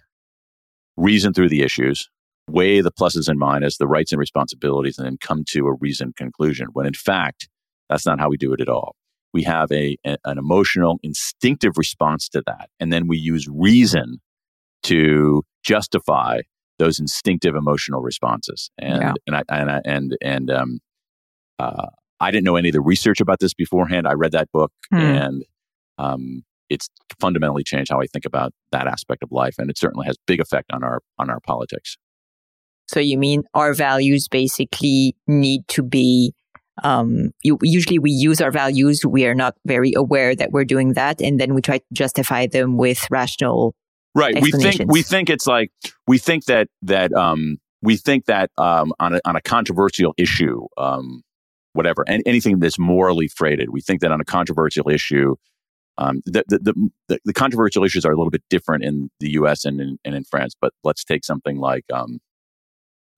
reason 0.96 1.32
through 1.32 1.48
the 1.48 1.62
issues, 1.62 2.08
weigh 2.48 2.80
the 2.80 2.92
pluses 2.92 3.28
and 3.28 3.40
minuses, 3.40 3.78
the 3.78 3.86
rights 3.86 4.12
and 4.12 4.18
responsibilities, 4.20 4.98
and 4.98 5.06
then 5.06 5.18
come 5.20 5.44
to 5.48 5.66
a 5.66 5.74
reasoned 5.80 6.16
conclusion. 6.16 6.68
When 6.72 6.86
in 6.86 6.94
fact, 6.94 7.48
that's 7.88 8.06
not 8.06 8.20
how 8.20 8.28
we 8.28 8.36
do 8.36 8.52
it 8.52 8.60
at 8.60 8.68
all. 8.68 8.94
We 9.32 9.42
have 9.42 9.70
a, 9.72 9.96
a- 10.06 10.16
an 10.24 10.38
emotional, 10.38 10.98
instinctive 11.02 11.76
response 11.76 12.28
to 12.30 12.42
that, 12.46 12.70
and 12.78 12.92
then 12.92 13.08
we 13.08 13.18
use 13.18 13.48
reason 13.50 14.18
to 14.84 15.42
justify 15.64 16.40
those 16.78 16.98
instinctive 17.00 17.54
emotional 17.54 18.00
responses. 18.02 18.70
And 18.78 19.02
Yeah. 19.02 19.12
and 19.26 19.36
I, 19.36 19.42
and 19.48 19.70
I, 19.70 19.80
and 19.84 20.16
and 20.22 20.50
um, 20.50 20.80
uh, 21.58 21.86
I 22.20 22.30
didn't 22.30 22.44
know 22.44 22.56
any 22.56 22.68
of 22.68 22.72
the 22.74 22.80
research 22.80 23.20
about 23.20 23.40
this 23.40 23.54
beforehand. 23.54 24.06
I 24.06 24.12
read 24.14 24.32
that 24.32 24.50
book, 24.52 24.72
Hmm. 24.90 24.96
and 25.00 25.44
um, 25.98 26.42
it's 26.70 26.88
fundamentally 27.20 27.62
changed 27.62 27.90
how 27.90 28.00
I 28.00 28.06
think 28.06 28.24
about 28.24 28.52
that 28.72 28.86
aspect 28.86 29.22
of 29.22 29.30
life, 29.30 29.54
and 29.58 29.70
it 29.70 29.78
certainly 29.78 30.06
has 30.06 30.16
big 30.26 30.40
effect 30.40 30.72
on 30.72 30.82
our 30.82 31.00
on 31.18 31.30
our 31.30 31.40
politics. 31.40 31.96
So 32.86 33.00
you 33.00 33.16
mean 33.18 33.44
our 33.54 33.72
values 33.74 34.28
basically 34.28 35.16
need 35.26 35.66
to 35.68 35.82
be 35.82 36.34
um 36.82 37.30
you, 37.42 37.56
usually 37.62 38.00
we 38.00 38.10
use 38.10 38.40
our 38.40 38.50
values 38.50 39.06
we 39.06 39.24
are 39.24 39.34
not 39.34 39.54
very 39.64 39.92
aware 39.96 40.34
that 40.34 40.50
we're 40.50 40.64
doing 40.64 40.94
that 40.94 41.20
and 41.22 41.38
then 41.40 41.54
we 41.54 41.62
try 41.62 41.78
to 41.78 41.84
justify 41.92 42.48
them 42.48 42.76
with 42.76 43.06
rational 43.12 43.76
Right. 44.14 44.40
We 44.40 44.52
think 44.52 44.82
we 44.86 45.02
think 45.02 45.28
it's 45.28 45.46
like 45.46 45.72
we 46.06 46.18
think 46.18 46.44
that 46.44 46.68
that 46.82 47.12
um 47.12 47.58
we 47.82 47.96
think 47.96 48.26
that 48.26 48.50
um 48.58 48.92
on 49.00 49.14
a 49.14 49.20
on 49.24 49.36
a 49.36 49.40
controversial 49.40 50.14
issue 50.16 50.66
um 50.78 51.22
whatever 51.72 52.04
and 52.06 52.22
anything 52.24 52.60
that's 52.60 52.78
morally 52.78 53.26
freighted 53.26 53.70
we 53.70 53.80
think 53.80 54.00
that 54.00 54.12
on 54.12 54.20
a 54.20 54.24
controversial 54.24 54.88
issue 54.88 55.34
um 55.98 56.22
the 56.26 56.44
the, 56.46 56.88
the 57.08 57.18
the 57.24 57.32
controversial 57.32 57.82
issues 57.82 58.04
are 58.04 58.12
a 58.12 58.16
little 58.16 58.30
bit 58.30 58.44
different 58.48 58.84
in 58.84 59.10
the 59.18 59.32
US 59.32 59.64
and 59.64 59.80
in 59.80 59.98
and 60.04 60.14
in 60.14 60.24
France 60.24 60.54
but 60.60 60.72
let's 60.84 61.02
take 61.02 61.24
something 61.24 61.58
like 61.58 61.84
um 61.92 62.20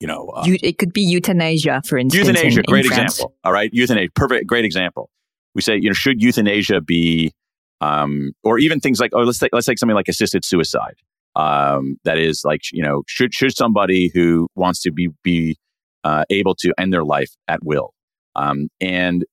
you 0.01 0.07
know 0.07 0.29
uh, 0.35 0.45
Eu- 0.47 0.59
it 0.63 0.79
could 0.79 0.95
be 0.95 1.03
euthanasia 1.03 1.83
for 1.85 1.99
instance 1.99 2.27
euthanasia 2.27 2.61
in, 2.61 2.65
in 2.65 2.71
great 2.71 2.87
France. 2.87 3.19
example 3.19 3.35
all 3.45 3.53
right 3.53 3.71
euthanasia 3.75 4.11
perfect 4.15 4.47
great 4.47 4.65
example 4.65 5.11
we 5.55 5.61
say 5.61 5.77
you 5.77 5.91
know 5.91 5.95
should 5.95 6.23
euthanasia 6.23 6.81
be 6.81 7.33
um 7.81 8.33
or 8.43 8.59
even 8.59 8.81
things 8.81 9.01
like 9.01 9.13
oh 9.15 9.23
let's 9.23 9.39
take 9.39 9.51
let's 9.53 9.67
take 9.67 9.79
something 9.79 9.95
like 9.95 10.09
assisted 10.09 10.45
suicide 10.45 10.97
um 11.35 11.97
that 12.05 12.19
is 12.19 12.43
like 12.45 12.63
you 12.73 12.83
know 12.83 13.03
should 13.07 13.35
should 13.35 13.55
somebody 13.55 14.11
who 14.15 14.49
wants 14.55 14.81
to 14.81 14.91
be 14.91 15.09
be 15.23 15.57
uh, 16.05 16.25
able 16.31 16.55
to 16.55 16.73
end 16.79 16.93
their 16.93 17.05
life 17.05 17.31
at 17.49 17.65
will 17.65 17.93
um 18.37 18.69
and 18.81 19.25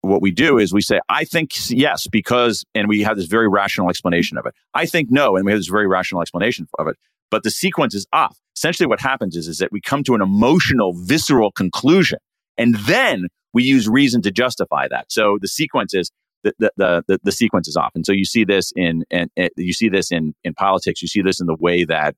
what 0.00 0.22
we 0.22 0.30
do 0.30 0.58
is 0.58 0.72
we 0.72 0.80
say, 0.80 1.00
I 1.08 1.24
think 1.24 1.52
yes, 1.70 2.06
because, 2.06 2.64
and 2.74 2.88
we 2.88 3.02
have 3.02 3.16
this 3.16 3.26
very 3.26 3.48
rational 3.48 3.90
explanation 3.90 4.38
of 4.38 4.46
it. 4.46 4.54
I 4.74 4.86
think 4.86 5.10
no, 5.10 5.36
and 5.36 5.44
we 5.44 5.52
have 5.52 5.58
this 5.58 5.68
very 5.68 5.86
rational 5.86 6.22
explanation 6.22 6.68
of 6.78 6.86
it. 6.88 6.96
But 7.30 7.42
the 7.42 7.50
sequence 7.50 7.94
is 7.94 8.06
off. 8.12 8.38
Essentially, 8.56 8.86
what 8.86 9.00
happens 9.00 9.36
is, 9.36 9.48
is 9.48 9.58
that 9.58 9.70
we 9.70 9.80
come 9.80 10.02
to 10.04 10.14
an 10.14 10.22
emotional, 10.22 10.92
visceral 10.94 11.52
conclusion, 11.52 12.18
and 12.56 12.74
then 12.74 13.26
we 13.52 13.62
use 13.64 13.88
reason 13.88 14.22
to 14.22 14.30
justify 14.30 14.88
that. 14.88 15.06
So 15.10 15.38
the 15.40 15.48
sequence 15.48 15.94
is 15.94 16.10
the 16.44 16.70
the 16.76 17.04
the, 17.06 17.18
the 17.22 17.32
sequence 17.32 17.68
is 17.68 17.76
off, 17.76 17.92
and 17.94 18.06
so 18.06 18.12
you 18.12 18.24
see 18.24 18.44
this 18.44 18.72
in 18.76 19.04
and 19.10 19.30
you 19.56 19.72
see 19.72 19.88
this 19.88 20.10
in 20.12 20.34
in 20.44 20.54
politics. 20.54 21.02
You 21.02 21.08
see 21.08 21.22
this 21.22 21.40
in 21.40 21.46
the 21.46 21.56
way 21.58 21.84
that 21.84 22.14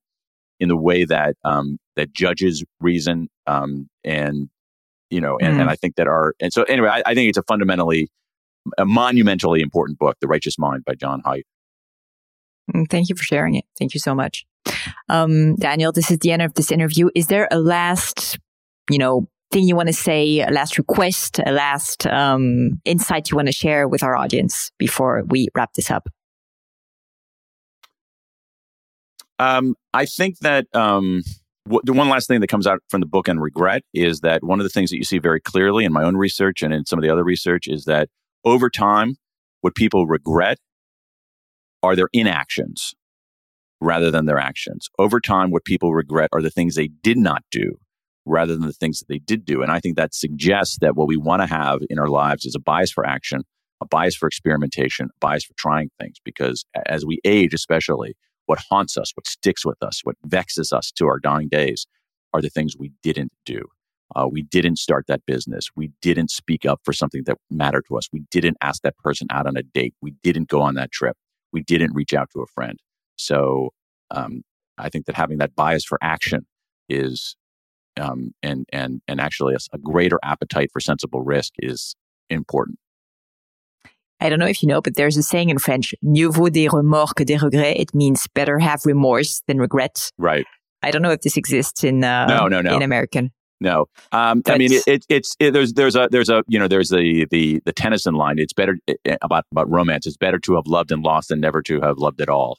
in 0.58 0.68
the 0.68 0.76
way 0.76 1.04
that 1.04 1.36
um, 1.44 1.78
that 1.96 2.12
judges 2.12 2.64
reason 2.80 3.28
um, 3.46 3.88
and 4.04 4.48
you 5.10 5.20
know, 5.20 5.38
and, 5.40 5.56
mm. 5.56 5.60
and 5.60 5.70
I 5.70 5.76
think 5.76 5.96
that 5.96 6.06
our, 6.06 6.34
and 6.40 6.52
so 6.52 6.62
anyway, 6.62 6.88
I, 6.88 7.02
I, 7.04 7.14
think 7.14 7.28
it's 7.28 7.38
a 7.38 7.42
fundamentally, 7.42 8.08
a 8.78 8.84
monumentally 8.84 9.60
important 9.60 9.98
book, 9.98 10.16
The 10.20 10.28
Righteous 10.28 10.58
Mind 10.58 10.84
by 10.84 10.94
Jon 10.94 11.20
Haidt. 11.22 11.42
Mm, 12.72 12.88
thank 12.88 13.08
you 13.08 13.16
for 13.16 13.24
sharing 13.24 13.56
it. 13.56 13.64
Thank 13.78 13.92
you 13.92 14.00
so 14.00 14.14
much. 14.14 14.46
Um, 15.08 15.56
Daniel, 15.56 15.90
this 15.92 16.10
is 16.10 16.18
the 16.18 16.30
end 16.30 16.42
of 16.42 16.54
this 16.54 16.70
interview. 16.70 17.10
Is 17.14 17.26
there 17.26 17.48
a 17.50 17.58
last, 17.58 18.38
you 18.88 18.98
know, 18.98 19.28
thing 19.50 19.64
you 19.64 19.76
want 19.76 19.88
to 19.88 19.92
say, 19.92 20.40
a 20.40 20.50
last 20.50 20.78
request, 20.78 21.40
a 21.44 21.52
last 21.52 22.06
um, 22.06 22.80
insight 22.84 23.30
you 23.30 23.36
want 23.36 23.48
to 23.48 23.52
share 23.52 23.88
with 23.88 24.02
our 24.02 24.16
audience 24.16 24.70
before 24.78 25.24
we 25.26 25.48
wrap 25.54 25.72
this 25.74 25.90
up? 25.90 26.08
Um, 29.38 29.74
I 29.94 30.06
think 30.06 30.38
that 30.40 30.66
um, 30.74 31.22
the 31.66 31.92
one 31.92 32.08
last 32.08 32.28
thing 32.28 32.40
that 32.40 32.48
comes 32.48 32.66
out 32.66 32.80
from 32.88 33.00
the 33.00 33.06
book 33.06 33.28
on 33.28 33.38
regret 33.38 33.82
is 33.94 34.20
that 34.20 34.44
one 34.44 34.60
of 34.60 34.64
the 34.64 34.70
things 34.70 34.90
that 34.90 34.98
you 34.98 35.04
see 35.04 35.18
very 35.18 35.40
clearly 35.40 35.84
in 35.84 35.92
my 35.92 36.04
own 36.04 36.16
research 36.16 36.62
and 36.62 36.74
in 36.74 36.84
some 36.84 36.98
of 36.98 37.02
the 37.02 37.10
other 37.10 37.24
research 37.24 37.66
is 37.66 37.84
that 37.84 38.08
over 38.44 38.68
time, 38.68 39.16
what 39.62 39.74
people 39.74 40.06
regret 40.06 40.58
are 41.82 41.96
their 41.96 42.08
inactions 42.12 42.94
rather 43.80 44.10
than 44.10 44.26
their 44.26 44.38
actions. 44.38 44.88
Over 44.98 45.20
time, 45.20 45.50
what 45.50 45.64
people 45.64 45.94
regret 45.94 46.28
are 46.32 46.42
the 46.42 46.50
things 46.50 46.74
they 46.74 46.88
did 46.88 47.16
not 47.16 47.42
do 47.50 47.78
rather 48.26 48.54
than 48.54 48.66
the 48.66 48.72
things 48.72 48.98
that 48.98 49.08
they 49.08 49.18
did 49.18 49.44
do. 49.44 49.62
And 49.62 49.70
I 49.70 49.80
think 49.80 49.96
that 49.96 50.14
suggests 50.14 50.78
that 50.80 50.96
what 50.96 51.08
we 51.08 51.16
want 51.16 51.42
to 51.42 51.46
have 51.46 51.80
in 51.88 51.98
our 51.98 52.08
lives 52.08 52.44
is 52.44 52.54
a 52.54 52.60
bias 52.60 52.90
for 52.90 53.06
action, 53.06 53.42
a 53.80 53.86
bias 53.86 54.14
for 54.14 54.26
experimentation, 54.26 55.06
a 55.06 55.18
bias 55.20 55.44
for 55.44 55.54
trying 55.56 55.90
things, 56.00 56.18
because 56.24 56.64
as 56.86 57.04
we 57.04 57.18
age, 57.24 57.54
especially, 57.54 58.14
what 58.46 58.58
haunts 58.68 58.96
us, 58.96 59.12
what 59.14 59.26
sticks 59.28 59.64
with 59.64 59.82
us, 59.82 60.00
what 60.04 60.16
vexes 60.24 60.72
us 60.72 60.90
to 60.92 61.06
our 61.06 61.18
dying 61.18 61.48
days 61.48 61.86
are 62.32 62.42
the 62.42 62.50
things 62.50 62.76
we 62.76 62.92
didn't 63.02 63.32
do. 63.46 63.62
Uh, 64.16 64.26
we 64.30 64.42
didn't 64.42 64.76
start 64.76 65.04
that 65.06 65.24
business. 65.24 65.68
We 65.76 65.92
didn't 66.02 66.30
speak 66.30 66.66
up 66.66 66.80
for 66.84 66.92
something 66.92 67.22
that 67.26 67.38
mattered 67.48 67.84
to 67.88 67.96
us. 67.96 68.08
We 68.12 68.24
didn't 68.30 68.56
ask 68.60 68.82
that 68.82 68.98
person 68.98 69.28
out 69.30 69.46
on 69.46 69.56
a 69.56 69.62
date. 69.62 69.94
We 70.02 70.14
didn't 70.22 70.48
go 70.48 70.60
on 70.60 70.74
that 70.74 70.90
trip. 70.90 71.16
We 71.52 71.62
didn't 71.62 71.94
reach 71.94 72.12
out 72.12 72.28
to 72.32 72.40
a 72.40 72.46
friend. 72.46 72.78
So 73.16 73.70
um, 74.10 74.42
I 74.78 74.88
think 74.88 75.06
that 75.06 75.14
having 75.14 75.38
that 75.38 75.54
bias 75.54 75.84
for 75.84 75.98
action 76.02 76.46
is, 76.88 77.36
um, 78.00 78.34
and 78.42 78.66
and 78.72 79.00
and 79.06 79.20
actually 79.20 79.54
a, 79.54 79.58
a 79.72 79.78
greater 79.78 80.18
appetite 80.22 80.70
for 80.72 80.80
sensible 80.80 81.22
risk 81.22 81.52
is 81.58 81.94
important. 82.28 82.78
I 84.20 84.28
don't 84.28 84.38
know 84.38 84.46
if 84.46 84.62
you 84.62 84.68
know, 84.68 84.82
but 84.82 84.96
there's 84.96 85.16
a 85.16 85.22
saying 85.22 85.48
in 85.48 85.58
French, 85.58 85.94
mieux 86.02 86.30
vaut 86.30 86.52
des 86.52 86.68
remords 86.68 87.14
que 87.14 87.24
des 87.24 87.38
regrets. 87.38 87.80
It 87.80 87.94
means 87.94 88.26
better 88.34 88.58
have 88.58 88.84
remorse 88.84 89.42
than 89.46 89.58
regret. 89.58 90.10
Right. 90.18 90.44
I 90.82 90.90
don't 90.90 91.02
know 91.02 91.10
if 91.10 91.22
this 91.22 91.36
exists 91.36 91.84
in 91.84 92.04
uh, 92.04 92.26
no, 92.26 92.48
no, 92.48 92.60
no. 92.60 92.76
in 92.76 92.82
American. 92.82 93.32
No, 93.62 93.86
um, 94.12 94.42
I 94.46 94.56
mean 94.56 94.72
it, 94.72 94.82
it, 94.86 95.06
it's 95.10 95.36
it, 95.38 95.52
there's 95.52 95.74
there's 95.74 95.94
a 95.94 96.08
there's 96.10 96.30
a 96.30 96.42
you 96.48 96.58
know 96.58 96.66
there's 96.66 96.88
the 96.88 97.26
the 97.30 97.60
the 97.66 97.72
Tennyson 97.72 98.14
line. 98.14 98.38
It's 98.38 98.54
better 98.54 98.78
about 99.20 99.44
about 99.52 99.70
romance. 99.70 100.06
It's 100.06 100.16
better 100.16 100.38
to 100.38 100.54
have 100.54 100.66
loved 100.66 100.90
and 100.90 101.02
lost 101.02 101.28
than 101.28 101.40
never 101.40 101.60
to 101.62 101.80
have 101.82 101.98
loved 101.98 102.22
at 102.22 102.30
all. 102.30 102.58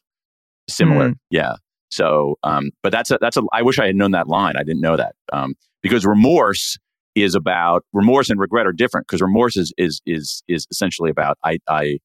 Similar, 0.69 1.09
mm. 1.09 1.15
yeah. 1.31 1.55
So, 1.91 2.37
um, 2.43 2.71
but 2.81 2.91
that's 2.91 3.11
a 3.11 3.17
that's 3.19 3.37
a. 3.37 3.43
I 3.51 3.61
wish 3.61 3.77
I 3.77 3.85
had 3.85 3.95
known 3.95 4.11
that 4.11 4.27
line. 4.27 4.55
I 4.55 4.63
didn't 4.63 4.81
know 4.81 4.95
that 4.95 5.13
um, 5.33 5.55
because 5.81 6.05
remorse 6.05 6.77
is 7.15 7.35
about 7.35 7.83
remorse 7.93 8.29
and 8.29 8.39
regret 8.39 8.65
are 8.65 8.71
different 8.71 9.07
because 9.07 9.21
remorse 9.21 9.57
is 9.57 9.73
is 9.77 10.01
is 10.05 10.43
is 10.47 10.67
essentially 10.71 11.09
about 11.09 11.37
I 11.43 11.59
I 11.67 11.97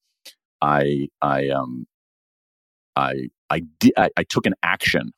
I 0.61 1.09
I 1.23 1.49
um 1.51 1.87
I 2.97 3.29
I 3.51 3.61
di- 3.79 3.93
I, 3.97 4.11
I 4.17 4.25
took 4.25 4.47
an 4.47 4.55
action 4.63 5.13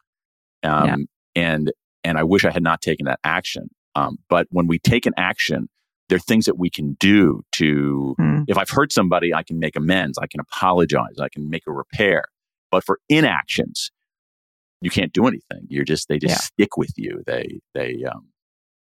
um 0.62 1.08
yeah. 1.34 1.42
and 1.42 1.72
and 2.04 2.18
I 2.18 2.24
wish 2.24 2.44
I 2.44 2.50
had 2.50 2.62
not 2.62 2.82
taken 2.82 3.06
that 3.06 3.20
action 3.24 3.70
um 3.94 4.18
but 4.28 4.46
when 4.50 4.66
we 4.66 4.78
take 4.78 5.06
an 5.06 5.14
action 5.16 5.68
there 6.08 6.16
are 6.16 6.20
things 6.20 6.46
that 6.46 6.58
we 6.58 6.68
can 6.70 6.96
do 7.00 7.42
to 7.52 8.14
mm. 8.20 8.44
if 8.46 8.58
I've 8.58 8.70
hurt 8.70 8.92
somebody 8.92 9.32
I 9.32 9.42
can 9.42 9.58
make 9.58 9.76
amends 9.76 10.18
I 10.18 10.26
can 10.26 10.40
apologize 10.40 11.18
I 11.18 11.28
can 11.30 11.48
make 11.48 11.62
a 11.66 11.72
repair 11.72 12.24
but 12.70 12.84
for 12.84 12.98
inactions 13.08 13.90
you 14.80 14.90
can't 14.90 15.12
do 15.12 15.26
anything 15.26 15.66
you're 15.68 15.84
just 15.84 16.08
they 16.08 16.18
just 16.18 16.34
yeah. 16.34 16.38
stick 16.38 16.76
with 16.76 16.92
you 16.96 17.22
they 17.26 17.60
they 17.74 18.04
um 18.04 18.28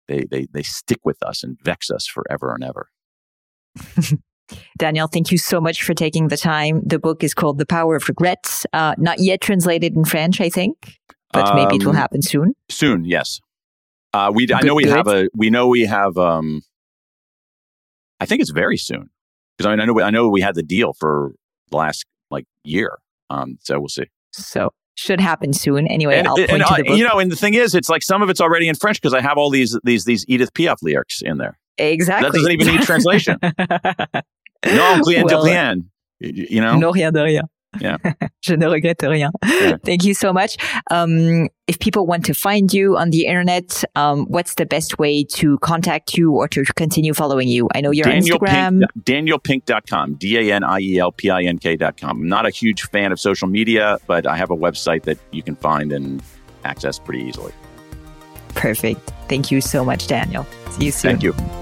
they, 0.09 0.25
they, 0.31 0.47
they 0.53 0.63
stick 0.63 0.99
with 1.05 1.23
us 1.23 1.43
and 1.43 1.59
vex 1.63 1.91
us 1.91 2.07
forever 2.07 2.55
and 2.55 2.65
ever. 2.65 2.89
Daniel, 4.79 5.07
thank 5.07 5.33
you 5.33 5.39
so 5.39 5.61
much 5.61 5.83
for 5.83 5.95
taking 5.95 6.29
the 6.29 6.37
time. 6.37 6.83
The 6.85 6.99
book 6.99 7.25
is 7.25 7.33
called 7.33 7.59
The 7.59 7.67
Power 7.67 7.97
of 7.97 8.09
Regrets, 8.09 8.67
uh, 8.73 8.95
not 8.99 9.19
yet 9.19 9.41
translated 9.41 9.97
in 9.97 10.05
French, 10.05 10.41
I 10.41 10.51
think, 10.51 10.99
but 11.33 11.49
um, 11.49 11.57
maybe 11.57 11.77
it 11.77 11.85
will 11.85 11.91
um, 11.91 11.97
happen 11.97 12.21
soon. 12.21 12.55
Soon, 12.69 13.05
yes. 13.05 13.41
Uh, 14.13 14.31
we, 14.35 14.47
good, 14.47 14.57
I 14.57 14.61
know 14.61 14.75
we 14.75 14.85
good. 14.85 14.97
have 14.97 15.09
a, 15.09 15.29
we 15.35 15.49
know 15.49 15.69
we 15.69 15.83
have, 15.83 16.19
um, 16.19 16.63
I 18.21 18.27
think 18.27 18.43
it's 18.43 18.51
very 18.51 18.77
soon 18.77 19.09
because 19.57 19.69
I, 19.69 19.71
mean, 19.71 19.81
I 19.81 19.85
know, 19.87 20.01
I 20.03 20.11
know 20.11 20.29
we 20.29 20.43
had 20.43 20.55
the 20.55 20.63
deal 20.63 20.93
for 20.93 21.33
the 21.71 21.77
last 21.79 22.05
like 22.31 22.45
year. 22.65 22.99
Um, 23.31 23.57
so 23.63 23.81
we'll 23.81 23.89
see. 23.89 24.11
So 24.33 24.73
should 24.95 25.21
happen 25.21 25.53
soon. 25.53 25.87
Anyway, 25.87 26.19
and, 26.19 26.29
I'll 26.29 26.37
point 26.37 26.51
and, 26.51 26.63
to 26.63 26.75
the 26.77 26.85
book. 26.85 26.97
You 26.99 27.05
know, 27.05 27.19
and 27.19 27.31
the 27.31 27.37
thing 27.37 27.55
is, 27.55 27.75
it's 27.75 27.89
like 27.89 28.03
some 28.03 28.23
of 28.23 28.31
it's 28.31 28.41
already 28.41 28.69
in 28.69 28.75
French 28.75 29.01
because 29.01 29.15
I 29.15 29.21
have 29.21 29.39
all 29.39 29.51
these 29.51 29.79
these 29.85 30.05
these 30.05 30.25
Edith 30.29 30.53
Piaf 30.55 30.77
lyrics 30.83 31.23
in 31.23 31.39
there. 31.39 31.59
Exactly. 31.79 32.29
That 32.29 32.35
doesn't 32.35 32.53
even 32.53 32.67
need 32.67 32.83
translation. 32.83 33.39
non, 34.67 35.03
rien 35.07 35.25
well, 35.25 35.43
de 35.43 35.43
rien. 35.43 35.91
You 36.21 36.61
know? 36.61 36.77
Non, 36.77 36.93
rien 36.93 37.13
de 37.13 37.23
rien. 37.23 37.45
Yeah. 37.81 37.97
Je 38.43 38.55
ne 38.55 38.67
regrette 38.67 39.03
rien. 39.03 39.31
Yeah. 39.45 39.77
Thank 39.85 40.05
you 40.05 40.15
so 40.15 40.33
much. 40.33 40.57
Um, 40.91 41.49
if 41.67 41.79
people 41.79 42.07
want 42.07 42.25
to 42.27 42.35
find 42.35 42.73
you 42.73 42.97
on 42.97 43.11
the 43.11 43.27
internet, 43.27 43.85
um, 43.97 44.27
what's 44.27 44.55
the 44.55 44.67
best 44.67 44.99
way 44.99 45.25
to 45.25 45.59
contact 45.59 46.17
you 46.17 46.33
or 46.33 46.49
to 46.49 46.65
continue 46.77 47.15
following 47.15 47.49
you? 47.49 47.69
I 47.75 47.81
know 47.81 47.91
you're 47.91 48.05
Daniel 48.05 48.39
Instagram. 48.39 48.83
Pink, 49.05 49.05
DanielPink.com, 49.05 50.15
D-A-N-I-E-L-P-I-N-K.com. 50.15 52.21
I'm 52.21 52.29
not 52.29 52.47
a 52.47 52.51
huge 52.51 52.83
fan 52.91 53.13
of 53.13 53.21
social 53.21 53.49
media, 53.49 53.99
but 54.07 54.27
I 54.27 54.37
have 54.37 54.51
a 54.51 54.57
website 54.57 55.05
that 55.05 55.19
you 55.31 55.43
can 55.43 55.57
find 55.57 55.93
and 55.93 56.23
access 56.65 56.99
pretty 56.99 57.25
easily. 57.25 57.53
Perfect. 58.55 59.13
Thank 59.29 59.51
you 59.51 59.61
so 59.61 59.85
much, 59.85 60.07
Daniel. 60.07 60.47
See 60.71 60.87
you 60.87 60.93
soon. 60.93 61.19
Thank 61.19 61.23
you. 61.23 61.62